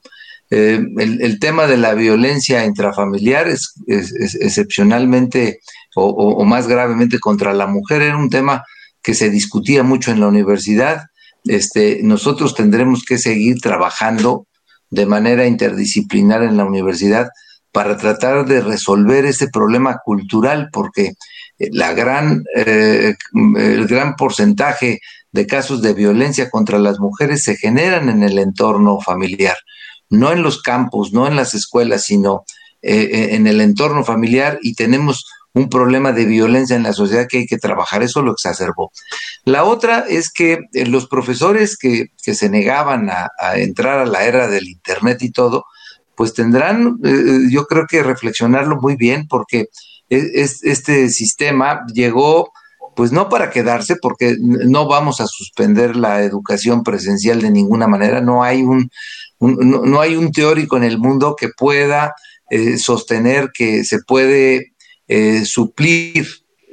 Eh, 0.48 0.80
el, 0.96 1.38
tema 1.38 1.66
de 1.66 1.76
la 1.76 1.92
violencia 1.92 2.64
intrafamiliar 2.64 3.46
es, 3.46 3.74
excepcionalmente 3.86 5.60
o, 5.94 6.42
más 6.46 6.66
gravemente 6.66 7.18
contra 7.18 7.52
la 7.52 7.66
mujer 7.66 8.00
era 8.00 8.16
un 8.16 8.30
tema 8.30 8.64
que 9.02 9.12
se 9.12 9.28
discutía 9.28 9.82
mucho 9.82 10.12
en 10.12 10.20
la 10.20 10.28
universidad. 10.28 11.08
Este, 11.44 12.00
nosotros 12.02 12.54
tendremos 12.54 13.04
que 13.04 13.18
seguir 13.18 13.60
trabajando 13.60 14.46
de 14.88 15.04
manera 15.04 15.46
interdisciplinar 15.46 16.42
en 16.42 16.56
la 16.56 16.64
universidad 16.64 17.28
para 17.70 17.98
tratar 17.98 18.46
de 18.46 18.62
resolver 18.62 19.26
ese 19.26 19.48
problema 19.48 19.98
cultural, 20.02 20.70
porque 20.72 21.12
la 21.58 21.92
gran, 21.92 22.44
eh, 22.56 23.14
el 23.58 23.86
gran 23.86 24.16
porcentaje 24.16 25.00
de 25.36 25.46
casos 25.46 25.82
de 25.82 25.94
violencia 25.94 26.50
contra 26.50 26.80
las 26.80 26.98
mujeres 26.98 27.44
se 27.44 27.56
generan 27.56 28.08
en 28.08 28.24
el 28.24 28.38
entorno 28.38 29.00
familiar, 29.00 29.56
no 30.08 30.32
en 30.32 30.42
los 30.42 30.62
campos, 30.62 31.12
no 31.12 31.28
en 31.28 31.36
las 31.36 31.54
escuelas, 31.54 32.04
sino 32.04 32.44
eh, 32.82 33.02
eh, 33.12 33.34
en 33.34 33.46
el 33.46 33.60
entorno 33.60 34.02
familiar 34.02 34.58
y 34.62 34.74
tenemos 34.74 35.26
un 35.52 35.68
problema 35.68 36.12
de 36.12 36.24
violencia 36.24 36.74
en 36.74 36.82
la 36.82 36.92
sociedad 36.92 37.26
que 37.28 37.38
hay 37.38 37.46
que 37.46 37.58
trabajar, 37.58 38.02
eso 38.02 38.22
lo 38.22 38.32
exacerbó. 38.32 38.90
La 39.44 39.64
otra 39.64 40.04
es 40.08 40.30
que 40.30 40.60
eh, 40.72 40.86
los 40.86 41.06
profesores 41.06 41.76
que, 41.76 42.06
se 42.16 42.48
negaban 42.48 43.08
a, 43.10 43.30
entrar 43.56 43.98
a 43.98 44.06
la 44.06 44.24
era 44.24 44.48
del 44.48 44.68
Internet 44.68 45.22
y 45.22 45.30
todo, 45.30 45.64
pues 46.16 46.32
tendrán, 46.32 46.98
yo 47.50 47.66
creo 47.66 47.86
que 47.86 48.02
reflexionarlo 48.02 48.80
muy 48.80 48.96
bien 48.96 49.28
porque 49.28 49.66
este 50.08 51.10
sistema 51.10 51.84
llegó 51.92 52.52
pues 52.96 53.12
no 53.12 53.28
para 53.28 53.50
quedarse, 53.50 53.96
porque 53.96 54.36
no 54.40 54.88
vamos 54.88 55.20
a 55.20 55.26
suspender 55.26 55.96
la 55.96 56.22
educación 56.22 56.82
presencial 56.82 57.42
de 57.42 57.50
ninguna 57.50 57.86
manera, 57.86 58.22
no 58.22 58.42
hay 58.42 58.62
un, 58.62 58.90
no, 59.38 60.00
hay 60.00 60.16
un 60.16 60.32
teórico 60.32 60.78
en 60.78 60.84
el 60.84 60.98
mundo 60.98 61.36
que 61.38 61.50
pueda 61.50 62.14
eh, 62.48 62.78
sostener 62.78 63.50
que 63.52 63.84
se 63.84 63.98
puede 64.00 64.72
eh, 65.08 65.44
suplir 65.44 66.26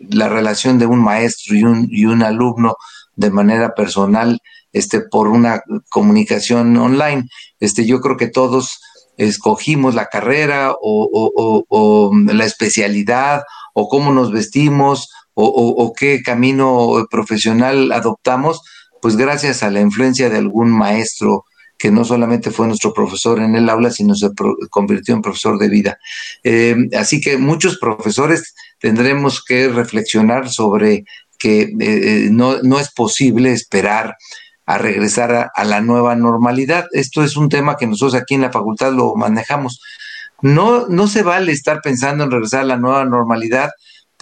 la 0.10 0.30
relación 0.30 0.80
de 0.80 0.86
un 0.86 1.04
maestro 1.04 1.58
y 1.58 1.64
un, 1.66 1.90
y 1.92 2.06
un 2.06 2.24
alumno 2.24 2.78
de 3.18 3.30
manera 3.30 3.76
personal 3.76 4.40
este, 4.72 5.02
por 5.02 5.28
una 5.28 5.62
comunicación 5.90 6.78
online. 6.78 7.28
Este, 7.60 7.86
yo 7.86 8.00
creo 8.00 8.16
que 8.16 8.28
todos 8.28 8.80
escogimos 9.18 9.94
la 9.94 10.06
carrera 10.06 10.72
o, 10.72 11.64
o 11.70 12.12
la 12.16 12.46
especialidad 12.46 13.44
o 13.74 13.90
cómo 13.90 14.14
nos 14.14 14.32
vestimos 14.32 15.10
o, 15.36 15.94
qué 15.98 16.22
camino 16.22 17.06
profesional 17.10 17.92
adoptamos, 17.92 18.62
pues 19.02 19.18
gracias 19.18 19.64
a 19.64 19.72
la 19.72 19.82
influencia 19.82 20.30
de 20.30 20.38
algún 20.38 20.70
maestro 20.70 21.46
que 21.78 21.92
no 21.92 22.06
solamente 22.06 22.52
fue 22.52 22.68
nuestro 22.68 22.94
profesor 22.94 23.42
en 23.42 23.56
el 23.56 23.68
aula, 23.68 23.92
sino 23.92 24.16
se 24.16 24.30
convirtió 24.70 25.14
en 25.16 25.22
profesor 25.22 25.58
de 25.58 25.68
vida. 25.68 25.98
Eh, 26.44 26.76
así 26.98 27.20
que 27.20 27.38
muchos 27.38 27.78
profesores 27.78 28.54
tendremos 28.80 29.44
que 29.44 29.68
reflexionar 29.68 30.50
sobre 30.50 31.04
que 31.38 31.64
eh, 31.64 31.76
eh, 31.80 32.30
no, 32.32 32.62
no, 32.62 32.80
es 32.80 32.94
posible 32.94 33.52
esperar 33.52 34.16
a 34.66 34.78
regresar 34.78 35.36
a, 35.36 35.52
a, 35.54 35.66
la 35.66 35.82
nueva 35.82 36.16
normalidad. 36.16 36.86
Esto 36.94 37.22
es 37.22 37.36
un 37.36 37.50
tema 37.50 37.76
que 37.76 37.86
nosotros 37.86 38.16
aquí 38.16 38.36
en 38.36 38.42
la 38.42 38.52
facultad 38.52 38.94
lo 38.94 39.16
manejamos. 39.16 39.82
No, 40.42 40.88
no 40.88 41.08
se 41.08 41.22
vale 41.22 41.52
estar 41.52 41.82
pensando 41.82 42.24
en 42.24 42.32
regresar 42.32 42.62
a 42.62 42.66
la 42.66 42.78
nueva 42.78 43.04
normalidad 43.04 43.72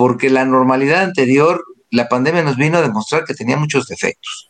porque 0.01 0.31
la 0.31 0.45
normalidad 0.45 1.03
anterior, 1.03 1.63
la 1.91 2.09
pandemia 2.09 2.41
nos 2.41 2.57
vino 2.57 2.79
a 2.79 2.81
demostrar 2.81 3.23
que 3.23 3.35
tenía 3.35 3.55
muchos 3.55 3.85
defectos. 3.85 4.49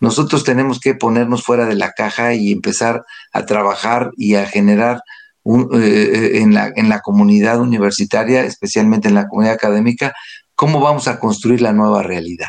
Nosotros 0.00 0.44
tenemos 0.44 0.80
que 0.80 0.94
ponernos 0.94 1.42
fuera 1.42 1.66
de 1.66 1.74
la 1.74 1.92
caja 1.92 2.32
y 2.32 2.52
empezar 2.52 3.04
a 3.34 3.44
trabajar 3.44 4.12
y 4.16 4.36
a 4.36 4.46
generar 4.46 5.02
eh, 5.44 5.68
eh, 5.74 6.30
en, 6.38 6.54
la, 6.54 6.72
en 6.74 6.88
la 6.88 7.00
comunidad 7.00 7.60
universitaria, 7.60 8.44
especialmente 8.44 9.08
en 9.08 9.14
la 9.14 9.28
comunidad 9.28 9.56
académica, 9.56 10.14
cómo 10.54 10.80
vamos 10.80 11.06
a 11.06 11.20
construir 11.20 11.60
la 11.60 11.74
nueva 11.74 12.02
realidad 12.02 12.48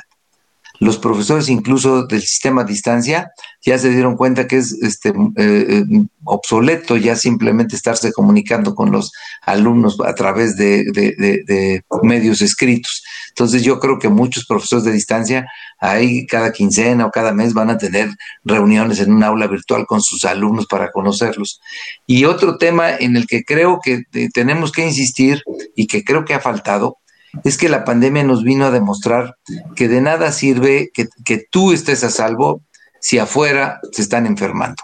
los 0.80 0.98
profesores 0.98 1.50
incluso 1.50 2.06
del 2.06 2.22
sistema 2.22 2.62
a 2.62 2.66
distancia 2.66 3.32
ya 3.62 3.78
se 3.78 3.90
dieron 3.90 4.16
cuenta 4.16 4.48
que 4.48 4.58
es 4.58 4.72
este, 4.82 5.10
eh, 5.10 5.14
eh, 5.38 5.84
obsoleto 6.24 6.96
ya 6.96 7.16
simplemente 7.16 7.76
estarse 7.76 8.14
comunicando 8.14 8.74
con 8.74 8.92
los 8.92 9.12
alumnos 9.42 9.98
a 10.06 10.16
través 10.16 10.56
de, 10.56 11.84
medios 12.02 12.42
escritos. 12.42 13.04
Entonces 13.30 13.62
yo 13.64 13.80
creo 13.80 14.00
que 14.00 14.10
muchos 14.10 14.46
profesores 14.46 14.86
de 14.86 14.94
distancia 14.94 15.46
ahí 15.80 16.26
cada 16.26 16.52
quincena 16.52 17.06
o 17.06 17.12
cada 17.12 17.34
mes 17.34 17.54
van 17.54 17.70
a 17.70 17.78
tener 17.78 18.10
reuniones 18.44 19.00
en 19.00 19.12
un 19.12 19.24
aula 19.24 19.48
virtual 19.48 19.86
con 19.86 20.02
sus 20.02 20.24
alumnos 20.24 20.66
para 20.66 20.92
conocerlos. 20.92 21.60
Y 22.08 22.24
otro 22.24 22.58
tema 22.58 22.96
en 22.96 23.18
el 23.18 23.28
que 23.28 23.44
creo 23.44 23.80
que 23.84 24.04
eh, 24.14 24.30
tenemos 24.34 24.72
que 24.72 24.86
insistir 24.86 25.44
y 25.76 25.88
que 25.88 26.04
creo 26.04 26.24
que 26.24 26.34
ha 26.34 26.40
faltado 26.40 26.98
es 27.44 27.58
que 27.58 27.70
la 27.70 27.84
pandemia 27.84 28.24
nos 28.24 28.44
vino 28.44 28.66
a 28.66 28.72
demostrar 28.72 29.36
que 29.76 29.88
de 29.88 30.02
nada 30.02 30.32
sirve 30.32 30.92
que, 30.94 31.08
tú 31.52 31.72
estés 31.72 32.04
a 32.04 32.10
salvo 32.10 32.62
si 33.00 33.20
afuera 33.20 33.80
se 33.92 34.02
están 34.02 34.26
enfermando. 34.26 34.84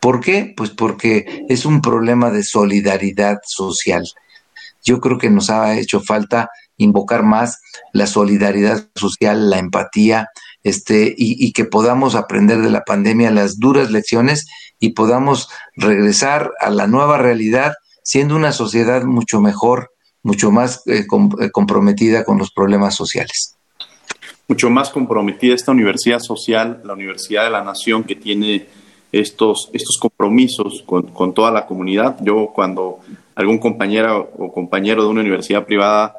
¿Por 0.00 0.20
qué? 0.20 0.52
Pues 0.56 0.70
porque 0.70 1.44
es 1.48 1.64
un 1.64 1.80
problema 1.80 2.30
de 2.30 2.42
solidaridad 2.42 3.38
social. 3.44 4.06
Yo 4.82 5.00
creo 5.00 5.18
que 5.18 5.30
nos 5.30 5.50
ha 5.50 5.78
hecho 5.78 6.00
falta 6.00 6.50
invocar 6.76 7.22
más 7.22 7.60
la 7.92 8.06
solidaridad 8.06 8.88
social, 8.94 9.48
la 9.48 9.58
empatía, 9.58 10.28
este, 10.62 11.14
y, 11.16 11.46
y, 11.46 11.52
que 11.52 11.64
podamos 11.64 12.14
aprender 12.14 12.60
de 12.62 12.70
la 12.70 12.84
pandemia 12.84 13.30
las 13.30 13.58
duras 13.58 13.90
lecciones 13.90 14.46
y 14.80 14.90
podamos 14.90 15.50
regresar 15.76 16.52
a 16.58 16.70
la 16.70 16.86
nueva 16.86 17.18
realidad 17.18 17.74
siendo 18.02 18.36
una 18.36 18.52
sociedad 18.52 19.04
mucho 19.04 19.40
mejor, 19.40 19.93
mucho 20.24 20.50
más 20.50 20.82
eh, 20.86 21.06
eh, 21.40 21.50
comprometida 21.52 22.24
con 22.24 22.38
los 22.38 22.50
problemas 22.50 22.96
sociales. 22.96 23.56
mucho 24.48 24.68
más 24.68 24.90
comprometida 24.90 25.54
esta 25.54 25.72
universidad 25.72 26.18
social, 26.18 26.82
la 26.84 26.92
Universidad 26.94 27.44
de 27.44 27.50
la 27.50 27.62
Nación, 27.62 28.04
que 28.04 28.16
tiene 28.16 28.66
estos, 29.12 29.70
estos 29.72 29.96
compromisos 29.98 30.82
con, 30.84 31.04
con 31.04 31.32
toda 31.32 31.50
la 31.50 31.66
comunidad. 31.66 32.16
Yo 32.20 32.50
cuando 32.54 32.98
algún 33.36 33.58
compañero 33.58 34.30
o 34.36 34.52
compañero 34.52 35.02
de 35.02 35.08
una 35.08 35.20
universidad 35.20 35.64
privada 35.64 36.16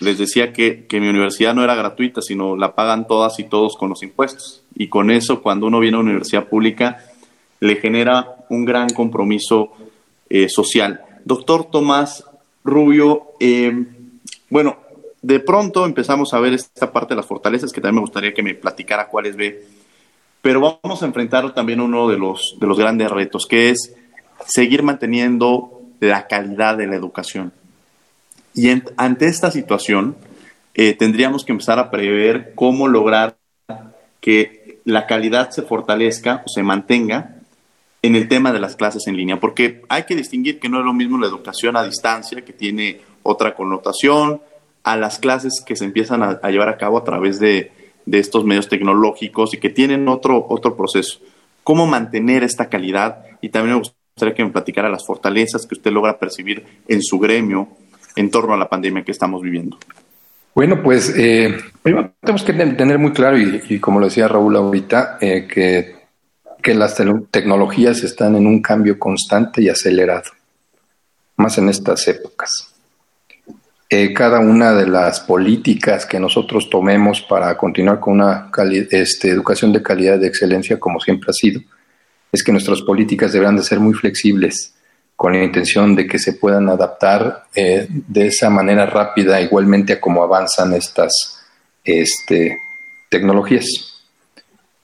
les 0.00 0.18
decía 0.18 0.52
que, 0.52 0.86
que, 0.86 1.00
mi 1.00 1.08
universidad 1.08 1.54
no 1.54 1.62
era 1.62 1.74
gratuita, 1.74 2.20
sino 2.20 2.56
la 2.56 2.74
pagan 2.74 3.06
todas 3.06 3.38
y 3.38 3.44
todos 3.44 3.76
con 3.76 3.88
los 3.90 4.02
impuestos. 4.02 4.64
Y 4.74 4.88
con 4.88 5.10
eso, 5.10 5.40
cuando 5.40 5.66
uno 5.66 5.78
viene 5.78 5.96
a 5.96 6.00
una 6.00 6.10
universidad 6.10 6.48
pública, 6.48 6.98
le 7.60 7.76
genera 7.76 8.36
un 8.50 8.64
gran 8.64 8.90
compromiso 8.90 9.72
eh, 10.28 10.48
social. 10.48 11.00
Doctor 11.24 11.70
Tomás 11.70 12.24
Rubio, 12.64 13.32
eh, 13.40 13.86
bueno, 14.50 14.76
de 15.20 15.40
pronto 15.40 15.86
empezamos 15.86 16.34
a 16.34 16.40
ver 16.40 16.52
esta 16.52 16.92
parte 16.92 17.14
de 17.14 17.16
las 17.16 17.26
fortalezas 17.26 17.72
que 17.72 17.80
también 17.80 17.96
me 17.96 18.00
gustaría 18.02 18.34
que 18.34 18.42
me 18.42 18.54
platicara 18.54 19.08
cuáles 19.08 19.36
ve, 19.36 19.64
pero 20.40 20.78
vamos 20.82 21.02
a 21.02 21.06
enfrentar 21.06 21.54
también 21.54 21.80
uno 21.80 22.08
de 22.08 22.18
los, 22.18 22.56
de 22.60 22.66
los 22.66 22.78
grandes 22.78 23.10
retos, 23.10 23.46
que 23.46 23.70
es 23.70 23.94
seguir 24.46 24.82
manteniendo 24.82 25.80
la 26.00 26.26
calidad 26.26 26.76
de 26.76 26.88
la 26.88 26.96
educación. 26.96 27.52
Y 28.54 28.68
ante 28.96 29.26
esta 29.26 29.50
situación, 29.50 30.16
eh, 30.74 30.94
tendríamos 30.94 31.44
que 31.44 31.52
empezar 31.52 31.78
a 31.78 31.90
prever 31.90 32.52
cómo 32.54 32.88
lograr 32.88 33.36
que 34.20 34.80
la 34.84 35.06
calidad 35.06 35.50
se 35.50 35.62
fortalezca 35.62 36.42
o 36.44 36.48
se 36.48 36.62
mantenga 36.62 37.36
en 38.02 38.16
el 38.16 38.28
tema 38.28 38.52
de 38.52 38.58
las 38.58 38.76
clases 38.76 39.06
en 39.06 39.16
línea, 39.16 39.38
porque 39.38 39.82
hay 39.88 40.02
que 40.04 40.16
distinguir 40.16 40.58
que 40.58 40.68
no 40.68 40.80
es 40.80 40.84
lo 40.84 40.92
mismo 40.92 41.18
la 41.18 41.28
educación 41.28 41.76
a 41.76 41.84
distancia, 41.84 42.44
que 42.44 42.52
tiene 42.52 43.00
otra 43.22 43.54
connotación, 43.54 44.40
a 44.82 44.96
las 44.96 45.20
clases 45.20 45.62
que 45.64 45.76
se 45.76 45.84
empiezan 45.84 46.22
a, 46.22 46.50
llevar 46.50 46.68
a 46.68 46.76
cabo 46.76 46.98
a 46.98 47.04
través 47.04 47.38
de, 47.38 47.70
de, 48.04 48.18
estos 48.18 48.44
medios 48.44 48.68
tecnológicos 48.68 49.54
y 49.54 49.58
que 49.58 49.70
tienen 49.70 50.08
otro, 50.08 50.44
otro 50.48 50.76
proceso. 50.76 51.20
¿Cómo 51.62 51.86
mantener 51.86 52.42
esta 52.42 52.68
calidad? 52.68 53.24
Y 53.40 53.50
también 53.50 53.76
me 53.76 53.78
gustaría 53.78 54.34
que 54.34 54.44
me 54.44 54.50
platicara 54.50 54.88
las 54.88 55.06
fortalezas 55.06 55.66
que 55.66 55.76
usted 55.76 55.92
logra 55.92 56.18
percibir 56.18 56.64
en 56.88 57.00
su 57.02 57.20
gremio 57.20 57.68
en 58.16 58.30
torno 58.30 58.54
a 58.54 58.56
la 58.56 58.68
pandemia 58.68 59.04
que 59.04 59.12
estamos 59.12 59.40
viviendo. 59.40 59.78
Bueno, 60.54 60.82
pues 60.82 61.14
eh, 61.16 61.56
primero 61.82 62.12
tenemos 62.20 62.42
que 62.42 62.52
tener 62.52 62.98
muy 62.98 63.12
claro, 63.12 63.38
y, 63.38 63.78
como 63.78 64.00
lo 64.00 64.06
decía 64.06 64.28
Raúl 64.28 64.56
ahorita, 64.56 65.16
eh, 65.20 65.46
que, 65.46 66.01
que 66.62 66.74
las 66.74 66.96
tecnologías 67.30 68.02
están 68.04 68.36
en 68.36 68.46
un 68.46 68.62
cambio 68.62 68.98
constante 68.98 69.62
y 69.62 69.68
acelerado, 69.68 70.30
más 71.36 71.58
en 71.58 71.68
estas 71.68 72.06
épocas. 72.08 72.72
Eh, 73.90 74.14
cada 74.14 74.40
una 74.40 74.72
de 74.72 74.86
las 74.86 75.20
políticas 75.20 76.06
que 76.06 76.18
nosotros 76.18 76.70
tomemos 76.70 77.20
para 77.20 77.54
continuar 77.58 78.00
con 78.00 78.14
una 78.14 78.50
este, 78.90 79.28
educación 79.28 79.70
de 79.70 79.82
calidad 79.82 80.18
de 80.18 80.28
excelencia, 80.28 80.80
como 80.80 80.98
siempre 80.98 81.28
ha 81.28 81.34
sido, 81.34 81.60
es 82.32 82.42
que 82.42 82.52
nuestras 82.52 82.80
políticas 82.80 83.34
deberán 83.34 83.56
de 83.56 83.62
ser 83.62 83.80
muy 83.80 83.92
flexibles, 83.92 84.72
con 85.14 85.34
la 85.34 85.44
intención 85.44 85.94
de 85.94 86.06
que 86.06 86.18
se 86.18 86.32
puedan 86.32 86.70
adaptar 86.70 87.44
eh, 87.54 87.86
de 87.90 88.28
esa 88.28 88.48
manera 88.48 88.86
rápida, 88.86 89.42
igualmente 89.42 89.92
a 89.92 90.00
cómo 90.00 90.22
avanzan 90.22 90.72
estas 90.72 91.44
este, 91.84 92.56
tecnologías. 93.10 93.91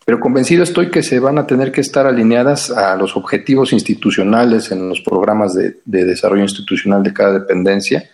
Pero 0.08 0.20
convencido 0.20 0.62
estoy 0.62 0.90
que 0.90 1.02
se 1.02 1.20
van 1.20 1.36
a 1.36 1.46
tener 1.46 1.70
que 1.70 1.82
estar 1.82 2.06
alineadas 2.06 2.70
a 2.70 2.96
los 2.96 3.14
objetivos 3.14 3.74
institucionales 3.74 4.72
en 4.72 4.88
los 4.88 5.02
programas 5.02 5.52
de 5.52 5.74
desarrollo 5.84 6.44
institucional 6.44 7.02
de 7.02 7.12
cada 7.12 7.34
dependencia 7.34 8.08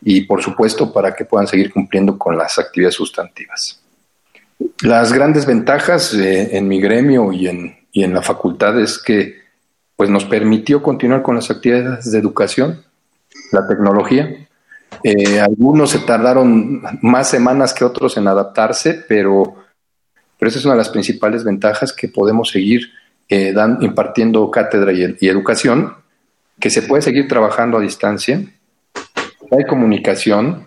y 0.00 0.22
por 0.22 0.42
supuesto 0.42 0.94
para 0.94 1.14
que 1.14 1.26
puedan 1.26 1.46
seguir 1.46 1.70
cumpliendo 1.70 2.16
con 2.16 2.38
las 2.38 2.58
actividades 2.58 2.94
sustantivas. 2.94 3.82
Las 4.80 5.12
grandes 5.12 5.44
ventajas 5.44 6.14
eh, 6.14 6.56
en 6.56 6.68
mi 6.68 6.80
gremio 6.80 7.32
y 7.32 7.48
en, 7.48 7.76
y 7.92 8.02
en 8.02 8.14
la 8.14 8.22
facultad 8.22 8.80
es 8.80 8.98
que 8.98 9.42
pues, 9.96 10.08
nos 10.08 10.24
permitió 10.24 10.82
continuar 10.82 11.20
con 11.20 11.34
las 11.34 11.50
actividades 11.50 12.10
de 12.10 12.18
educación, 12.18 12.82
la 13.52 13.68
tecnología. 13.68 14.48
Eh, 15.02 15.38
algunos 15.38 15.90
se 15.90 15.98
tardaron 15.98 16.82
más 17.02 17.28
semanas 17.28 17.74
que 17.74 17.84
otros 17.84 18.16
en 18.16 18.26
adaptarse, 18.26 19.04
pero, 19.06 19.63
pero 20.44 20.50
esa 20.50 20.58
es 20.58 20.64
una 20.66 20.74
de 20.74 20.78
las 20.80 20.90
principales 20.90 21.42
ventajas 21.42 21.90
que 21.94 22.06
podemos 22.06 22.50
seguir 22.50 22.92
eh, 23.30 23.54
impartiendo 23.80 24.50
cátedra 24.50 24.92
y, 24.92 25.26
educación, 25.26 25.94
que 26.60 26.68
se 26.68 26.82
puede 26.82 27.00
seguir 27.00 27.28
trabajando 27.28 27.78
a 27.78 27.80
distancia 27.80 28.42
hay 29.50 29.64
comunicación. 29.64 30.66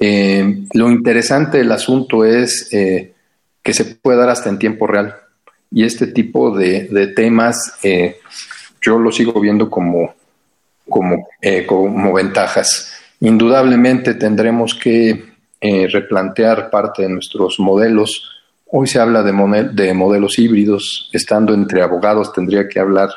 Eh, 0.00 0.64
lo 0.72 0.90
interesante 0.90 1.58
del 1.58 1.70
asunto 1.70 2.24
es 2.24 2.68
eh, 2.72 3.12
que 3.62 3.72
se 3.72 3.84
puede 3.84 4.18
dar 4.18 4.30
hasta 4.30 4.48
en 4.48 4.58
tiempo 4.58 4.88
real. 4.88 5.14
Y 5.70 5.84
este 5.84 6.08
tipo 6.08 6.58
de, 6.58 7.12
temas 7.14 7.78
yo 8.80 8.98
lo 8.98 9.12
sigo 9.12 9.40
viendo 9.40 9.70
como, 9.70 10.12
como 10.88 12.12
ventajas. 12.12 12.94
Indudablemente 13.20 14.14
tendremos 14.14 14.74
que 14.74 15.33
replantear 15.90 16.68
parte 16.68 17.02
de 17.02 17.08
nuestros 17.08 17.58
modelos. 17.58 18.30
Hoy 18.66 18.86
se 18.86 19.00
habla 19.00 19.22
de, 19.22 19.32
de 19.72 19.94
modelos 19.94 20.38
híbridos. 20.38 21.08
Estando 21.12 21.54
entre 21.54 21.82
abogados 21.82 22.32
tendría 22.32 22.68
que 22.68 22.80
hablar 22.80 23.08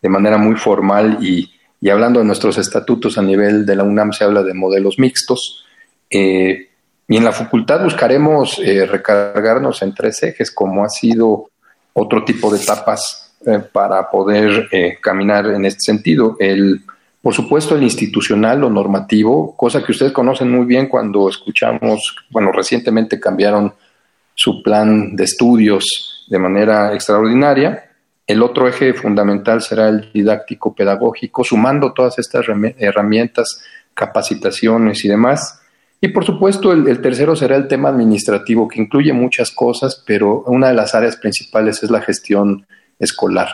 de 0.00 0.08
manera 0.08 0.38
muy 0.38 0.56
formal 0.56 1.18
y, 1.20 1.50
y 1.80 1.90
hablando 1.90 2.20
de 2.20 2.26
nuestros 2.26 2.58
estatutos 2.58 3.18
a 3.18 3.22
nivel 3.22 3.66
de 3.66 3.76
la 3.76 3.84
UNAM 3.84 4.12
se 4.12 4.24
habla 4.24 4.42
de 4.42 4.54
modelos 4.54 4.98
mixtos. 4.98 5.64
Eh, 6.10 6.68
y 7.08 7.16
en 7.16 7.24
la 7.24 7.32
facultad 7.32 7.84
buscaremos 7.84 8.58
eh, 8.58 8.86
recargarnos 8.86 9.82
en 9.82 9.94
tres 9.94 10.22
ejes, 10.22 10.50
como 10.50 10.84
ha 10.84 10.88
sido 10.88 11.50
otro 11.92 12.24
tipo 12.24 12.50
de 12.52 12.60
etapas 12.60 13.34
eh, 13.46 13.60
para 13.70 14.10
poder 14.10 14.68
caminar 15.00 15.46
en 15.46 15.64
este 15.64 15.80
sentido. 15.80 16.36
El, 16.40 16.80
por 17.26 17.34
supuesto, 17.34 17.74
el 17.74 17.82
institucional 17.82 18.62
o 18.62 18.70
normativo, 18.70 19.56
cosa 19.56 19.82
que 19.82 19.90
ustedes 19.90 20.12
conocen 20.12 20.48
muy 20.48 20.64
bien 20.64 20.86
cuando 20.86 21.28
escuchamos, 21.28 22.14
bueno, 22.30 22.52
recientemente 22.52 23.18
cambiaron 23.18 23.74
su 24.32 24.62
plan 24.62 25.16
de 25.16 25.24
estudios 25.24 26.24
de 26.28 26.38
manera 26.38 26.94
extraordinaria. 26.94 27.90
El 28.28 28.44
otro 28.44 28.68
eje 28.68 28.94
fundamental 28.94 29.60
será 29.60 29.88
el 29.88 30.12
didáctico 30.12 30.72
pedagógico, 30.72 31.42
sumando 31.42 31.92
todas 31.92 32.16
estas 32.20 32.46
herramientas, 32.78 33.60
capacitaciones 33.92 35.04
y 35.04 35.08
demás. 35.08 35.60
Y 36.00 36.06
por 36.10 36.24
supuesto, 36.24 36.70
el, 36.70 37.00
tercero 37.00 37.34
será 37.34 37.56
el 37.56 37.66
tema 37.66 37.88
administrativo, 37.88 38.68
que 38.68 38.80
incluye 38.80 39.12
muchas 39.12 39.50
cosas, 39.50 40.00
pero 40.06 40.44
una 40.46 40.68
de 40.68 40.74
las 40.74 40.94
áreas 40.94 41.16
principales 41.16 41.82
es 41.82 41.90
la 41.90 42.02
gestión 42.02 42.68
escolar. 43.00 43.48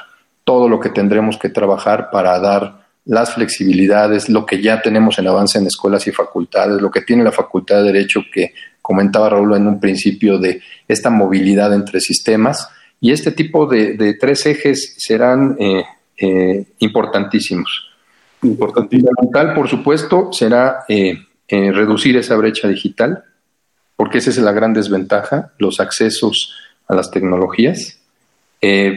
Todo 0.44 0.68
lo 0.68 0.78
que 0.78 0.90
tendremos 0.90 1.38
que 1.38 1.48
trabajar 1.48 2.10
para 2.10 2.38
dar 2.38 2.82
las 3.05 3.34
flexibilidades, 3.34 4.28
lo 4.28 4.46
que 4.46 4.62
ya 4.62 4.80
tenemos 4.80 5.18
en 5.18 5.26
avance 5.26 5.59
en 5.59 5.66
escuelas 5.66 6.07
y 6.07 6.12
facultades, 6.12 6.80
lo 6.80 6.90
que 6.90 7.03
tiene 7.03 7.24
la 7.24 7.32
Facultad 7.32 7.78
de 7.78 7.92
Derecho 7.92 8.22
que 8.32 8.55
comentaba 8.80 9.30
Raúl 9.30 9.57
en 9.57 9.66
un 9.66 9.80
principio 9.80 10.38
de 10.38 10.61
esta 10.86 11.11
movilidad 11.11 11.72
entre 11.72 12.00
sistemas 12.00 12.68
y 13.00 13.11
este 13.11 13.32
tipo 13.32 13.66
de, 13.66 14.16
tres 14.20 14.46
ejes 14.46 14.94
serán 14.98 15.57
eh, 15.59 15.84
eh, 16.16 16.64
importantísimos. 16.78 17.88
Fundamental, 18.40 19.55
por 19.55 19.68
supuesto, 19.68 20.32
será 20.32 20.84
eh, 20.88 21.18
reducir 21.48 22.16
esa 22.16 22.36
brecha 22.36 22.68
digital, 22.68 23.24
porque 23.96 24.18
esa 24.18 24.30
es 24.30 24.38
la 24.38 24.53
gran 24.53 24.72
desventaja, 24.72 25.53
los 25.59 25.80
accesos 25.80 26.55
a 26.88 26.94
las 26.94 27.11
tecnologías, 27.11 27.98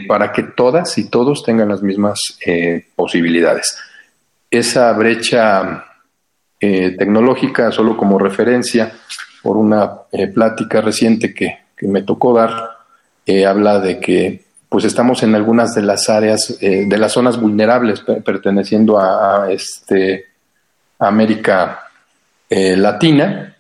para 0.08 0.32
que 0.32 0.44
todas 0.44 0.96
y 1.00 1.10
todos 1.10 1.44
tengan 1.44 1.70
las 1.70 1.82
mismas 1.82 2.20
posibilidades. 2.96 3.76
Esa 4.58 4.92
brecha 4.94 5.86
tecnológica, 6.60 7.72
solo 7.72 7.96
como 7.96 8.18
referencia, 8.18 8.92
por 9.44 9.58
una 9.58 9.92
plática 10.34 10.82
reciente 10.82 11.34
que 11.34 11.60
me 11.82 12.02
tocó 12.02 12.34
dar, 12.34 12.76
eh, 13.26 13.46
habla 13.46 13.80
de 13.80 14.00
que 14.00 14.46
pues 14.70 14.86
estamos 14.86 15.24
en 15.24 15.34
algunas 15.36 15.74
de 15.74 15.82
las 15.82 16.10
áreas, 16.10 16.58
eh, 16.62 16.86
de 16.88 16.98
las 16.98 17.14
zonas 17.14 17.40
vulnerables 17.40 18.02
perteneciendo 18.02 19.00
a, 19.00 19.52
este, 19.52 20.26
América 21.00 21.88
eh, 22.50 22.76
Latina. 22.76 23.56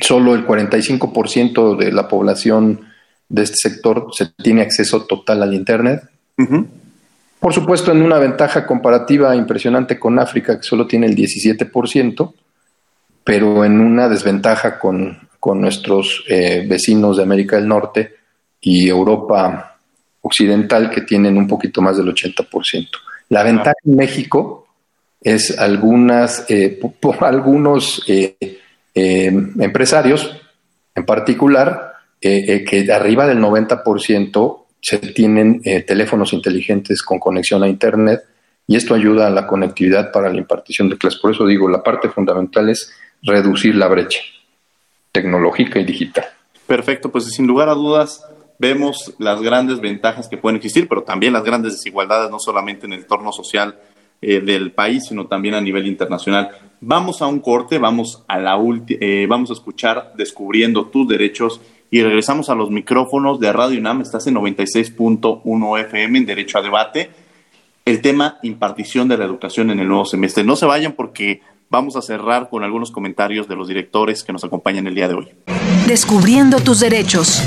Solo 0.00 0.34
el 0.34 0.46
45% 0.46 1.76
de 1.76 1.92
la 1.92 2.08
población 2.08 2.80
de 3.28 3.42
este 3.42 3.68
sector 3.68 4.08
se 4.12 4.26
tiene 4.42 4.62
acceso 4.62 5.06
total 5.06 5.42
al 5.42 5.54
Internet. 5.54 6.02
Por 7.42 7.52
supuesto, 7.52 7.92
en 7.92 8.00
una 8.00 8.18
ventaja 8.18 8.64
comparativa 8.64 9.36
impresionante 9.36 9.98
con 9.98 10.18
África, 10.18 10.56
que 10.56 10.62
solo 10.62 10.86
tiene 10.86 11.08
el 11.08 11.14
17%, 11.14 12.32
pero 13.22 13.64
en 13.64 13.80
una 13.80 14.08
desventaja 14.08 14.78
con, 14.78 15.28
con 15.38 15.60
nuestros 15.60 16.24
vecinos 16.28 17.18
de 17.18 17.24
América 17.24 17.56
del 17.56 17.68
Norte, 17.68 18.22
y 18.62 18.88
Europa 18.88 19.76
Occidental, 20.22 20.88
que 20.88 21.02
tienen 21.02 21.36
un 21.36 21.48
poquito 21.48 21.82
más 21.82 21.96
del 21.96 22.06
80%. 22.06 22.88
La 23.28 23.42
ventaja 23.42 23.74
en 23.84 23.96
México 23.96 24.68
es 25.20 25.58
algunas, 25.58 26.46
eh, 26.48 26.80
por, 27.00 27.24
algunos 27.24 28.02
eh, 28.06 28.36
eh, 28.94 29.26
empresarios 29.58 30.38
En 30.94 31.06
particular, 31.06 31.94
eh, 32.20 32.64
que 32.64 32.92
arriba 32.92 33.26
del 33.26 33.38
90% 33.40 34.61
se 34.82 34.98
tienen 34.98 35.62
teléfonos 35.86 36.32
inteligentes 36.32 37.02
con 37.02 37.18
conexión 37.18 37.62
a 37.62 37.68
Internet 37.68 38.20
y 38.66 38.76
esto 38.76 38.94
ayuda 38.94 39.28
a 39.28 39.30
la 39.30 39.46
conectividad 39.46 40.12
para 40.12 40.30
la 40.30 40.38
impartición 40.38 40.88
de 40.88 40.98
clases. 40.98 41.20
Por 41.20 41.32
eso 41.32 41.46
digo, 41.46 41.68
la 41.68 41.82
parte 41.82 42.08
fundamental 42.08 42.68
es 42.68 42.92
reducir 43.22 43.74
la 43.76 43.88
brecha 43.88 44.20
tecnológica 45.12 45.78
y 45.78 45.84
digital. 45.84 46.24
Perfecto, 46.66 47.12
pues 47.12 47.26
sin 47.26 47.46
lugar 47.46 47.68
a 47.68 47.74
dudas 47.74 48.24
vemos 48.58 49.14
las 49.18 49.42
grandes 49.42 49.80
ventajas 49.80 50.28
que 50.28 50.38
pueden 50.38 50.56
existir, 50.56 50.88
pero 50.88 51.02
también 51.02 51.32
las 51.32 51.44
grandes 51.44 51.74
desigualdades, 51.74 52.30
no 52.30 52.38
solamente 52.38 52.86
en 52.86 52.94
el 52.94 53.00
entorno 53.00 53.32
social 53.32 53.78
eh, 54.20 54.40
del 54.40 54.72
país, 54.72 55.06
sino 55.08 55.26
también 55.26 55.54
a 55.54 55.60
nivel 55.60 55.86
internacional. 55.86 56.50
Vamos 56.80 57.20
a 57.22 57.26
un 57.26 57.40
corte, 57.40 57.78
vamos 57.78 58.24
a, 58.28 58.38
la 58.38 58.58
eh, 58.88 59.26
vamos 59.28 59.50
a 59.50 59.52
escuchar 59.52 60.12
Descubriendo 60.16 60.86
tus 60.86 61.06
derechos 61.08 61.60
y 61.92 62.02
regresamos 62.02 62.48
a 62.48 62.54
los 62.54 62.70
micrófonos 62.70 63.38
de 63.38 63.52
Radio 63.52 63.78
UNAM. 63.78 64.00
Estás 64.00 64.26
en 64.26 64.34
96.1 64.36 65.80
FM 65.80 66.18
en 66.18 66.26
Derecho 66.26 66.56
a 66.56 66.62
Debate. 66.62 67.10
El 67.84 68.00
tema 68.00 68.38
impartición 68.42 69.08
de 69.08 69.18
la 69.18 69.26
educación 69.26 69.70
en 69.70 69.78
el 69.78 69.88
nuevo 69.88 70.06
semestre. 70.06 70.42
No 70.42 70.56
se 70.56 70.64
vayan 70.64 70.92
porque 70.92 71.42
vamos 71.68 71.94
a 71.96 72.00
cerrar 72.00 72.48
con 72.48 72.64
algunos 72.64 72.90
comentarios 72.90 73.46
de 73.46 73.56
los 73.56 73.68
directores 73.68 74.24
que 74.24 74.32
nos 74.32 74.42
acompañan 74.42 74.86
el 74.86 74.94
día 74.94 75.06
de 75.06 75.14
hoy. 75.14 75.28
Descubriendo 75.86 76.60
tus 76.60 76.80
derechos. 76.80 77.42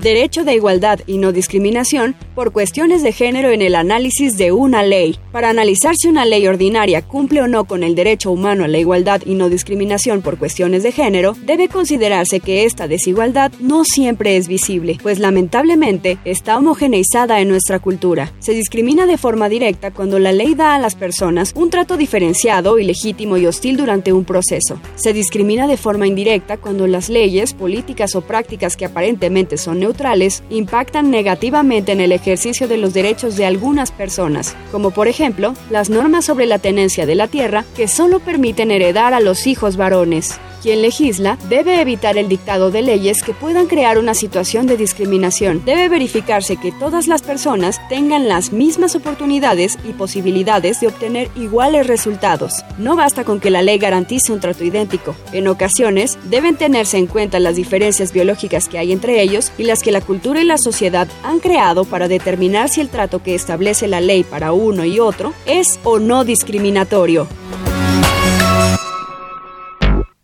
Derecho 0.00 0.44
de 0.44 0.54
igualdad 0.54 1.00
y 1.06 1.18
no 1.18 1.32
discriminación 1.32 2.14
por 2.34 2.52
cuestiones 2.52 3.02
de 3.02 3.12
género 3.12 3.50
en 3.50 3.62
el 3.62 3.74
análisis 3.74 4.36
de 4.36 4.52
una 4.52 4.82
ley. 4.82 5.18
Para 5.32 5.50
analizar 5.50 5.94
si 5.96 6.08
una 6.08 6.24
ley 6.24 6.46
ordinaria 6.46 7.02
cumple 7.02 7.42
o 7.42 7.48
no 7.48 7.64
con 7.64 7.82
el 7.82 7.94
derecho 7.94 8.30
humano 8.30 8.64
a 8.64 8.68
la 8.68 8.78
igualdad 8.78 9.22
y 9.26 9.34
no 9.34 9.48
discriminación 9.48 10.22
por 10.22 10.38
cuestiones 10.38 10.82
de 10.82 10.92
género, 10.92 11.34
debe 11.44 11.68
considerarse 11.68 12.40
que 12.40 12.64
esta 12.64 12.88
desigualdad 12.88 13.52
no 13.60 13.84
siempre 13.84 14.36
es 14.36 14.48
visible, 14.48 14.98
pues 15.02 15.18
lamentablemente 15.18 16.18
está 16.24 16.56
homogeneizada 16.58 17.40
en 17.40 17.48
nuestra 17.48 17.78
cultura. 17.80 18.32
Se 18.38 18.52
discrimina 18.52 19.06
de 19.06 19.18
forma 19.18 19.48
directa 19.48 19.90
cuando 19.90 20.18
la 20.18 20.32
ley 20.32 20.54
da 20.54 20.74
a 20.74 20.78
las 20.78 20.94
personas 20.94 21.52
un 21.56 21.70
trato 21.70 21.96
diferenciado, 21.96 22.78
ilegítimo 22.78 23.36
y 23.36 23.46
hostil 23.46 23.76
durante 23.76 24.12
un 24.12 24.24
proceso. 24.24 24.80
Se 24.94 25.12
discrimina 25.12 25.66
de 25.66 25.76
forma 25.76 26.06
indirecta 26.06 26.56
cuando 26.56 26.86
las 26.86 27.08
leyes, 27.08 27.54
políticas 27.54 28.14
o 28.14 28.20
prácticas 28.20 28.76
que 28.76 28.84
aparentemente 28.84 29.56
son 29.56 29.80
neutrales 29.88 30.42
impactan 30.50 31.10
negativamente 31.10 31.92
en 31.92 32.00
el 32.02 32.12
ejercicio 32.12 32.68
de 32.68 32.76
los 32.76 32.92
derechos 32.92 33.36
de 33.36 33.46
algunas 33.46 33.90
personas, 33.90 34.54
como 34.70 34.90
por 34.90 35.08
ejemplo 35.08 35.54
las 35.70 35.88
normas 35.88 36.26
sobre 36.26 36.44
la 36.44 36.58
tenencia 36.58 37.06
de 37.06 37.14
la 37.14 37.26
tierra 37.26 37.64
que 37.74 37.88
solo 37.88 38.20
permiten 38.20 38.70
heredar 38.70 39.14
a 39.14 39.20
los 39.20 39.46
hijos 39.46 39.78
varones. 39.78 40.38
Quien 40.62 40.82
legisla 40.82 41.38
debe 41.48 41.80
evitar 41.80 42.18
el 42.18 42.28
dictado 42.28 42.72
de 42.72 42.82
leyes 42.82 43.22
que 43.22 43.32
puedan 43.32 43.66
crear 43.66 43.96
una 43.96 44.14
situación 44.14 44.66
de 44.66 44.76
discriminación. 44.76 45.62
Debe 45.64 45.88
verificarse 45.88 46.56
que 46.56 46.72
todas 46.72 47.06
las 47.06 47.22
personas 47.22 47.80
tengan 47.88 48.28
las 48.28 48.52
mismas 48.52 48.96
oportunidades 48.96 49.78
y 49.88 49.92
posibilidades 49.92 50.80
de 50.80 50.88
obtener 50.88 51.30
iguales 51.36 51.86
resultados. 51.86 52.64
No 52.76 52.96
basta 52.96 53.22
con 53.22 53.38
que 53.38 53.50
la 53.50 53.62
ley 53.62 53.78
garantice 53.78 54.32
un 54.32 54.40
trato 54.40 54.64
idéntico. 54.64 55.14
En 55.32 55.46
ocasiones, 55.46 56.18
deben 56.24 56.56
tenerse 56.56 56.98
en 56.98 57.06
cuenta 57.06 57.38
las 57.38 57.54
diferencias 57.54 58.12
biológicas 58.12 58.68
que 58.68 58.78
hay 58.78 58.90
entre 58.90 59.22
ellos 59.22 59.52
y 59.58 59.62
las 59.62 59.77
que 59.82 59.92
la 59.92 60.00
cultura 60.00 60.40
y 60.40 60.44
la 60.44 60.58
sociedad 60.58 61.08
han 61.22 61.40
creado 61.40 61.84
para 61.84 62.08
determinar 62.08 62.68
si 62.68 62.80
el 62.80 62.88
trato 62.88 63.22
que 63.22 63.34
establece 63.34 63.88
la 63.88 64.00
ley 64.00 64.24
para 64.24 64.52
uno 64.52 64.84
y 64.84 65.00
otro 65.00 65.32
es 65.46 65.78
o 65.84 65.98
no 65.98 66.24
discriminatorio. 66.24 67.26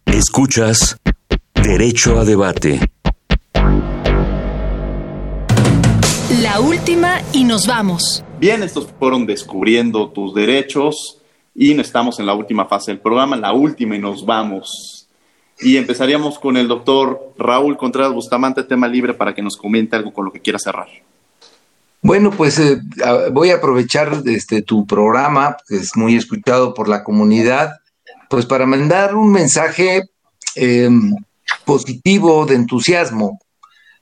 Escuchas 0.07 0.96
Derecho 1.55 2.18
a 2.18 2.24
Debate. 2.24 2.80
La 6.42 6.61
última 6.61 7.22
y 7.32 7.44
nos 7.44 7.66
vamos. 7.66 8.24
Bien, 8.38 8.62
estos 8.62 8.88
fueron 8.98 9.26
descubriendo 9.26 10.11
tus 10.11 10.34
derechos 10.34 11.20
y 11.55 11.78
estamos 11.78 12.18
en 12.18 12.26
la 12.26 12.34
última 12.34 12.66
fase 12.66 12.90
del 12.90 13.00
programa, 13.00 13.36
la 13.36 13.52
última 13.52 13.96
y 13.96 13.98
nos 13.98 14.26
vamos. 14.26 15.03
Y 15.64 15.78
empezaríamos 15.78 16.38
con 16.38 16.58
el 16.58 16.68
doctor 16.68 17.32
Raúl 17.38 17.78
Contreras 17.78 18.12
Bustamante, 18.12 18.64
tema 18.64 18.86
libre, 18.86 19.14
para 19.14 19.34
que 19.34 19.40
nos 19.40 19.56
comente 19.56 19.96
algo 19.96 20.12
con 20.12 20.26
lo 20.26 20.30
que 20.30 20.40
quiera 20.40 20.58
cerrar. 20.58 20.88
Bueno, 22.02 22.30
pues 22.30 22.58
eh, 22.58 22.78
voy 23.32 23.48
a 23.48 23.56
aprovechar 23.56 24.22
este, 24.26 24.60
tu 24.60 24.86
programa, 24.86 25.56
que 25.66 25.76
es 25.76 25.96
muy 25.96 26.16
escuchado 26.16 26.74
por 26.74 26.86
la 26.86 27.02
comunidad, 27.02 27.80
pues 28.28 28.44
para 28.44 28.66
mandar 28.66 29.14
un 29.14 29.32
mensaje 29.32 30.02
eh, 30.54 30.90
positivo, 31.64 32.44
de 32.44 32.56
entusiasmo. 32.56 33.40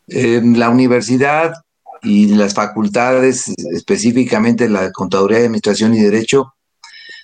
la 0.09 0.69
universidad 0.69 1.55
y 2.03 2.35
las 2.35 2.55
facultades, 2.55 3.55
específicamente 3.73 4.69
la 4.69 4.91
Contaduría 4.91 5.39
de 5.39 5.45
Administración 5.45 5.95
y 5.95 6.01
Derecho, 6.01 6.55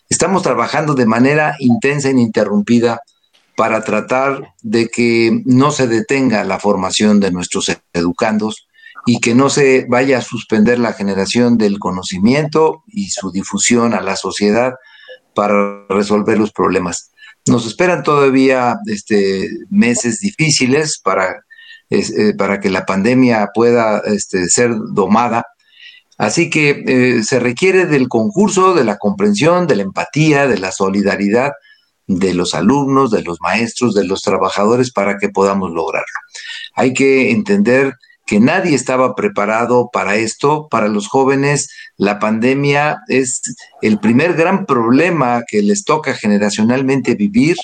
estamos 0.08 0.44
trabajando 0.44 0.94
de 0.94 1.06
manera 1.06 1.56
intensa 1.58 2.06
e 2.06 2.12
ininterrumpida 2.12 3.00
para 3.58 3.82
tratar 3.82 4.54
de 4.62 4.86
que 4.86 5.42
no 5.44 5.72
se 5.72 5.88
detenga 5.88 6.44
la 6.44 6.60
formación 6.60 7.18
de 7.18 7.32
nuestros 7.32 7.76
educandos 7.92 8.68
y 9.04 9.18
que 9.18 9.34
no 9.34 9.50
se 9.50 9.84
vaya 9.88 10.18
a 10.18 10.22
suspender 10.22 10.78
la 10.78 10.92
generación 10.92 11.58
del 11.58 11.80
conocimiento 11.80 12.84
y 12.86 13.10
su 13.10 13.32
difusión 13.32 13.94
a 13.94 14.00
la 14.00 14.14
sociedad 14.14 14.74
para 15.34 15.84
resolver 15.88 16.38
los 16.38 16.52
problemas. 16.52 17.10
Nos 17.48 17.66
esperan 17.66 18.04
todavía 18.04 18.76
este, 18.86 19.50
meses 19.70 20.20
difíciles 20.20 21.00
para, 21.02 21.44
eh, 21.90 22.34
para 22.38 22.60
que 22.60 22.70
la 22.70 22.86
pandemia 22.86 23.48
pueda 23.52 23.98
este, 24.06 24.48
ser 24.50 24.70
domada. 24.92 25.42
Así 26.16 26.48
que 26.48 26.84
eh, 26.86 27.24
se 27.24 27.40
requiere 27.40 27.86
del 27.86 28.06
concurso, 28.06 28.74
de 28.74 28.84
la 28.84 28.98
comprensión, 28.98 29.66
de 29.66 29.74
la 29.74 29.82
empatía, 29.82 30.46
de 30.46 30.58
la 30.58 30.70
solidaridad 30.70 31.50
de 32.08 32.34
los 32.34 32.54
alumnos, 32.54 33.10
de 33.10 33.22
los 33.22 33.40
maestros, 33.40 33.94
de 33.94 34.04
los 34.04 34.22
trabajadores 34.22 34.90
para 34.90 35.18
que 35.18 35.28
podamos 35.28 35.70
lograrlo. 35.70 36.06
Hay 36.74 36.94
que 36.94 37.30
entender 37.30 37.94
que 38.26 38.40
nadie 38.40 38.74
estaba 38.74 39.14
preparado 39.14 39.90
para 39.92 40.16
esto. 40.16 40.68
Para 40.70 40.88
los 40.88 41.06
jóvenes, 41.08 41.70
la 41.96 42.18
pandemia 42.18 42.98
es 43.08 43.40
el 43.80 43.98
primer 44.00 44.34
gran 44.34 44.66
problema 44.66 45.42
que 45.46 45.62
les 45.62 45.84
toca 45.84 46.14
generacionalmente 46.14 47.14
vivir, 47.14 47.56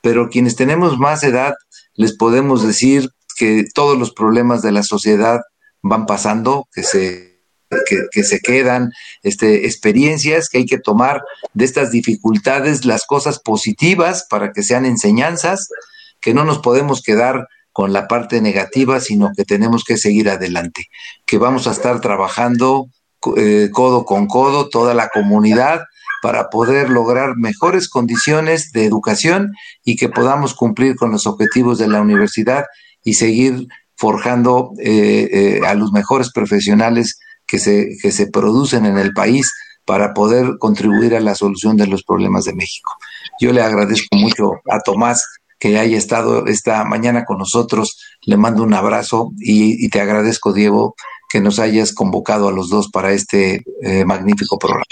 pero 0.00 0.28
quienes 0.28 0.56
tenemos 0.56 0.98
más 0.98 1.22
edad 1.22 1.54
les 1.94 2.16
podemos 2.16 2.66
decir 2.66 3.10
que 3.36 3.64
todos 3.74 3.98
los 3.98 4.12
problemas 4.12 4.62
de 4.62 4.72
la 4.72 4.82
sociedad 4.82 5.40
van 5.82 6.06
pasando, 6.06 6.68
que 6.72 6.82
se, 6.82 7.27
que, 8.10 8.22
se 8.24 8.40
quedan, 8.40 8.92
este, 9.22 9.66
experiencias 9.66 10.48
que 10.48 10.58
hay 10.58 10.66
que 10.66 10.78
tomar 10.78 11.22
de 11.54 11.64
estas 11.64 11.90
dificultades, 11.90 12.84
las 12.84 13.04
cosas 13.06 13.38
positivas 13.38 14.26
para 14.28 14.52
que 14.52 14.62
sean 14.62 14.86
enseñanzas, 14.86 15.68
que 16.20 16.34
no 16.34 16.44
nos 16.44 16.58
podemos 16.58 17.02
quedar 17.02 17.48
con 17.72 17.92
la 17.92 18.08
parte 18.08 18.40
negativa, 18.40 19.00
sino 19.00 19.30
que 19.36 19.44
tenemos 19.44 19.84
que 19.84 19.98
seguir 19.98 20.28
adelante, 20.28 20.86
que 21.26 21.38
vamos 21.38 21.66
a 21.66 21.72
estar 21.72 22.00
trabajando 22.00 22.88
eh, 23.36 23.70
codo 23.72 24.04
con 24.04 24.26
codo 24.26 24.68
toda 24.68 24.94
la 24.94 25.08
comunidad 25.08 25.82
para 26.22 26.50
poder 26.50 26.90
lograr 26.90 27.36
mejores 27.36 27.88
condiciones 27.88 28.72
de 28.72 28.84
educación 28.84 29.52
y 29.84 29.96
que 29.96 30.08
podamos 30.08 30.54
cumplir 30.54 30.96
con 30.96 31.12
los 31.12 31.26
objetivos 31.26 31.78
de 31.78 31.88
la 31.88 32.00
universidad 32.00 32.64
y 33.04 33.14
seguir 33.14 33.68
forjando 33.96 34.72
eh, 34.78 35.28
eh, 35.32 35.60
a 35.66 35.74
los 35.74 35.92
mejores 35.92 36.32
profesionales 36.32 37.18
que 37.48 37.58
se, 37.58 37.96
que 38.00 38.12
se 38.12 38.28
producen 38.28 38.86
en 38.86 38.98
el 38.98 39.12
país 39.12 39.52
para 39.84 40.12
poder 40.12 40.58
contribuir 40.58 41.16
a 41.16 41.20
la 41.20 41.34
solución 41.34 41.76
de 41.78 41.86
los 41.86 42.04
problemas 42.04 42.44
de 42.44 42.54
México. 42.54 42.92
Yo 43.40 43.52
le 43.54 43.62
agradezco 43.62 44.16
mucho 44.16 44.52
a 44.70 44.80
Tomás 44.80 45.24
que 45.58 45.78
haya 45.78 45.96
estado 45.96 46.46
esta 46.46 46.84
mañana 46.84 47.24
con 47.24 47.38
nosotros. 47.38 47.98
Le 48.22 48.36
mando 48.36 48.62
un 48.62 48.74
abrazo 48.74 49.32
y, 49.38 49.88
te 49.88 50.00
agradezco, 50.00 50.52
Diego, 50.52 50.94
que 51.28 51.40
nos 51.40 51.58
hayas 51.58 51.94
convocado 51.94 52.48
a 52.48 52.52
los 52.52 52.68
dos 52.68 52.90
para 52.90 53.12
este 53.12 53.62
eh, 53.82 54.04
magnífico 54.04 54.58
programa. 54.58 54.84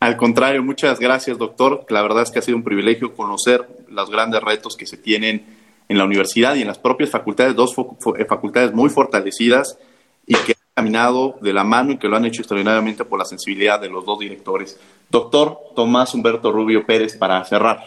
Al 0.00 0.16
contrario, 0.16 0.62
muchas 0.62 0.98
gracias, 0.98 1.38
doctor. 1.38 1.86
La 1.88 2.02
verdad 2.02 2.24
es 2.24 2.30
que 2.30 2.40
ha 2.40 2.42
sido 2.42 2.58
un 2.58 2.64
privilegio 2.64 3.14
conocer 3.14 3.66
los 3.88 4.10
grandes 4.10 4.42
retos 4.42 4.76
que 4.76 4.86
se 4.86 4.96
tienen 4.96 5.46
en 5.88 5.98
la 5.98 6.04
universidad 6.04 6.56
y 6.56 6.62
en 6.62 6.68
las 6.68 6.78
propias 6.78 7.10
facultades, 7.10 7.54
dos 7.54 7.74
eh, 8.18 8.24
facultades 8.24 8.74
muy 8.74 8.90
fortalecidas 8.90 9.78
y 10.26 10.34
que 10.34 10.56
caminado 10.74 11.36
de 11.40 11.52
la 11.52 11.62
mano 11.62 11.92
y 11.92 11.98
que 11.98 12.08
lo 12.08 12.16
han 12.16 12.24
hecho 12.24 12.42
extraordinariamente 12.42 13.04
por 13.04 13.18
la 13.18 13.24
sensibilidad 13.24 13.80
de 13.80 13.88
los 13.88 14.04
dos 14.04 14.18
directores. 14.18 14.76
Doctor 15.08 15.56
Tomás 15.76 16.12
Humberto 16.14 16.50
Rubio 16.50 16.84
Pérez, 16.84 17.16
para 17.16 17.44
cerrar. 17.44 17.78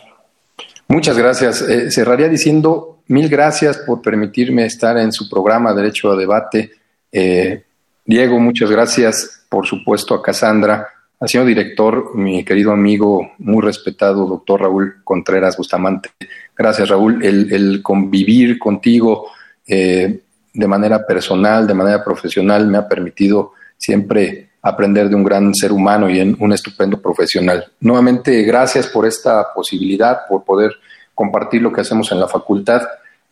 Muchas 0.88 1.17
gracias. 1.17 1.61
Eh, 1.61 1.91
cerraría 1.91 2.29
diciendo 2.29 2.99
mil 3.07 3.27
gracias 3.27 3.79
por 3.79 4.01
permitirme 4.01 4.65
estar 4.65 4.97
en 4.97 5.11
su 5.11 5.29
programa 5.29 5.73
Derecho 5.73 6.11
a 6.11 6.15
Debate. 6.15 6.71
Eh, 7.11 7.63
Diego, 8.05 8.39
muchas 8.39 8.71
gracias, 8.71 9.45
por 9.49 9.67
supuesto, 9.67 10.13
a 10.13 10.23
Cassandra, 10.23 10.88
al 11.19 11.27
señor 11.27 11.47
director, 11.47 12.15
mi 12.15 12.45
querido 12.45 12.71
amigo, 12.71 13.31
muy 13.39 13.61
respetado, 13.61 14.27
doctor 14.27 14.61
Raúl 14.61 15.03
Contreras 15.03 15.57
Bustamante. 15.57 16.11
Gracias, 16.55 16.88
Raúl. 16.88 17.23
El, 17.25 17.81
convivir 17.83 18.57
contigo 18.57 19.31
eh, 19.67 20.21
de 20.53 20.67
manera 20.67 21.05
personal, 21.05 21.67
de 21.67 21.73
manera 21.73 22.03
profesional, 22.03 22.67
me 22.67 22.77
ha 22.77 22.87
permitido 22.87 23.53
siempre 23.77 24.49
aprender 24.61 25.09
de 25.09 25.15
un 25.15 25.23
gran 25.23 25.53
ser 25.53 25.71
humano 25.71 26.09
y 26.09 26.19
en 26.19 26.35
un 26.39 26.53
estupendo 26.53 27.01
profesional. 27.01 27.71
Nuevamente, 27.79 28.43
gracias 28.43 28.87
por 28.87 29.05
esta 29.05 29.53
posibilidad, 29.53 30.21
por 30.27 30.43
poder 30.43 30.73
compartir 31.13 31.61
lo 31.61 31.71
que 31.71 31.81
hacemos 31.81 32.11
en 32.11 32.19
la 32.19 32.27
facultad. 32.27 32.81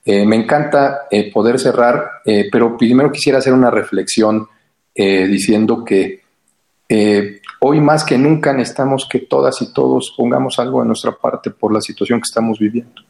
Eh, 0.04 0.26
me 0.26 0.36
encanta 0.36 1.08
eh, 1.10 1.32
poder 1.32 1.60
cerrar, 1.60 2.22
pero 2.52 2.78
primero 2.78 3.12
quisiera 3.12 3.40
hacer 3.40 3.54
una 3.54 3.72
reflexión 3.72 4.48
diciendo 4.96 5.84
que 5.84 6.22
Hoy 7.68 7.82
más 7.82 8.04
que 8.04 8.16
nunca 8.16 8.54
necesitamos 8.54 9.08
que 9.10 9.22
todas 9.22 9.60
y 9.64 9.74
todos 9.74 10.14
pongamos 10.16 10.60
algo 10.60 10.82
de 10.82 10.86
nuestra 10.86 11.14
parte 11.14 11.50
por 11.50 11.74
la 11.74 11.82
situación 11.82 12.20
que 12.20 12.28
estamos 12.28 12.60
viviendo. 12.60 13.02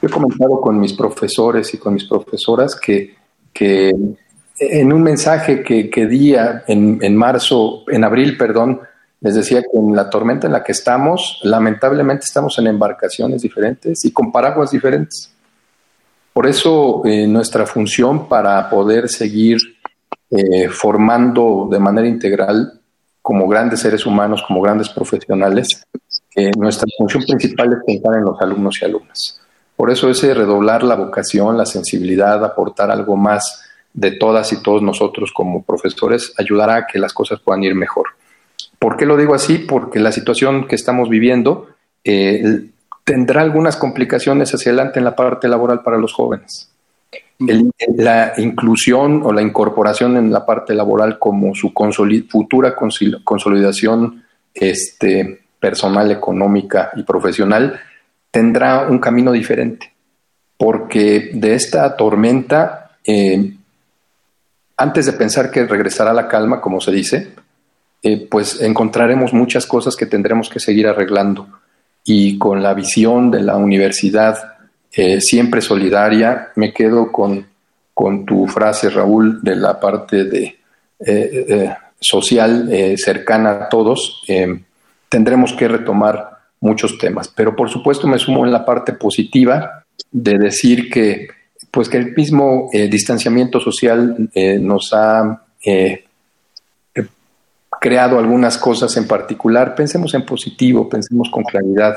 he 0.00 0.08
comentado 0.08 0.60
con 0.60 0.78
mis 0.78 0.92
profesores 0.92 1.74
y 1.74 1.78
con 1.78 1.94
mis 1.94 2.04
profesoras 2.04 2.76
que, 2.76 3.15
que 3.56 3.94
en 4.58 4.92
un 4.92 5.02
mensaje 5.02 5.62
que, 5.62 5.88
que 5.88 6.06
di 6.06 6.34
en, 6.34 6.98
en 7.00 7.16
marzo, 7.16 7.84
en 7.88 8.04
abril, 8.04 8.36
perdón, 8.36 8.80
les 9.20 9.34
decía 9.34 9.62
que 9.62 9.78
en 9.78 9.96
la 9.96 10.10
tormenta 10.10 10.46
en 10.46 10.52
la 10.52 10.62
que 10.62 10.72
estamos, 10.72 11.40
lamentablemente 11.42 12.24
estamos 12.24 12.58
en 12.58 12.66
embarcaciones 12.66 13.42
diferentes 13.42 14.04
y 14.04 14.12
con 14.12 14.30
paraguas 14.30 14.70
diferentes. 14.70 15.32
Por 16.32 16.46
eso 16.46 17.02
eh, 17.06 17.26
nuestra 17.26 17.64
función 17.66 18.28
para 18.28 18.68
poder 18.68 19.08
seguir 19.08 19.58
eh, 20.30 20.68
formando 20.68 21.68
de 21.70 21.78
manera 21.78 22.06
integral 22.06 22.80
como 23.22 23.48
grandes 23.48 23.80
seres 23.80 24.04
humanos, 24.04 24.44
como 24.46 24.60
grandes 24.60 24.88
profesionales, 24.90 25.82
nuestra 26.58 26.86
función 26.98 27.24
principal 27.24 27.72
es 27.72 27.78
pensar 27.86 28.14
en 28.16 28.24
los 28.24 28.38
alumnos 28.40 28.76
y 28.80 28.84
alumnas. 28.84 29.40
Por 29.76 29.90
eso 29.90 30.08
ese 30.08 30.34
redoblar 30.34 30.82
la 30.82 30.94
vocación, 30.94 31.56
la 31.56 31.66
sensibilidad, 31.66 32.44
aportar 32.44 32.90
algo 32.90 33.16
más 33.16 33.62
de 33.92 34.12
todas 34.12 34.52
y 34.52 34.62
todos 34.62 34.82
nosotros 34.82 35.32
como 35.32 35.62
profesores 35.62 36.32
ayudará 36.38 36.76
a 36.76 36.86
que 36.86 36.98
las 36.98 37.12
cosas 37.12 37.40
puedan 37.40 37.64
ir 37.64 37.74
mejor. 37.74 38.08
¿Por 38.78 38.96
qué 38.96 39.06
lo 39.06 39.16
digo 39.16 39.34
así? 39.34 39.58
Porque 39.58 40.00
la 40.00 40.12
situación 40.12 40.66
que 40.66 40.76
estamos 40.76 41.08
viviendo 41.08 41.68
eh, 42.04 42.64
tendrá 43.04 43.42
algunas 43.42 43.76
complicaciones 43.76 44.54
hacia 44.54 44.72
adelante 44.72 44.98
en 44.98 45.04
la 45.04 45.16
parte 45.16 45.48
laboral 45.48 45.82
para 45.82 45.98
los 45.98 46.12
jóvenes 46.12 46.70
la 47.38 48.32
inclusión 48.38 49.22
o 49.22 49.32
la 49.32 49.42
incorporación 49.42 50.16
en 50.16 50.32
la 50.32 50.46
parte 50.46 50.74
laboral 50.74 51.18
como 51.18 51.54
su 51.54 51.72
futura 52.28 52.74
consolidación 52.74 54.24
este, 54.54 55.40
personal, 55.60 56.10
económica 56.10 56.90
y 56.96 57.02
profesional 57.02 57.78
tendrá 58.36 58.86
un 58.86 58.98
camino 58.98 59.32
diferente, 59.32 59.94
porque 60.58 61.30
de 61.32 61.54
esta 61.54 61.96
tormenta, 61.96 62.90
eh, 63.02 63.54
antes 64.76 65.06
de 65.06 65.14
pensar 65.14 65.50
que 65.50 65.64
regresará 65.64 66.12
la 66.12 66.28
calma, 66.28 66.60
como 66.60 66.78
se 66.82 66.92
dice, 66.92 67.28
eh, 68.02 68.28
pues 68.30 68.60
encontraremos 68.60 69.32
muchas 69.32 69.64
cosas 69.64 69.96
que 69.96 70.04
tendremos 70.04 70.50
que 70.50 70.60
seguir 70.60 70.86
arreglando. 70.86 71.48
Y 72.04 72.36
con 72.36 72.62
la 72.62 72.74
visión 72.74 73.30
de 73.30 73.40
la 73.40 73.56
universidad 73.56 74.36
eh, 74.92 75.18
siempre 75.22 75.62
solidaria. 75.62 76.50
Me 76.56 76.74
quedo 76.74 77.10
con, 77.10 77.46
con, 77.94 78.26
tu 78.26 78.46
frase, 78.46 78.90
Raúl, 78.90 79.40
de 79.42 79.56
la 79.56 79.80
parte 79.80 80.24
de 80.24 80.58
social 81.98 82.70
cercana 82.98 83.50
a 83.52 83.68
todos. 83.70 84.22
tendremos 85.08 85.54
que 85.54 85.68
retomar 85.68 86.35
muchos 86.60 86.98
temas, 86.98 87.28
pero 87.28 87.54
por 87.54 87.68
supuesto 87.68 88.06
me 88.06 88.18
sumo 88.18 88.44
en 88.44 88.52
la 88.52 88.64
parte 88.64 88.92
positiva 88.92 89.84
de 90.10 90.38
decir 90.38 90.90
que 90.90 91.28
pues 91.70 91.88
que 91.88 91.98
el 91.98 92.14
mismo 92.14 92.70
distanciamiento 92.72 93.60
social 93.60 94.30
nos 94.60 94.92
ha 94.94 95.42
creado 97.80 98.18
algunas 98.18 98.56
cosas 98.56 98.96
en 98.96 99.06
particular. 99.06 99.74
Pensemos 99.74 100.14
en 100.14 100.24
positivo, 100.24 100.88
pensemos 100.88 101.28
con 101.30 101.44
claridad 101.44 101.96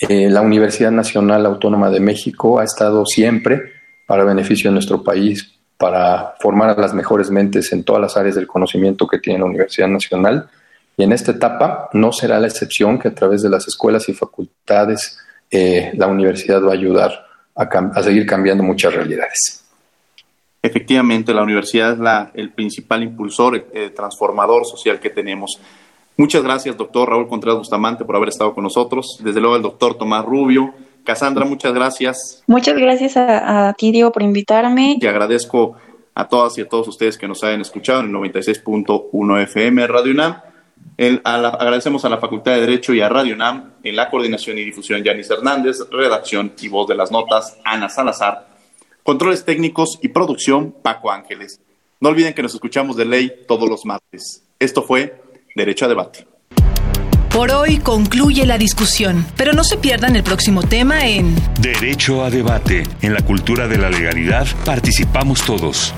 eh, 0.00 0.30
la 0.30 0.40
Universidad 0.40 0.90
Nacional 0.90 1.44
Autónoma 1.44 1.90
de 1.90 2.00
México 2.00 2.58
ha 2.58 2.64
estado 2.64 3.04
siempre 3.04 3.72
para 4.06 4.24
beneficio 4.24 4.70
de 4.70 4.74
nuestro 4.74 5.04
país, 5.04 5.58
para 5.76 6.34
formar 6.40 6.70
a 6.70 6.80
las 6.80 6.94
mejores 6.94 7.30
mentes 7.30 7.70
en 7.72 7.84
todas 7.84 8.00
las 8.00 8.16
áreas 8.16 8.34
del 8.34 8.46
conocimiento 8.46 9.06
que 9.06 9.18
tiene 9.18 9.40
la 9.40 9.44
Universidad 9.44 9.88
Nacional. 9.88 10.48
Y 11.00 11.02
en 11.02 11.12
esta 11.12 11.32
etapa 11.32 11.88
no 11.94 12.12
será 12.12 12.38
la 12.38 12.46
excepción 12.46 12.98
que 12.98 13.08
a 13.08 13.14
través 13.14 13.40
de 13.40 13.48
las 13.48 13.66
escuelas 13.66 14.06
y 14.10 14.12
facultades 14.12 15.18
eh, 15.50 15.92
la 15.94 16.06
universidad 16.06 16.62
va 16.62 16.72
a 16.72 16.74
ayudar 16.74 17.24
a, 17.54 18.02
seguir 18.02 18.26
cambiando 18.26 18.62
muchas 18.62 18.92
realidades. 18.92 19.64
Efectivamente, 20.60 21.32
la 21.32 21.42
universidad 21.42 21.92
es 21.92 21.98
la, 22.00 22.30
el 22.34 22.52
principal 22.52 23.02
impulsor, 23.02 23.66
eh, 23.72 23.88
transformador 23.96 24.66
social 24.66 25.00
que 25.00 25.08
tenemos. 25.08 25.58
Muchas 26.18 26.42
gracias, 26.42 26.76
doctor 26.76 27.08
Raúl 27.08 27.28
Contreras 27.28 27.56
Bustamante, 27.56 28.04
por 28.04 28.16
haber 28.16 28.28
estado 28.28 28.52
con 28.52 28.64
nosotros. 28.64 29.20
Desde 29.24 29.40
luego, 29.40 29.56
el 29.56 29.62
doctor 29.62 29.96
Tomás 29.96 30.26
Rubio. 30.26 30.74
Casandra, 31.02 31.46
muchas 31.46 31.72
gracias. 31.72 32.44
Muchas 32.46 32.76
gracias 32.76 33.16
a, 33.16 33.72
ti, 33.72 33.90
Diego, 33.90 34.12
por 34.12 34.22
invitarme. 34.22 34.98
Y 35.00 35.06
agradezco 35.06 35.78
a 36.14 36.28
todas 36.28 36.58
y 36.58 36.60
a 36.60 36.68
todos 36.68 36.88
ustedes 36.88 37.16
que 37.16 37.26
nos 37.26 37.42
hayan 37.42 37.62
escuchado 37.62 38.00
en 38.00 38.08
el 38.08 38.12
96.1 38.12 39.42
FM 39.44 39.86
Radio 39.86 40.12
UNAM. 40.12 40.49
Agradecemos 41.24 42.04
a 42.04 42.08
la 42.08 42.18
Facultad 42.18 42.52
de 42.52 42.60
Derecho 42.60 42.92
y 42.92 43.00
a 43.00 43.08
Radio 43.08 43.34
UNAM 43.34 43.72
en 43.82 43.96
la 43.96 44.10
coordinación 44.10 44.58
y 44.58 44.64
difusión 44.64 45.02
Yanis 45.02 45.30
Hernández, 45.30 45.78
redacción 45.90 46.52
y 46.60 46.68
voz 46.68 46.88
de 46.88 46.94
las 46.94 47.10
notas 47.10 47.56
Ana 47.64 47.88
Salazar, 47.88 48.48
controles 49.02 49.44
técnicos 49.44 49.98
y 50.02 50.08
producción 50.08 50.74
Paco 50.82 51.10
Ángeles. 51.10 51.60
No 52.00 52.10
olviden 52.10 52.34
que 52.34 52.42
nos 52.42 52.54
escuchamos 52.54 52.96
de 52.96 53.04
ley 53.04 53.32
todos 53.48 53.68
los 53.68 53.84
martes. 53.84 54.44
Esto 54.58 54.82
fue 54.82 55.22
Derecho 55.54 55.86
a 55.86 55.88
debate. 55.88 56.26
Por 57.30 57.50
hoy 57.52 57.78
concluye 57.78 58.44
la 58.44 58.58
discusión, 58.58 59.24
pero 59.36 59.52
no 59.52 59.64
se 59.64 59.76
pierdan 59.76 60.16
el 60.16 60.22
próximo 60.22 60.62
tema 60.62 61.06
en 61.06 61.34
Derecho 61.60 62.24
a 62.24 62.30
debate. 62.30 62.82
En 63.02 63.14
la 63.14 63.22
cultura 63.22 63.68
de 63.68 63.78
la 63.78 63.88
legalidad 63.88 64.46
participamos 64.64 65.44
todos. 65.44 65.94